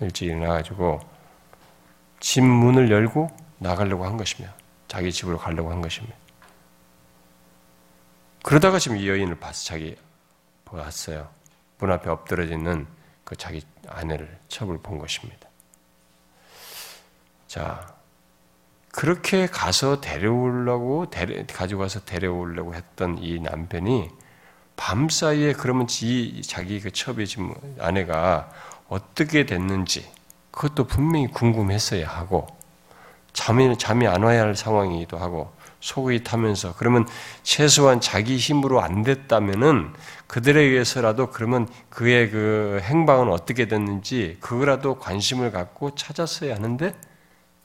일찍 0.00 0.26
일어나가지고 0.26 1.00
집 2.20 2.42
문을 2.42 2.90
열고 2.90 3.30
나가려고 3.58 4.04
한 4.04 4.16
것이며 4.16 4.48
자기 4.86 5.12
집으로 5.12 5.38
가려고 5.38 5.70
한 5.70 5.80
것입니다. 5.80 6.16
그러다가 8.42 8.78
지금 8.78 8.96
이 8.96 9.08
여인을 9.08 9.38
봐서 9.38 9.64
자기 9.64 9.96
보았어요. 10.64 11.28
문 11.78 11.92
앞에 11.92 12.08
엎드러져 12.10 12.54
있는 12.54 12.86
그 13.24 13.36
자기 13.36 13.62
아내를 13.88 14.38
첩을 14.48 14.78
본 14.78 14.98
것입니다. 14.98 15.48
자, 17.46 17.94
그렇게 18.92 19.46
가서 19.46 20.00
데려오려고 20.00 21.10
데려, 21.10 21.44
가지고 21.46 21.82
가서 21.82 22.04
데려오려고 22.04 22.74
했던 22.74 23.18
이 23.18 23.38
남편이 23.38 24.08
밤 24.76 25.08
사이에 25.08 25.52
그러면 25.52 25.86
이 26.02 26.42
자기 26.42 26.80
그 26.80 26.90
첩의 26.90 27.26
지금 27.26 27.54
아내가 27.78 28.50
어떻게 28.88 29.46
됐는지 29.46 30.10
그것도 30.50 30.86
분명히 30.86 31.28
궁금했어야 31.28 32.08
하고 32.08 32.46
잠이 33.32 33.76
잠이 33.78 34.06
안 34.06 34.22
와야 34.22 34.42
할 34.42 34.56
상황이기도 34.56 35.18
하고 35.18 35.52
속이 35.80 36.24
타면서 36.24 36.74
그러면 36.76 37.06
최소한 37.42 38.00
자기 38.00 38.36
힘으로 38.36 38.80
안 38.80 39.02
됐다면은 39.02 39.92
그들에 40.26 40.60
의해서라도 40.60 41.30
그러면 41.30 41.68
그의 41.88 42.30
그 42.30 42.80
행방은 42.82 43.30
어떻게 43.30 43.68
됐는지 43.68 44.38
그거라도 44.40 44.98
관심을 44.98 45.52
갖고 45.52 45.94
찾았어야 45.94 46.56
하는데 46.56 46.94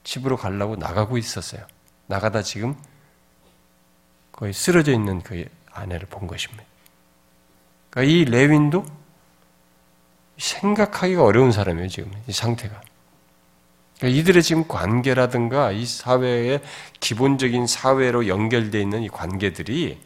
집으로 0.04 0.38
가려고 0.38 0.76
나가고 0.76 1.18
있었어요. 1.18 1.66
나가다 2.06 2.44
지금 2.44 2.76
거의 4.32 4.54
쓰러져 4.54 4.92
있는 4.92 5.22
그 5.22 5.46
아내를 5.72 6.08
본 6.08 6.28
것입니다. 6.28 6.64
그러니까 7.90 8.14
이 8.14 8.26
레윈도 8.26 8.86
생각하기가 10.38 11.24
어려운 11.24 11.52
사람이에요, 11.52 11.88
지금. 11.90 12.12
이 12.28 12.32
상태가. 12.32 12.82
그러니까 13.98 14.20
이들의 14.20 14.44
지금 14.44 14.68
관계라든가 14.68 15.72
이 15.72 15.86
사회의 15.86 16.62
기본적인 17.00 17.68
사회로 17.68 18.28
연결되어 18.28 18.82
있는 18.82 19.04
이 19.04 19.10
관계들이 19.10 19.98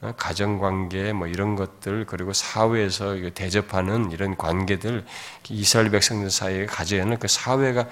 어, 0.00 0.12
가정관계 0.16 1.12
뭐 1.12 1.26
이런 1.26 1.56
것들 1.56 2.04
그리고 2.06 2.32
사회에서 2.32 3.16
대접하는 3.34 4.10
이런 4.10 4.36
관계들 4.36 5.04
이스라엘 5.48 5.90
백성들 5.90 6.30
사이에 6.30 6.66
가져야 6.66 7.02
하는 7.02 7.18
그 7.18 7.26
사회가 7.28 7.88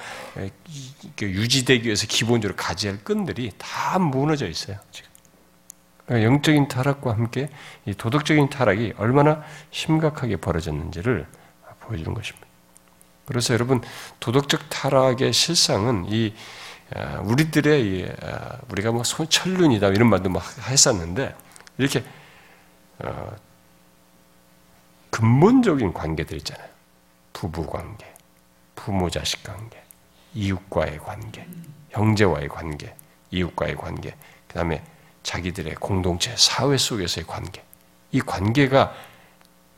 유지되기 1.20 1.86
위해서 1.86 2.06
기본적으로 2.06 2.56
가져야 2.56 2.92
할 2.92 3.04
끈들이 3.04 3.52
다 3.56 3.98
무너져 3.98 4.46
있어요. 4.46 4.78
지금. 4.90 5.11
그러니까 6.06 6.26
영적인 6.26 6.68
타락과 6.68 7.12
함께 7.12 7.48
이 7.86 7.94
도덕적인 7.94 8.50
타락이 8.50 8.94
얼마나 8.96 9.42
심각하게 9.70 10.36
벌어졌는지를 10.36 11.26
보여주는 11.80 12.12
것입니다. 12.14 12.46
그래서 13.26 13.54
여러분 13.54 13.80
도덕적 14.20 14.68
타락의 14.68 15.32
실상은 15.32 16.04
이 16.08 16.34
아, 16.94 17.20
우리들의 17.20 18.14
아, 18.22 18.58
우리가 18.68 18.92
뭐 18.92 19.02
철륜이다 19.02 19.88
이런 19.88 20.10
말도 20.10 20.28
막 20.28 20.42
했었는데 20.68 21.34
이렇게 21.78 22.04
어, 22.98 23.34
근본적인 25.10 25.92
관계들 25.92 26.36
있잖아요. 26.38 26.68
부부 27.32 27.66
관계, 27.66 28.06
부모 28.74 29.08
자식 29.10 29.42
관계, 29.42 29.82
이웃과의 30.34 30.98
관계, 30.98 31.46
형제와의 31.90 32.48
관계, 32.48 32.94
이웃과의 33.30 33.76
관계, 33.76 34.14
그 34.48 34.54
다음에 34.54 34.82
자기들의 35.22 35.74
공동체, 35.76 36.34
사회 36.36 36.76
속에서의 36.76 37.26
관계. 37.26 37.64
이 38.10 38.20
관계가 38.20 38.94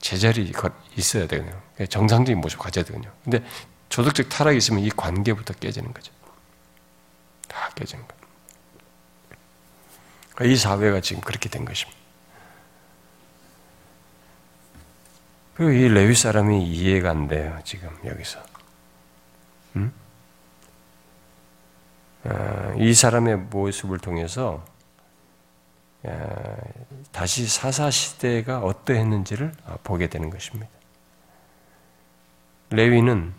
제자리 0.00 0.52
있어야 0.96 1.26
되거든요. 1.26 1.60
정상적인 1.88 2.40
모습 2.40 2.58
가져야 2.58 2.84
되거든요. 2.84 3.10
근데 3.22 3.44
조덕적 3.88 4.28
타락이 4.28 4.58
있으면 4.58 4.82
이 4.82 4.90
관계부터 4.90 5.54
깨지는 5.54 5.92
거죠. 5.92 6.12
다 7.48 7.70
깨지는 7.74 8.06
거예요. 8.06 8.24
그러니까 10.34 10.52
이 10.52 10.56
사회가 10.56 11.00
지금 11.00 11.22
그렇게 11.22 11.48
된 11.48 11.64
것입니다. 11.64 11.98
그리고 15.54 15.72
이 15.72 15.88
레위 15.88 16.14
사람이 16.14 16.66
이해가 16.66 17.10
안 17.10 17.28
돼요, 17.28 17.58
지금 17.64 17.88
여기서. 18.04 18.42
음? 19.76 19.92
아, 22.24 22.74
이 22.76 22.92
사람의 22.92 23.36
모습을 23.36 23.98
통해서 23.98 24.64
아, 24.66 24.73
다시 27.12 27.46
사사 27.46 27.90
시대가 27.90 28.58
어떠했는지를 28.60 29.52
보게 29.82 30.08
되는 30.08 30.30
것입니다. 30.30 30.68
레위는 32.70 33.32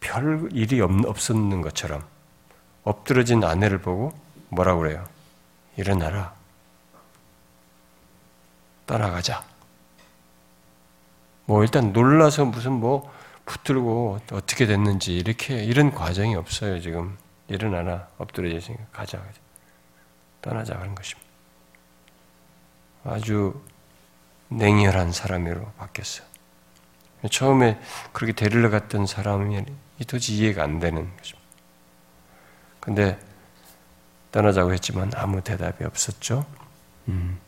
별 0.00 0.48
일이 0.52 0.80
없었는 0.80 1.62
것처럼 1.62 2.04
엎드러진 2.84 3.42
아내를 3.44 3.78
보고 3.78 4.12
뭐라고 4.48 4.80
그래요? 4.80 5.06
일어나라. 5.76 6.34
떠나가자. 8.86 9.44
뭐 11.44 11.62
일단 11.62 11.92
놀라서 11.92 12.44
무슨 12.44 12.72
뭐 12.72 13.12
붙들고 13.46 14.18
어떻게 14.32 14.66
됐는지 14.66 15.16
이렇게 15.16 15.62
이런 15.64 15.90
과정이 15.90 16.34
없어요 16.36 16.80
지금 16.80 17.16
일어나라 17.48 18.06
엎드려져 18.18 18.56
있으니까 18.56 18.84
가자 18.92 19.22
떠나자 20.42 20.74
하는 20.74 20.94
것입니다. 20.94 21.27
아주 23.08 23.60
냉혈한 24.48 25.12
사람으로 25.12 25.72
바뀌었어요. 25.78 26.26
처음에 27.30 27.80
그렇게 28.12 28.32
데리러 28.32 28.70
갔던 28.70 29.06
사람이 29.06 29.64
도저히 30.06 30.38
이해가 30.38 30.62
안 30.62 30.78
되는 30.78 31.16
것입니다. 31.16 31.48
근데 32.80 33.18
떠나자고 34.30 34.72
했지만 34.72 35.10
아무 35.14 35.42
대답이 35.42 35.84
없었죠. 35.84 36.46
음. 37.08 37.40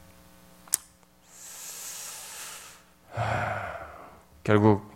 결국 4.43 4.95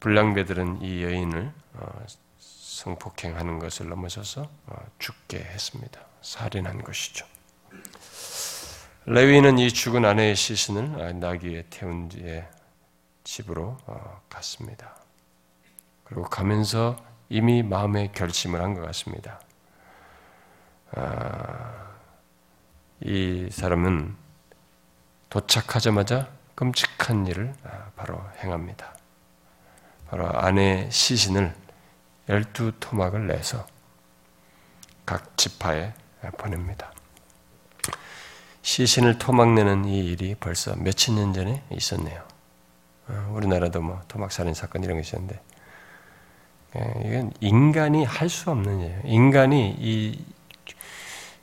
불량배들은 0.00 0.82
이 0.82 1.02
여인을 1.02 1.52
어, 1.74 2.06
성폭행하는 2.38 3.58
것을 3.58 3.88
넘어서서 3.88 4.48
어, 4.66 4.76
죽게 4.98 5.38
했습니다. 5.38 6.00
살인한 6.20 6.82
것이죠. 6.82 7.26
레위는 9.06 9.58
이 9.58 9.70
죽은 9.70 10.04
아내의 10.04 10.34
시신을 10.34 11.20
나귀에 11.20 11.64
태운 11.68 12.08
뒤에 12.08 12.48
집으로 13.22 13.76
어, 13.86 14.22
갔습니다. 14.30 14.96
그리고 16.04 16.22
가면서 16.24 16.96
이미 17.28 17.62
마음의 17.62 18.12
결심을 18.12 18.60
한 18.62 18.74
것 18.74 18.82
같습니다. 18.86 19.40
아, 20.92 21.90
이 23.00 23.48
사람은 23.50 24.16
도착하자마자 25.28 26.28
끔찍한 26.54 27.26
일을 27.26 27.52
아, 27.64 27.90
바로 27.96 28.22
행합니다. 28.38 28.94
바로 30.08 30.28
아내 30.38 30.88
시신을 30.90 31.54
열두 32.28 32.72
토막을 32.80 33.26
내서 33.26 33.66
각 35.04 35.36
지파에 35.36 35.92
보냅니다. 36.38 36.93
시신을 38.64 39.18
토막내는 39.18 39.84
이 39.84 39.98
일이 39.98 40.34
벌써 40.40 40.74
몇천 40.74 41.16
년 41.16 41.34
전에 41.34 41.62
있었네요. 41.70 42.22
어, 43.08 43.32
우리나라도 43.36 43.82
뭐 43.82 44.00
토막살인 44.08 44.54
사건 44.54 44.82
이런 44.82 44.96
게 44.96 45.02
있었는데 45.02 45.40
예, 46.76 46.94
이건 47.06 47.32
인간이 47.40 48.04
할 48.04 48.30
수 48.30 48.50
없는 48.50 48.80
일이에요. 48.80 49.00
인간이 49.04 49.76
이 49.78 50.24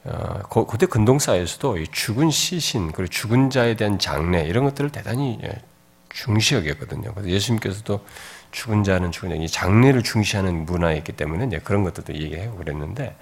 어, 0.03 0.39
고대 0.49 0.87
근동사에서도 0.87 1.85
죽은 1.91 2.31
시신 2.31 2.91
그리고 2.91 3.07
죽은 3.07 3.51
자에 3.51 3.75
대한 3.75 3.99
장례 3.99 4.43
이런 4.45 4.63
것들을 4.63 4.89
대단히 4.91 5.37
예, 5.43 5.61
중시 6.09 6.55
여겼거든요. 6.55 7.13
그래서 7.13 7.29
예수님께서도 7.29 8.03
죽은 8.49 8.83
자는 8.83 9.11
죽은 9.11 9.29
자, 9.29 9.35
이 9.35 9.47
장례를 9.47 10.01
중시하는 10.01 10.65
문화였기 10.65 11.11
때문에 11.13 11.59
그런 11.59 11.83
것들도 11.83 12.15
얘기하고 12.15 12.57
그랬는데 12.57 13.03
예, 13.03 13.15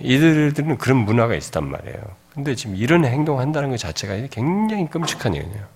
이들들은 0.00 0.78
그런 0.78 0.98
문화가 0.98 1.34
있었단 1.34 1.68
말이에요. 1.68 2.00
근데 2.34 2.54
지금 2.54 2.76
이런 2.76 3.04
행동을 3.04 3.40
한다는 3.40 3.70
것 3.70 3.78
자체가 3.78 4.28
굉장히 4.30 4.88
끔찍한 4.88 5.34
일이에요. 5.34 5.66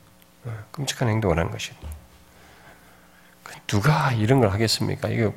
어, 0.44 0.52
끔찍한 0.72 1.08
행동을 1.08 1.38
하는 1.38 1.50
것이. 1.50 1.72
누가 3.66 4.12
이런 4.12 4.40
걸 4.40 4.50
하겠습니까? 4.50 5.08
이거 5.08 5.32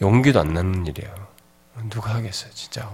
용기도 0.00 0.40
안 0.40 0.54
나는 0.54 0.86
일이에요. 0.86 1.14
누가 1.90 2.14
하겠어요, 2.14 2.50
진짜. 2.52 2.90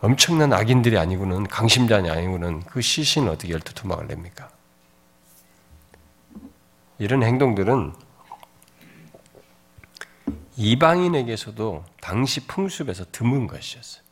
엄청난 0.00 0.52
악인들이 0.52 0.96
아니고는 0.98 1.46
강심장이 1.46 2.10
아니고는 2.10 2.64
그 2.64 2.80
시신을 2.80 3.28
어떻게 3.28 3.52
열두 3.52 3.74
투막을 3.74 4.06
냅니까? 4.06 4.48
이런 6.98 7.22
행동들은 7.22 7.94
이방인에게서도 10.60 11.86
당시 12.02 12.46
풍습에서 12.46 13.06
드문 13.10 13.46
것이었어요. 13.46 14.04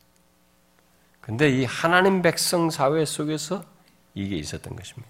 근데 1.21 1.47
이 1.47 1.63
하나님 1.63 2.23
백성 2.23 2.71
사회 2.71 3.05
속에서 3.05 3.63
이게 4.15 4.35
있었던 4.35 4.75
것입니다. 4.75 5.07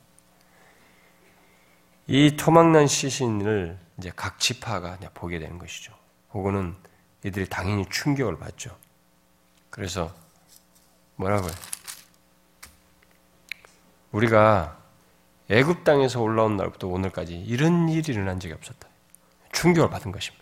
이 2.08 2.36
토막난 2.36 2.88
시신을 2.88 3.80
이제 3.98 4.12
각 4.18 4.38
지파가 4.40 4.98
보게 5.14 5.40
되는 5.40 5.58
것이죠. 5.58 5.94
그거는 6.30 6.76
이들이 7.24 7.48
당연히 7.48 7.86
충격을 7.90 8.38
받죠. 8.38 8.78
그래서 9.70 10.14
뭐라고요? 11.16 11.52
우리가 14.12 14.78
애굽 15.50 15.86
땅에서 15.86 16.20
올라온 16.20 16.58
날부터 16.58 16.88
오늘까지 16.88 17.36
이런 17.40 17.88
일이 17.88 18.12
일어난 18.12 18.42
적이 18.42 18.56
없었다. 18.56 18.90
충격을 19.54 19.90
받은 19.90 20.12
것입니다. 20.12 20.39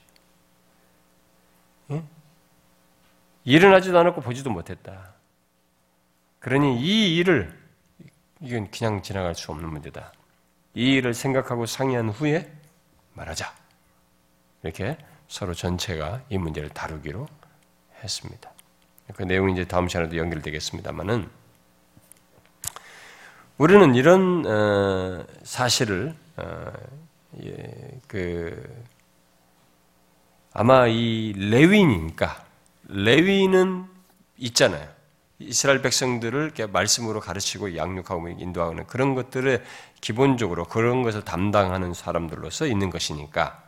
예? 1.92 2.04
일어나지도 3.44 3.98
않았고 3.98 4.22
보지도 4.22 4.50
못했다. 4.50 5.14
그러니 6.40 6.82
이 6.82 7.16
일을 7.18 7.58
이건 8.42 8.70
그냥 8.70 9.02
지나갈 9.02 9.36
수 9.36 9.52
없는 9.52 9.70
문제다. 9.70 10.12
이 10.74 10.94
일을 10.94 11.14
생각하고 11.14 11.66
상의한 11.66 12.10
후에 12.10 12.52
말하자. 13.14 13.52
이렇게 14.64 14.98
서로 15.28 15.54
전체가 15.54 16.22
이 16.30 16.38
문제를 16.38 16.70
다루기로 16.70 17.28
했습니다. 18.04 18.52
그 19.16 19.24
내용이 19.24 19.54
이제 19.54 19.66
다음 19.66 19.88
시간에도 19.88 20.18
연결되겠습니다만은 20.18 21.30
우리는 23.58 23.96
이런 23.96 24.46
어, 24.46 25.26
사실을 25.44 26.14
어, 26.36 26.72
예, 27.44 28.00
그 28.08 28.86
아마 30.60 30.88
이 30.88 31.34
레위니까 31.38 32.44
레위는 32.88 33.86
있잖아요. 34.38 34.90
이스라엘 35.38 35.84
백성들을 35.84 36.54
말씀으로 36.72 37.20
가르치고 37.20 37.78
양육하고 37.78 38.28
인도하는 38.30 38.88
그런 38.88 39.14
것들을 39.14 39.64
기본적으로 40.02 40.66
그런 40.66 41.04
것을 41.04 41.24
담당하는 41.24 41.94
사람들로서 41.94 42.66
있는 42.66 42.90
것이니까 42.90 43.62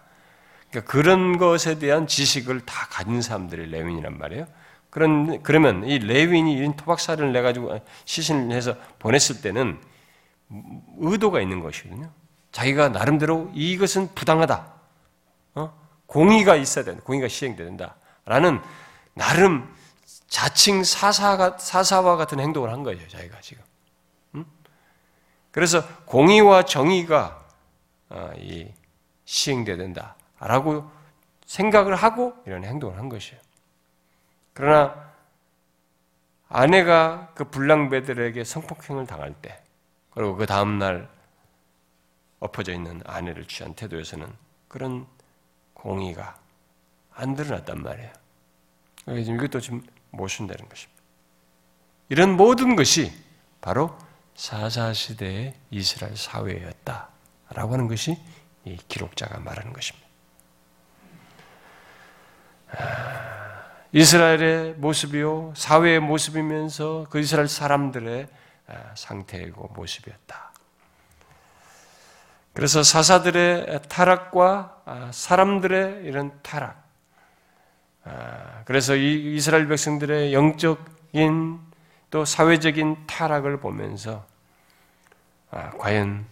그러니까 0.71 0.91
그런 0.91 1.37
것에 1.37 1.77
대한 1.77 2.07
지식을 2.07 2.61
다 2.61 2.87
가진 2.89 3.21
사람들이 3.21 3.69
레윈이란 3.69 4.17
말이에요. 4.17 4.47
그런 4.89 5.43
그러면 5.43 5.83
이 5.83 5.99
레윈이 5.99 6.53
이런 6.53 6.75
토박살을 6.75 7.31
내 7.31 7.43
가지고 7.43 7.79
시신을 8.05 8.55
해서 8.55 8.75
보냈을 8.97 9.41
때는 9.41 9.79
의도가 10.97 11.39
있는 11.39 11.59
것이거든요. 11.59 12.09
자기가 12.51 12.89
나름대로 12.89 13.51
이것은 13.53 14.15
부당하다. 14.15 14.73
어? 15.53 15.88
공의가 16.09 16.55
있어야 16.55 16.83
된다. 16.83 17.03
공의가 17.03 17.27
시행된다. 17.27 17.95
라는 18.25 18.59
나름 19.13 19.71
자칭 20.27 20.83
사사가, 20.83 21.59
사사와 21.59 22.15
같은 22.17 22.39
행동을 22.39 22.71
한 22.71 22.83
거예요, 22.83 23.07
자기가 23.07 23.39
지금. 23.41 23.63
음? 24.35 24.45
그래서 25.51 25.87
공의와 26.05 26.63
정의가 26.63 27.45
어, 28.09 28.31
시행돼야 29.25 29.77
된다라고 29.77 30.89
생각을 31.45 31.95
하고 31.95 32.33
이런 32.47 32.63
행동을 32.63 32.97
한 32.97 33.07
것이에요. 33.07 33.39
그러나 34.53 35.11
아내가 36.47 37.31
그 37.35 37.43
불량배들에게 37.43 38.43
성폭행을 38.43 39.05
당할 39.05 39.35
때, 39.35 39.61
그리고 40.09 40.35
그 40.35 40.47
다음날 40.47 41.07
엎어져 42.39 42.73
있는 42.73 43.03
아내를 43.05 43.45
취한 43.45 43.75
태도에서는 43.75 44.27
그런 44.67 45.05
공의가 45.81 46.37
안 47.13 47.35
드러났단 47.35 47.81
말이에요. 47.81 48.11
그래서 49.05 49.31
이것도 49.33 49.59
지금 49.59 49.83
모순되는 50.11 50.69
것입니다. 50.69 51.01
이런 52.09 52.35
모든 52.37 52.75
것이 52.75 53.11
바로 53.61 53.97
사사시대의 54.35 55.53
이스라엘 55.69 56.15
사회였다라고 56.15 57.73
하는 57.73 57.87
것이 57.87 58.17
이 58.65 58.77
기록자가 58.87 59.39
말하는 59.39 59.73
것입니다. 59.73 60.07
아, 62.71 63.65
이스라엘의 63.91 64.75
모습이요, 64.75 65.53
사회의 65.55 65.99
모습이면서 65.99 67.07
그 67.09 67.19
이스라엘 67.19 67.47
사람들의 67.47 68.27
아, 68.67 68.95
상태이고 68.95 69.69
모습이었다. 69.75 70.48
그래서 72.59 72.83
사사들의 72.83 73.83
타락과 73.87 74.81
아, 74.83 75.09
사람들의 75.13 76.03
이런 76.03 76.37
타락, 76.43 76.83
아, 78.03 78.63
그래서 78.65 78.97
이 78.97 79.33
이스라엘 79.37 79.65
백성들의 79.69 80.33
영적인 80.33 81.57
또 82.09 82.25
사회적인 82.25 83.07
타락을 83.07 83.61
보면서 83.61 84.25
아, 85.51 85.69
과연 85.77 86.25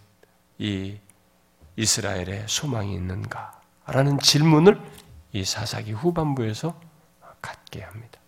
이 0.58 1.00
이스라엘의 1.78 2.44
소망이 2.48 2.94
있는가라는 2.94 4.20
질문을 4.20 4.82
이 5.32 5.46
사사기 5.46 5.94
후반부에서 5.94 6.78
갖게 7.42 7.84
합니다. 7.84 8.20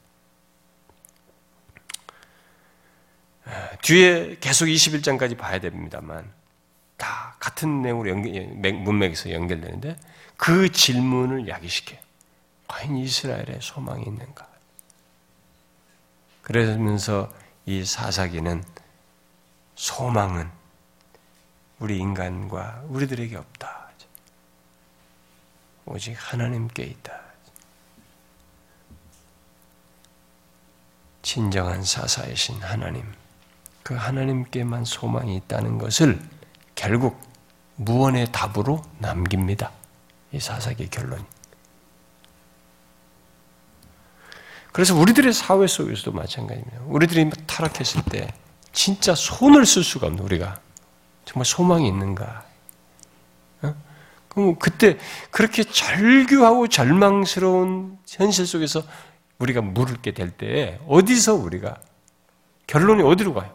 아, 3.43 3.75
뒤에 3.81 4.37
계속 4.39 4.67
21장까지 4.67 5.37
봐야 5.37 5.59
됩니다만 5.59 6.38
다 6.99 7.35
같은 7.39 7.81
내용으로 7.81 8.09
연결, 8.09 8.73
문맥에서 8.73 9.31
연결되는데 9.31 9.97
그 10.37 10.71
질문을 10.71 11.47
야기시켜요. 11.47 11.99
과연 12.67 12.97
이스라엘의 12.97 13.59
소망이 13.61 14.03
있는가? 14.03 14.47
그러면서 16.43 17.33
이 17.65 17.83
사사기는 17.83 18.63
소망은 19.75 20.49
우리 21.79 21.97
인간과 21.97 22.83
우리들에게 22.89 23.35
없다. 23.35 23.89
오직 25.85 26.13
하나님께 26.13 26.83
있다. 26.83 27.19
진정한 31.23 31.83
사사이신 31.83 32.61
하나님, 32.61 33.11
그 33.81 33.95
하나님께만 33.95 34.85
소망이 34.85 35.35
있다는 35.37 35.79
것을 35.79 36.19
결국 36.79 37.19
무언의 37.75 38.31
답으로 38.31 38.81
남깁니다. 38.99 39.69
이 40.31 40.39
사사기 40.39 40.89
결론이. 40.89 41.21
그래서 44.71 44.95
우리들의 44.95 45.33
사회 45.33 45.67
속에서도 45.67 46.13
마찬가지입니다. 46.13 46.79
우리들이 46.85 47.31
타락했을 47.47 48.03
때 48.09 48.33
진짜 48.71 49.13
손을 49.13 49.65
쓸 49.65 49.83
수가 49.83 50.07
없는 50.07 50.23
우리가 50.23 50.61
정말 51.25 51.43
소망이 51.43 51.85
있는가? 51.85 52.45
어? 53.63 53.75
그럼 54.29 54.55
그때 54.55 54.97
그렇게 55.31 55.65
절규하고 55.65 56.69
절망스러운 56.69 57.97
현실 58.07 58.47
속에서 58.47 58.83
우리가 59.39 59.59
물을게 59.59 60.13
될때 60.13 60.79
어디서 60.87 61.33
우리가 61.35 61.75
결론이 62.67 63.03
어디로 63.03 63.33
가요? 63.33 63.53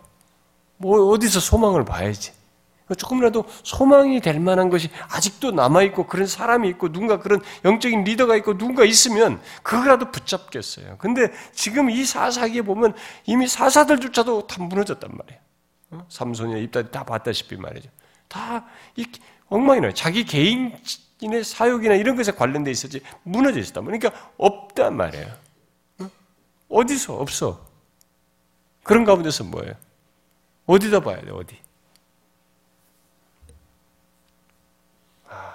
뭐 0.77 1.09
어디서 1.09 1.41
소망을 1.41 1.87
봐야지? 1.87 2.44
조금이라도 2.93 3.45
소망이 3.63 4.21
될 4.21 4.39
만한 4.41 4.69
것이 4.69 4.91
아직도 5.09 5.53
남아있고 5.53 6.07
그런 6.07 6.27
사람이 6.27 6.69
있고 6.71 6.93
누군가 6.93 7.19
그런 7.19 7.41
영적인 7.65 8.05
리더가 8.05 8.37
있고 8.37 8.59
누군가 8.59 8.85
있으면 8.85 9.41
그거라도 9.63 10.11
붙잡겠어요. 10.11 10.99
근데 10.99 11.33
지금 11.53 11.89
이 11.89 12.05
사사기에 12.05 12.61
보면 12.63 12.95
이미 13.25 13.49
사사들조차도 13.49 14.47
다 14.47 14.63
무너졌단 14.63 15.11
말이에요. 15.17 15.41
어? 15.93 16.07
삼손이나 16.11 16.59
입다리 16.59 16.91
다 16.91 17.05
봤다시피 17.05 17.57
말이죠. 17.57 17.89
다 18.29 18.67
엉망이 19.49 19.81
나요. 19.81 19.95
자기 19.95 20.25
개인의 20.25 20.75
사욕이나 21.43 21.95
이런 21.95 22.17
것에 22.17 22.33
관련돼 22.33 22.71
있었지 22.71 23.01
무너져 23.23 23.61
있었단 23.61 23.83
말이에요. 23.85 23.99
그러니까 23.99 24.31
없단 24.37 24.95
말이에요. 24.95 25.27
어? 26.01 26.11
어디서 26.69 27.17
없어. 27.17 27.65
그런 28.83 29.05
가운데서 29.05 29.45
뭐예요? 29.45 29.73
어디다 30.67 31.01
봐야 31.01 31.21
돼, 31.21 31.31
어디? 31.31 31.64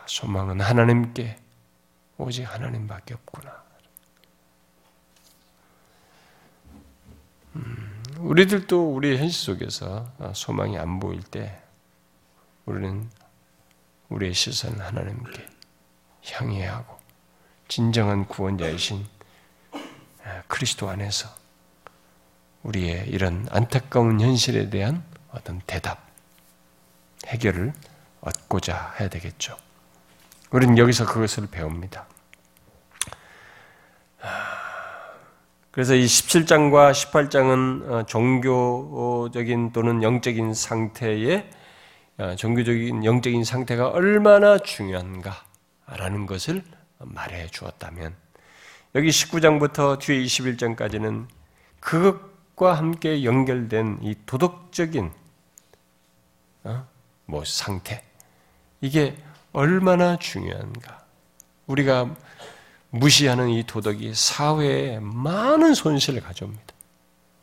소망은 0.10 0.60
하나님께 0.60 1.38
오직 2.18 2.44
하나님밖에 2.44 3.14
없구나. 3.14 3.64
음, 7.56 8.04
우리들도 8.18 8.96
우리의 8.96 9.20
현실 9.20 9.40
속에서 9.40 10.12
소망이 10.34 10.78
안 10.80 11.00
보일 11.00 11.22
때 11.22 11.62
우리는 12.66 13.08
우리의 14.10 14.34
시선을 14.34 14.84
하나님께 14.84 15.48
향해야 16.32 16.78
하고 16.78 17.00
진정한 17.68 18.28
구원자이신 18.28 19.06
그리스도 20.48 20.90
안에서 20.90 21.30
우리의 22.64 23.08
이런 23.10 23.48
안타까운 23.52 24.20
현실에 24.20 24.72
대한 24.72 25.04
어떤 25.30 25.62
대답, 25.68 26.04
해결을 27.28 27.74
얻고자 28.22 28.96
해야 29.00 29.08
되겠죠. 29.08 29.69
우리는 30.52 30.78
여기서 30.78 31.06
그것을 31.06 31.48
배웁니다. 31.48 32.08
그래서 35.72 35.94
이 35.94 36.04
17장과 36.06 36.92
18장은 36.92 37.90
어, 37.90 38.06
종교적인 38.06 39.72
또는 39.72 40.04
영적인 40.04 40.54
상태의 40.54 41.50
어, 42.18 42.36
종교적인 42.36 43.06
영적인 43.06 43.44
상태가 43.44 43.88
얼마나 43.88 44.58
중요한가 44.58 45.46
라는 45.86 46.26
것을 46.26 46.64
말해 46.98 47.48
주었다면 47.48 48.14
여기 48.96 49.10
19장부터 49.10 50.00
뒤에 50.00 50.24
21장까지는 50.24 51.28
그것과 51.80 52.74
함께 52.74 53.24
연결된 53.24 54.00
이 54.02 54.16
도덕적인 54.26 55.12
어? 56.64 56.88
뭐 57.26 57.46
상태 57.46 58.04
이게 58.82 59.16
얼마나 59.52 60.18
중요한가. 60.18 61.00
우리가 61.68 62.10
무시하는 62.92 63.50
이 63.50 63.64
도덕이 63.66 64.14
사회에 64.14 65.00
많은 65.02 65.74
손실을 65.74 66.22
가져옵니다. 66.22 66.66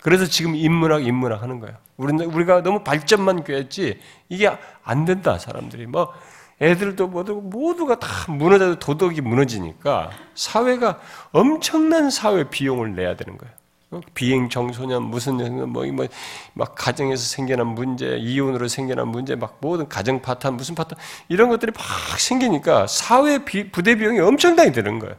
그래서 0.03 0.27
지금 0.27 0.55
인문학, 0.55 1.05
인문학 1.05 1.43
하는 1.43 1.61
거예요. 1.61 1.77
우리는, 1.97 2.25
우리가 2.27 2.63
너무 2.63 2.85
발전만 2.85 3.45
꾀했지, 3.45 4.01
이게 4.29 4.51
안 4.85 5.05
된다, 5.05 5.39
사람들이. 5.39 5.87
뭐, 5.87 6.13
애들도 6.61 7.09
모두, 7.09 7.35
모두가 7.35 7.99
다 7.99 8.09
무너져도 8.33 8.79
도덕이 8.79 9.21
무너지니까 9.21 10.11
사회가 10.35 11.01
엄청난 11.33 12.11
사회 12.11 12.49
비용을 12.49 12.95
내야 12.95 13.17
되는 13.17 13.37
거예요. 13.37 13.55
어? 13.97 14.01
비행 14.15 14.49
청소년 14.49 15.05
무슨 15.05 15.37
뭐막 15.71 16.09
뭐, 16.55 16.67
가정에서 16.67 17.23
생겨난 17.23 17.69
문제, 17.69 18.17
이혼으로 18.17 18.69
생겨난 18.69 19.09
문제, 19.09 19.35
막 19.35 19.59
모든 19.61 19.89
가정 19.89 20.23
파탄 20.23 20.57
무슨 20.57 20.75
파탄 20.75 20.99
이런 21.29 21.49
것들이 21.49 21.73
막 21.73 21.85
생기니까 22.19 22.87
사회 22.87 23.45
비, 23.45 23.71
부대 23.71 23.95
비용이 23.97 24.21
엄청나게 24.21 24.73
드는 24.73 24.99
거예요. 24.99 25.17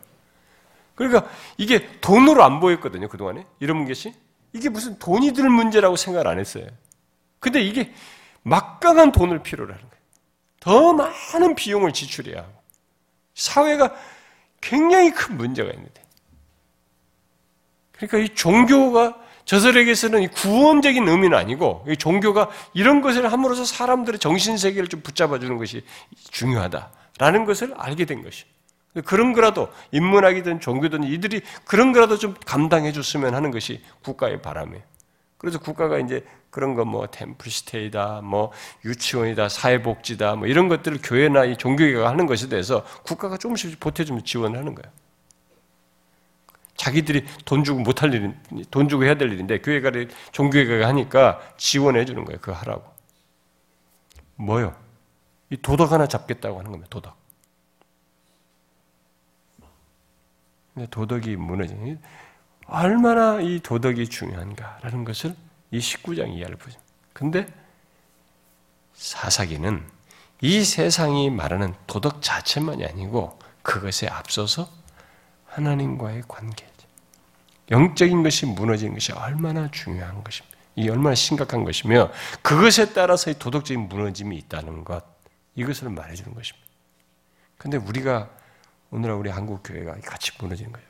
그러니까 0.95 1.29
이게 1.57 1.99
돈으로 2.01 2.43
안 2.43 2.59
보였거든요 2.59 3.07
그 3.07 3.17
동안에 3.17 3.45
이런 3.59 3.85
것이 3.87 4.13
이게 4.53 4.69
무슨 4.69 4.97
돈이 4.97 5.33
들 5.33 5.47
문제라고 5.49 5.95
생각을 5.95 6.27
안 6.27 6.39
했어요. 6.39 6.65
근데 7.39 7.61
이게 7.61 7.93
막강한 8.41 9.11
돈을 9.11 9.43
필요로 9.43 9.71
하는 9.71 9.83
거예요. 9.83 9.97
더 10.59 10.93
많은 10.93 11.55
비용을 11.55 11.93
지출해야 11.93 12.39
하고 12.39 12.53
사회가 13.35 13.93
굉장히 14.59 15.11
큰 15.11 15.37
문제가 15.37 15.69
있는데 15.69 16.01
그러니까 17.97 18.17
이 18.19 18.35
종교가 18.35 19.15
저들에게서는 19.45 20.29
구원적인 20.29 21.07
의미는 21.07 21.37
아니고 21.37 21.85
이 21.87 21.95
종교가 21.95 22.49
이런 22.73 23.01
것을 23.01 23.31
함으로써 23.31 23.63
사람들의 23.63 24.19
정신 24.19 24.57
세계를 24.57 24.87
좀 24.89 25.01
붙잡아 25.01 25.39
주는 25.39 25.57
것이 25.57 25.83
중요하다라는 26.31 27.45
것을 27.45 27.73
알게 27.77 28.05
된 28.05 28.23
것이. 28.23 28.45
그런 29.05 29.33
거라도 29.33 29.69
인문학이든 29.91 30.59
종교든 30.59 31.03
이들이 31.03 31.41
그런 31.65 31.91
거라도 31.91 32.17
좀 32.17 32.35
감당해 32.45 32.91
줬으면 32.91 33.35
하는 33.35 33.51
것이 33.51 33.81
국가의 34.03 34.41
바람이에요. 34.41 34.83
그래서 35.37 35.59
국가가 35.59 35.99
이제 35.99 36.25
그런 36.49 36.73
거 36.73 36.83
뭐 36.83 37.07
템플스테이다, 37.07 38.21
뭐 38.23 38.51
유치원이다, 38.83 39.49
사회복지다, 39.49 40.35
뭐 40.35 40.47
이런 40.47 40.67
것들을 40.67 40.99
교회나 41.03 41.45
이 41.45 41.55
종교계가 41.57 42.09
하는 42.09 42.25
것에 42.25 42.49
대해서 42.49 42.83
국가가 43.03 43.37
조금씩 43.37 43.79
보태주면 43.79 44.23
지원을 44.25 44.57
하는 44.57 44.73
거예요. 44.73 44.91
자기들이 46.77 47.25
돈 47.43 47.63
주고 47.63 47.81
못할 47.81 48.13
일은 48.13 48.39
돈 48.71 48.87
주고 48.87 49.03
해야 49.03 49.15
될 49.15 49.31
일인데 49.33 49.59
교회가 49.59 49.91
종교회가 50.31 50.87
하니까 50.87 51.41
지원해 51.57 52.05
주는 52.05 52.23
거예요. 52.23 52.39
그거 52.39 52.53
하라고. 52.53 52.85
뭐요? 54.35 54.75
이 55.49 55.57
도덕 55.57 55.91
하나 55.91 56.07
잡겠다고 56.07 56.59
하는 56.59 56.71
겁니다. 56.71 56.87
도덕. 56.89 57.17
근데 60.73 60.87
도덕이 60.91 61.35
무너지는 61.35 61.99
얼마나 62.67 63.41
이 63.41 63.59
도덕이 63.59 64.09
중요한가라는 64.09 65.03
것을 65.03 65.35
이 65.71 65.79
19장 65.79 66.31
이해를 66.33 66.55
보죠. 66.57 66.79
근데 67.13 67.47
사사기는 68.93 69.83
이 70.41 70.63
세상이 70.63 71.31
말하는 71.31 71.73
도덕 71.87 72.21
자체만이 72.21 72.85
아니고 72.85 73.39
그것에 73.63 74.07
앞서서 74.07 74.76
하나님과의 75.57 76.23
관계죠. 76.27 76.87
영적인 77.71 78.21
것이 78.21 78.45
무너지는 78.45 78.93
것이 78.93 79.11
얼마나 79.11 79.69
중요한 79.71 80.23
것입니다. 80.23 80.55
이 80.75 80.87
얼마나 80.87 81.15
심각한 81.15 81.63
것이며 81.63 82.11
그것에 82.43 82.93
따라서 82.93 83.33
도덕적인 83.33 83.89
무너짐이 83.89 84.37
있다는 84.37 84.85
것 84.85 85.03
이것을 85.55 85.89
말해주는 85.89 86.33
것입니다. 86.35 86.67
근데 87.57 87.77
우리가 87.77 88.29
오늘 88.91 89.11
우리 89.13 89.31
한국 89.31 89.63
교회가 89.63 89.99
같이 90.01 90.31
무너지는 90.39 90.71
거예요. 90.71 90.87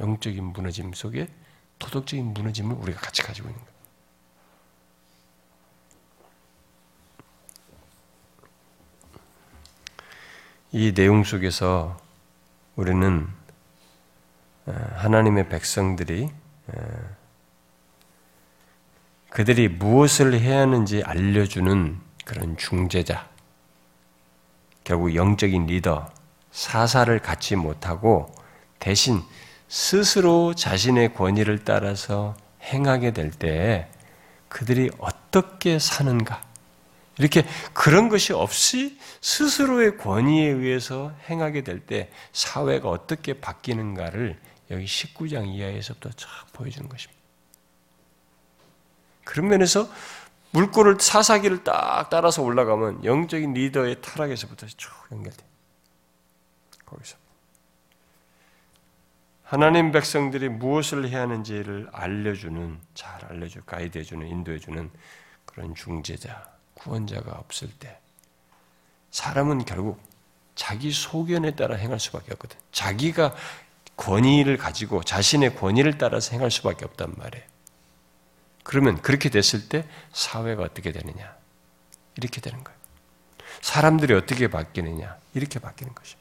영적인 0.00 0.42
무너짐 0.42 0.94
속에 0.94 1.28
도덕적인 1.78 2.32
무너짐을 2.32 2.76
우리가 2.76 3.00
같이 3.00 3.22
가지고 3.22 3.48
있는 3.50 3.60
거예요. 3.60 3.74
이 10.72 10.92
내용 10.92 11.22
속에서 11.22 12.00
우리는 12.74 13.28
하나님의 14.66 15.48
백성들이 15.48 16.30
그들이 19.30 19.68
무엇을 19.68 20.38
해야 20.38 20.60
하는지 20.60 21.02
알려주는 21.04 22.00
그런 22.24 22.56
중재자, 22.56 23.28
결국 24.84 25.14
영적인 25.14 25.66
리더, 25.66 26.08
사사를 26.52 27.18
갖지 27.18 27.56
못하고 27.56 28.32
대신 28.78 29.20
스스로 29.68 30.54
자신의 30.54 31.14
권위를 31.14 31.64
따라서 31.64 32.36
행하게 32.62 33.10
될때 33.10 33.88
그들이 34.48 34.90
어떻게 34.98 35.78
사는가? 35.78 36.40
이렇게 37.18 37.44
그런 37.72 38.08
것이 38.08 38.32
없이 38.32 38.98
스스로의 39.20 39.98
권위에 39.98 40.46
의해서 40.46 41.12
행하게 41.28 41.62
될 41.62 41.80
때 41.80 42.10
사회가 42.32 42.88
어떻게 42.88 43.34
바뀌는가를 43.34 44.38
여기 44.70 44.84
19장 44.84 45.46
이하에서부터 45.48 46.10
쫙 46.10 46.28
보여주는 46.52 46.88
것입니다. 46.88 47.22
그런 49.24 49.48
면에서 49.48 49.88
물꼬를 50.52 50.98
사사기를 51.00 51.64
딱 51.64 52.08
따라서 52.10 52.42
올라가면 52.42 53.04
영적인 53.04 53.54
리더의 53.54 54.00
타락에서부터 54.00 54.66
쭉 54.68 54.90
연결돼. 55.10 55.44
거기서 56.86 57.16
하나님 59.42 59.92
백성들이 59.92 60.48
무엇을 60.48 61.08
해야 61.08 61.22
하는지를 61.22 61.88
알려주는 61.92 62.78
잘 62.94 63.24
알려줘 63.26 63.62
가이드해주는 63.62 64.26
인도해주는 64.26 64.90
그런 65.44 65.74
중재자 65.74 66.54
구원자가 66.74 67.32
없을 67.32 67.68
때 67.78 67.98
사람은 69.10 69.64
결국 69.64 70.00
자기 70.54 70.92
소견에 70.92 71.54
따라 71.56 71.76
행할 71.76 71.98
수밖에 72.00 72.32
없거든. 72.32 72.56
자기가 72.72 73.34
권위를 73.96 74.56
가지고 74.56 75.02
자신의 75.02 75.56
권위를 75.56 75.98
따라서 75.98 76.32
행할 76.32 76.50
수밖에 76.50 76.84
없단 76.84 77.14
말이에요. 77.16 77.46
그러면 78.62 79.00
그렇게 79.02 79.28
됐을 79.28 79.68
때 79.68 79.86
사회가 80.12 80.62
어떻게 80.62 80.90
되느냐? 80.90 81.36
이렇게 82.16 82.40
되는 82.40 82.62
거예요. 82.64 82.78
사람들이 83.60 84.14
어떻게 84.14 84.48
바뀌느냐? 84.48 85.16
이렇게 85.34 85.58
바뀌는 85.58 85.94
것이죠. 85.94 86.18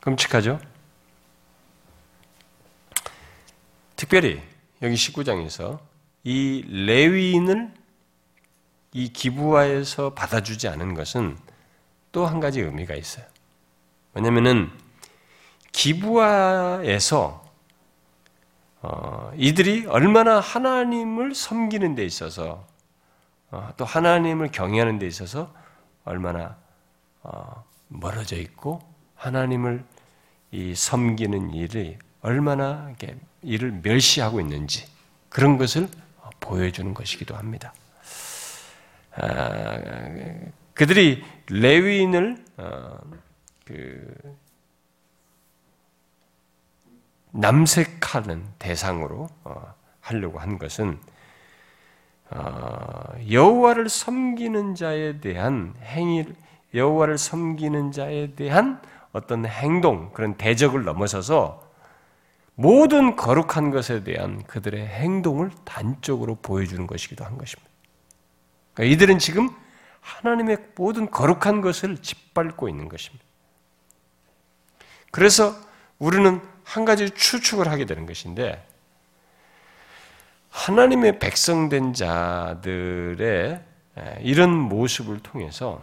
끔찍하죠? 0.00 0.60
특별히 3.96 4.42
여기 4.82 4.94
19장에서 4.94 5.78
이 6.24 6.64
레위인을 6.68 7.72
이 8.92 9.12
기부화에서 9.12 10.14
받아주지 10.14 10.68
않은 10.68 10.94
것은 10.94 11.38
또 12.12 12.26
한 12.26 12.40
가지 12.40 12.60
의미가 12.60 12.94
있어요. 12.94 13.24
왜냐면은 14.14 14.70
기부화에서 15.72 17.44
어, 18.82 19.32
이들이 19.36 19.86
얼마나 19.86 20.40
하나님을 20.40 21.34
섬기는 21.34 21.94
데 21.94 22.04
있어서 22.04 22.66
어, 23.50 23.70
또 23.76 23.84
하나님을 23.84 24.50
경외하는 24.52 24.98
데 24.98 25.06
있어서 25.06 25.52
얼마나 26.04 26.56
어, 27.22 27.64
멀어져 27.88 28.36
있고 28.36 28.80
하나님을 29.16 29.84
이 30.52 30.74
섬기는 30.74 31.52
일이 31.54 31.98
얼마나 32.22 32.92
이를 33.42 33.72
멸시하고 33.82 34.40
있는지 34.40 34.86
그런 35.28 35.58
것을 35.58 35.88
보여주는 36.40 36.92
것이기도 36.94 37.36
합니다. 37.36 37.72
아, 39.12 39.78
그들이 40.74 41.22
레위인을 41.48 42.44
어, 42.56 42.98
그 43.66 44.14
남색하는 47.32 48.44
대상으로 48.58 49.28
어, 49.44 49.74
하려고 50.00 50.38
한 50.38 50.58
것은 50.58 50.98
어, 52.30 53.14
여호와를 53.30 53.88
섬기는 53.88 54.74
자에 54.74 55.20
대한 55.20 55.74
행위, 55.82 56.24
여호와를 56.74 57.18
섬기는 57.18 57.92
자에 57.92 58.34
대한 58.34 58.80
어떤 59.12 59.44
행동, 59.46 60.12
그런 60.12 60.36
대적을 60.36 60.84
넘어서서 60.84 61.68
모든 62.54 63.16
거룩한 63.16 63.70
것에 63.70 64.04
대한 64.04 64.44
그들의 64.44 64.86
행동을 64.86 65.50
단적으로 65.64 66.36
보여주는 66.36 66.86
것이기도 66.86 67.24
한 67.24 67.38
것입니다. 67.38 67.70
그러니까 68.74 68.94
이들은 68.94 69.18
지금 69.18 69.48
하나님의 70.00 70.58
모든 70.76 71.10
거룩한 71.10 71.62
것을 71.62 71.98
짓밟고 71.98 72.68
있는 72.68 72.88
것입니다. 72.88 73.24
그래서 75.10 75.54
우리는 75.98 76.40
한 76.70 76.84
가지 76.84 77.10
추측을 77.10 77.66
하게 77.66 77.84
되는 77.84 78.06
것인데 78.06 78.64
하나님의 80.50 81.18
백성된 81.18 81.94
자들의 81.94 83.64
이런 84.20 84.54
모습을 84.54 85.18
통해서 85.20 85.82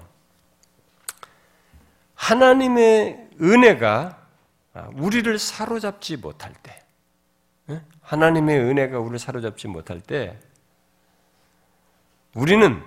하나님의 2.15 3.31
은혜가 3.41 4.27
우리를 4.93 5.37
사로잡지 5.37 6.15
못할 6.15 6.53
때, 6.63 6.81
하나님의 8.01 8.57
은혜가 8.57 8.99
우리를 8.99 9.19
사로잡지 9.19 9.67
못할 9.67 9.99
때, 9.99 10.39
우리는 12.33 12.81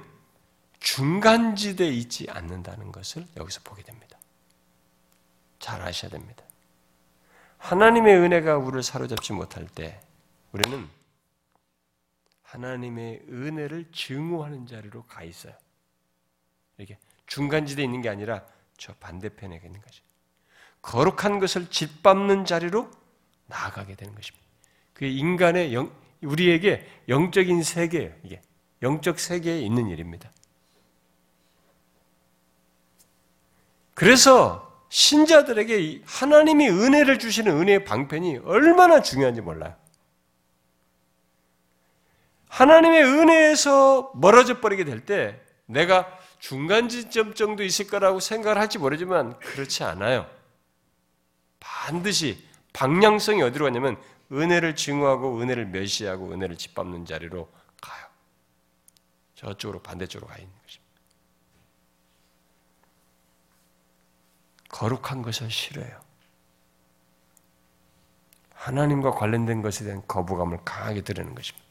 중간지대에 0.80 1.88
있지 1.88 2.26
않는다는 2.30 2.92
것을 2.92 3.26
여기서 3.36 3.60
보게 3.62 3.82
됩니다. 3.82 4.16
잘 5.58 5.82
아셔야 5.82 6.10
됩니다. 6.10 6.44
하나님의 7.60 8.16
은혜가 8.16 8.56
우리를 8.56 8.82
사로잡지 8.82 9.32
못할 9.32 9.66
때, 9.66 10.00
우리는 10.52 10.88
하나님의 12.42 13.22
은혜를 13.28 13.92
증오하는 13.92 14.66
자리로 14.66 15.04
가 15.04 15.22
있어요. 15.22 15.54
이렇게 16.78 16.98
중간지대에 17.26 17.84
있는 17.84 18.00
게 18.00 18.08
아니라 18.08 18.44
저 18.76 18.92
반대편에 18.94 19.60
있는 19.64 19.80
것이. 19.80 20.00
거룩한 20.82 21.38
것을 21.38 21.68
짓밟는 21.70 22.46
자리로 22.46 22.90
나아가게 23.46 23.94
되는 23.94 24.14
것입니다. 24.14 24.44
그 24.94 25.04
인간의 25.04 25.74
영, 25.74 25.92
우리에게 26.22 26.88
영적인 27.08 27.62
세계예요. 27.62 28.14
이게 28.24 28.42
영적 28.82 29.20
세계에 29.20 29.60
있는 29.60 29.88
일입니다. 29.88 30.32
그래서 33.94 34.69
신자들에게 34.90 36.02
하나님이 36.04 36.68
은혜를 36.68 37.18
주시는 37.18 37.56
은혜의 37.60 37.84
방편이 37.84 38.38
얼마나 38.44 39.00
중요한지 39.00 39.40
몰라요. 39.40 39.74
하나님의 42.48 43.04
은혜에서 43.04 44.12
멀어져 44.16 44.60
버리게 44.60 44.84
될 44.84 45.06
때 45.06 45.40
내가 45.66 46.18
중간 46.40 46.88
지점 46.88 47.34
정도 47.34 47.62
있을 47.62 47.86
거라고 47.86 48.18
생각을 48.18 48.60
할지 48.60 48.78
모르지만 48.78 49.38
그렇지 49.38 49.84
않아요. 49.84 50.28
반드시 51.60 52.44
방향성이 52.72 53.42
어디로 53.42 53.66
가냐면 53.66 53.96
은혜를 54.32 54.74
증오하고 54.74 55.40
은혜를 55.40 55.66
멸시하고 55.66 56.32
은혜를 56.32 56.56
짓밟는 56.56 57.04
자리로 57.04 57.48
가요. 57.80 58.06
저쪽으로 59.36 59.80
반대쪽으로 59.80 60.28
가 60.28 60.36
있는 60.36 60.52
것입니다. 60.62 60.79
거룩한 64.70 65.22
것을 65.22 65.50
싫어요. 65.50 66.00
하나님과 68.54 69.12
관련된 69.12 69.62
것에 69.62 69.84
대한 69.84 70.02
거부감을 70.06 70.58
강하게 70.64 71.00
드리는 71.02 71.34
것입니다. 71.34 71.66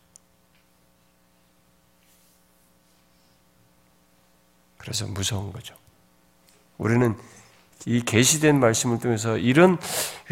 그래서 4.78 5.06
무서운 5.08 5.52
거죠. 5.52 5.76
우리는 6.78 7.16
이 7.86 8.02
계시된 8.02 8.60
말씀을 8.60 9.00
통해서 9.00 9.38
이런 9.38 9.78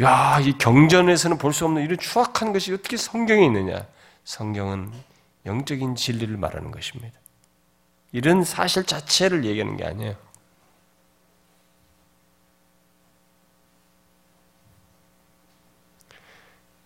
야, 0.01 0.39
이 0.39 0.57
경전에서는 0.57 1.37
볼 1.37 1.53
수 1.53 1.65
없는 1.65 1.83
이런 1.83 1.97
추악한 1.97 2.53
것이 2.53 2.73
어떻게 2.73 2.97
성경에 2.97 3.45
있느냐? 3.45 3.85
성경은 4.23 4.91
영적인 5.45 5.95
진리를 5.95 6.35
말하는 6.37 6.71
것입니다. 6.71 7.17
이런 8.11 8.43
사실 8.43 8.83
자체를 8.83 9.45
얘기하는 9.45 9.77
게 9.77 9.85
아니에요. 9.85 10.15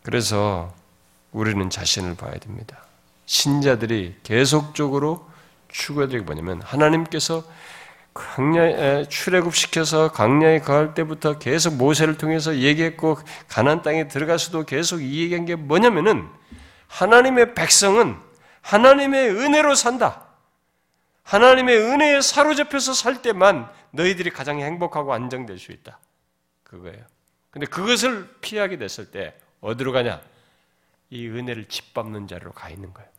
그래서 0.04 0.74
우리는 1.32 1.70
자신을 1.70 2.16
봐야 2.16 2.34
됩니다. 2.34 2.86
신자들이 3.26 4.16
계속적으로 4.24 5.30
추구해야 5.70 6.10
되게 6.10 6.24
뭐냐면 6.24 6.62
하나님께서 6.62 7.44
강야에 8.14 9.08
출애굽시켜서 9.08 10.12
강야에 10.12 10.60
거할 10.60 10.94
때부터 10.94 11.40
계속 11.40 11.76
모세를 11.76 12.18
통해서 12.18 12.58
얘기했고 12.58 13.18
가나안 13.48 13.84
땅에 13.84 14.08
들어가서도 14.10 14.66
계속 14.66 15.02
이 15.02 15.22
얘기한 15.22 15.46
게 15.46 15.56
뭐냐면은 15.56 16.28
하나님의 16.88 17.54
백성은 17.54 18.18
하나님의 18.62 19.30
은혜로 19.30 19.76
산다. 19.76 20.26
하나님의 21.24 21.78
은혜에 21.78 22.22
사로잡혀서 22.22 22.94
살 22.94 23.22
때만 23.22 23.70
너희들이 23.92 24.32
가장 24.32 24.60
행복하고 24.60 25.14
안정될 25.14 25.58
수 25.58 25.72
있다. 25.72 26.00
그거예요. 26.64 27.04
근데 27.50 27.66
그것을 27.66 28.30
피하게 28.42 28.78
됐을 28.78 29.12
때 29.12 29.36
어디로 29.62 29.92
가냐? 29.92 30.22
이 31.12 31.28
은혜를 31.28 31.66
짓밟는 31.68 32.28
자리로 32.28 32.52
가 32.52 32.70
있는 32.70 32.94
거예요. 32.94 33.10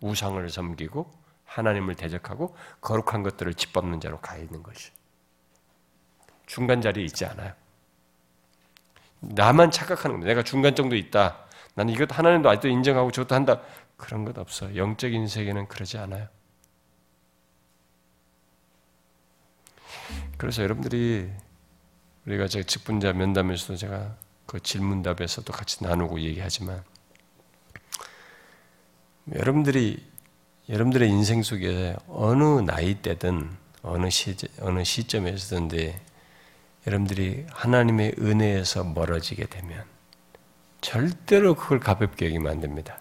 우상을 0.00 0.48
섬기고 0.48 1.12
하나님을 1.44 1.94
대적하고 1.94 2.56
거룩한 2.80 3.22
것들을 3.22 3.54
짓밟는 3.54 4.00
자로 4.00 4.20
가 4.20 4.36
있는 4.36 4.62
것이. 4.62 4.90
중간 6.46 6.80
자리에 6.80 7.04
있지 7.04 7.24
않아요. 7.26 7.52
나만 9.20 9.70
착각하는 9.70 10.14
겁니다. 10.14 10.28
내가 10.28 10.42
중간 10.42 10.74
정도 10.74 10.96
있다. 10.96 11.44
나는 11.74 11.92
이것 11.92 12.16
하나님도 12.16 12.48
아직도 12.48 12.68
인정하고 12.68 13.10
저것도 13.10 13.34
한다. 13.34 13.60
그런 13.96 14.24
것 14.24 14.38
없어요. 14.38 14.74
영적인 14.76 15.28
세계는 15.28 15.68
그러지 15.68 15.98
않아요. 15.98 16.28
그래서 20.38 20.62
여러분들이 20.62 21.30
우리가 22.26 22.48
제 22.48 22.62
직분자 22.62 23.12
면담에서도 23.12 23.76
제가 23.76 24.16
그 24.50 24.60
질문답에서도 24.60 25.52
같이 25.52 25.84
나누고 25.84 26.18
얘기하지만 26.22 26.82
여러분들이 29.32 30.04
여러분들의 30.68 31.08
인생 31.08 31.44
속에 31.44 31.94
어느 32.08 32.58
나이 32.58 32.94
때든 33.00 33.48
어느 33.82 34.10
시 34.10 34.36
어느 34.58 34.82
시점에서든지 34.82 35.96
여러분들이 36.84 37.46
하나님의 37.48 38.16
은혜에서 38.18 38.82
멀어지게 38.82 39.46
되면 39.46 39.84
절대로 40.80 41.54
그걸 41.54 41.78
가볍게 41.78 42.26
여기면 42.26 42.50
안 42.50 42.60
됩니다. 42.60 42.98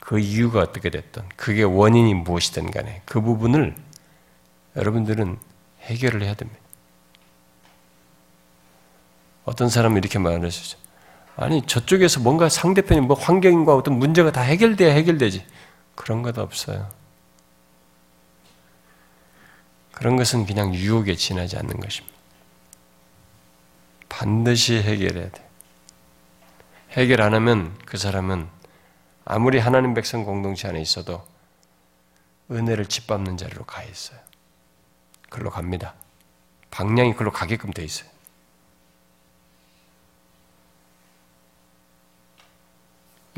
그 0.00 0.18
이유가 0.18 0.58
어떻게 0.58 0.90
됐든 0.90 1.22
그게 1.36 1.62
원인이 1.62 2.14
무엇이든 2.14 2.72
간에 2.72 3.02
그 3.04 3.20
부분을 3.20 3.76
여러분들은 4.74 5.38
해결을 5.82 6.24
해야 6.24 6.34
됩니다. 6.34 6.60
어떤 9.48 9.70
사람은 9.70 9.96
이렇게 9.96 10.18
말을 10.18 10.44
했죠. 10.44 10.76
아니 11.36 11.62
저쪽에서 11.62 12.20
뭔가 12.20 12.48
상대편이 12.48 13.00
뭐 13.00 13.16
환경과 13.16 13.74
어떤 13.74 13.98
문제가 13.98 14.30
다 14.30 14.42
해결돼야 14.42 14.92
해결되지. 14.92 15.46
그런 15.94 16.22
것 16.22 16.36
없어요. 16.36 16.90
그런 19.92 20.16
것은 20.16 20.46
그냥 20.46 20.74
유혹에 20.74 21.14
지나지 21.14 21.56
않는 21.56 21.80
것입니다. 21.80 22.16
반드시 24.08 24.76
해결해야 24.76 25.30
돼. 25.30 25.48
해결 26.92 27.22
안 27.22 27.34
하면 27.34 27.76
그 27.86 27.96
사람은 27.96 28.48
아무리 29.24 29.58
하나님 29.58 29.94
백성 29.94 30.24
공동체 30.24 30.68
안에 30.68 30.80
있어도 30.80 31.26
은혜를 32.50 32.86
짓밟는 32.86 33.38
자리로 33.38 33.64
가 33.64 33.82
있어요. 33.82 34.18
글로 35.30 35.50
갑니다. 35.50 35.94
방향이 36.70 37.14
글로 37.14 37.30
가게끔 37.30 37.72
돼 37.72 37.84
있어요. 37.84 38.17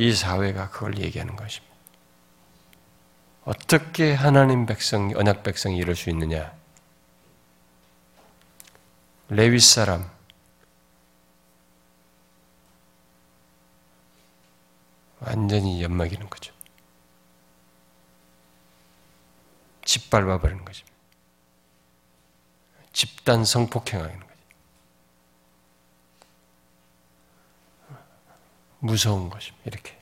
이 0.00 0.14
사회가 0.14 0.70
그걸 0.70 0.96
얘기하는 0.96 1.36
것입니다. 1.36 1.76
어떻게 3.44 4.14
하나님 4.14 4.64
백성, 4.64 5.12
언약 5.14 5.42
백성이 5.42 5.76
이럴 5.76 5.94
수 5.94 6.08
있느냐? 6.08 6.54
레위 9.28 9.60
사람, 9.60 10.10
완전히 15.18 15.82
연막이는 15.82 16.30
거죠. 16.30 16.54
짓밟아 19.84 20.38
버리는 20.38 20.64
거죠. 20.64 20.86
집단 22.94 23.44
성폭행하는 23.44 24.18
거죠. 24.18 24.29
무서운 28.80 29.30
것입니다. 29.30 29.62
이렇게. 29.66 29.96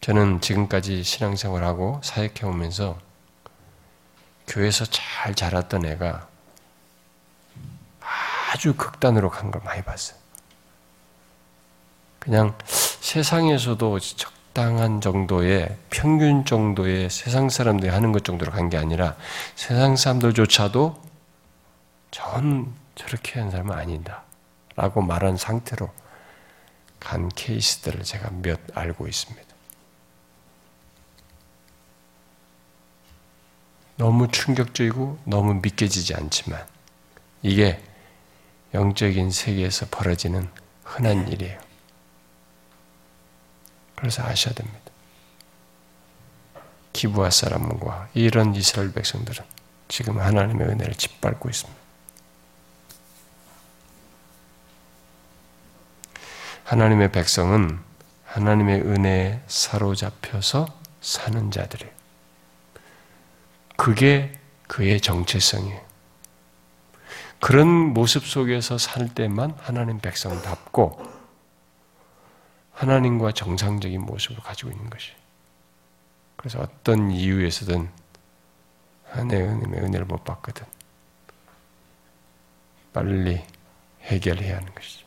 저는 0.00 0.40
지금까지 0.40 1.02
신앙생활하고 1.02 2.00
사역해 2.04 2.44
오면서 2.44 2.98
교회에서 4.46 4.84
잘 4.86 5.34
자랐던 5.34 5.84
애가 5.84 6.28
아주 8.52 8.74
극단으로 8.74 9.30
간 9.30 9.50
걸 9.50 9.60
많이 9.64 9.82
봤어요. 9.82 10.16
그냥 12.20 12.56
세상에서도 12.66 13.98
적당한 14.00 15.00
정도의 15.00 15.76
평균 15.90 16.44
정도의 16.44 17.10
세상 17.10 17.48
사람들이 17.50 17.90
하는 17.90 18.12
것 18.12 18.24
정도로 18.24 18.52
간 18.52 18.70
게 18.70 18.76
아니라 18.76 19.16
세상 19.56 19.96
사람들조차도 19.96 21.05
전 22.10 22.74
저렇게 22.94 23.38
하는 23.38 23.50
사람은 23.50 23.76
아니다. 23.76 24.24
라고 24.74 25.02
말한 25.02 25.36
상태로 25.36 25.90
간 26.98 27.28
케이스들을 27.28 28.02
제가 28.02 28.30
몇 28.42 28.60
알고 28.74 29.06
있습니다. 29.06 29.46
너무 33.96 34.28
충격적이고 34.28 35.18
너무 35.24 35.54
믿겨지지 35.54 36.14
않지만 36.14 36.66
이게 37.42 37.82
영적인 38.74 39.30
세계에서 39.30 39.86
벌어지는 39.90 40.48
흔한 40.84 41.28
일이에요. 41.28 41.58
그래서 43.94 44.22
아셔야 44.22 44.54
됩니다. 44.54 44.80
기부할 46.92 47.32
사람과 47.32 48.08
이런 48.14 48.54
이스라엘 48.54 48.92
백성들은 48.92 49.44
지금 49.88 50.18
하나님의 50.18 50.68
은혜를 50.68 50.94
짓밟고 50.94 51.48
있습니다. 51.48 51.85
하나님의 56.66 57.12
백성은 57.12 57.78
하나님의 58.24 58.80
은혜에 58.80 59.40
사로잡혀서 59.46 60.66
사는 61.00 61.50
자들이에요. 61.52 61.92
그게 63.76 64.36
그의 64.66 65.00
정체성이에요. 65.00 65.80
그런 67.40 67.68
모습 67.68 68.26
속에서 68.26 68.78
살 68.78 69.14
때만 69.14 69.56
하나님 69.60 70.00
백성답고 70.00 71.08
하나님과 72.72 73.30
정상적인 73.30 74.00
모습을 74.00 74.42
가지고 74.42 74.72
있는 74.72 74.90
것이. 74.90 75.12
그래서 76.36 76.58
어떤 76.58 77.12
이유에서든 77.12 77.88
하나님의 79.10 79.82
은혜를 79.82 80.04
못 80.04 80.24
받거든. 80.24 80.66
빨리 82.92 83.44
해결해야 84.02 84.56
하는 84.56 84.74
것이죠. 84.74 85.05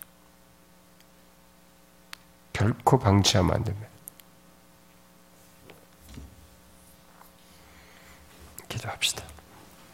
결코 2.60 3.00
방치하면 3.00 3.56
안 3.56 3.64
됩니다. 3.64 3.88
기도합시다. 8.68 9.24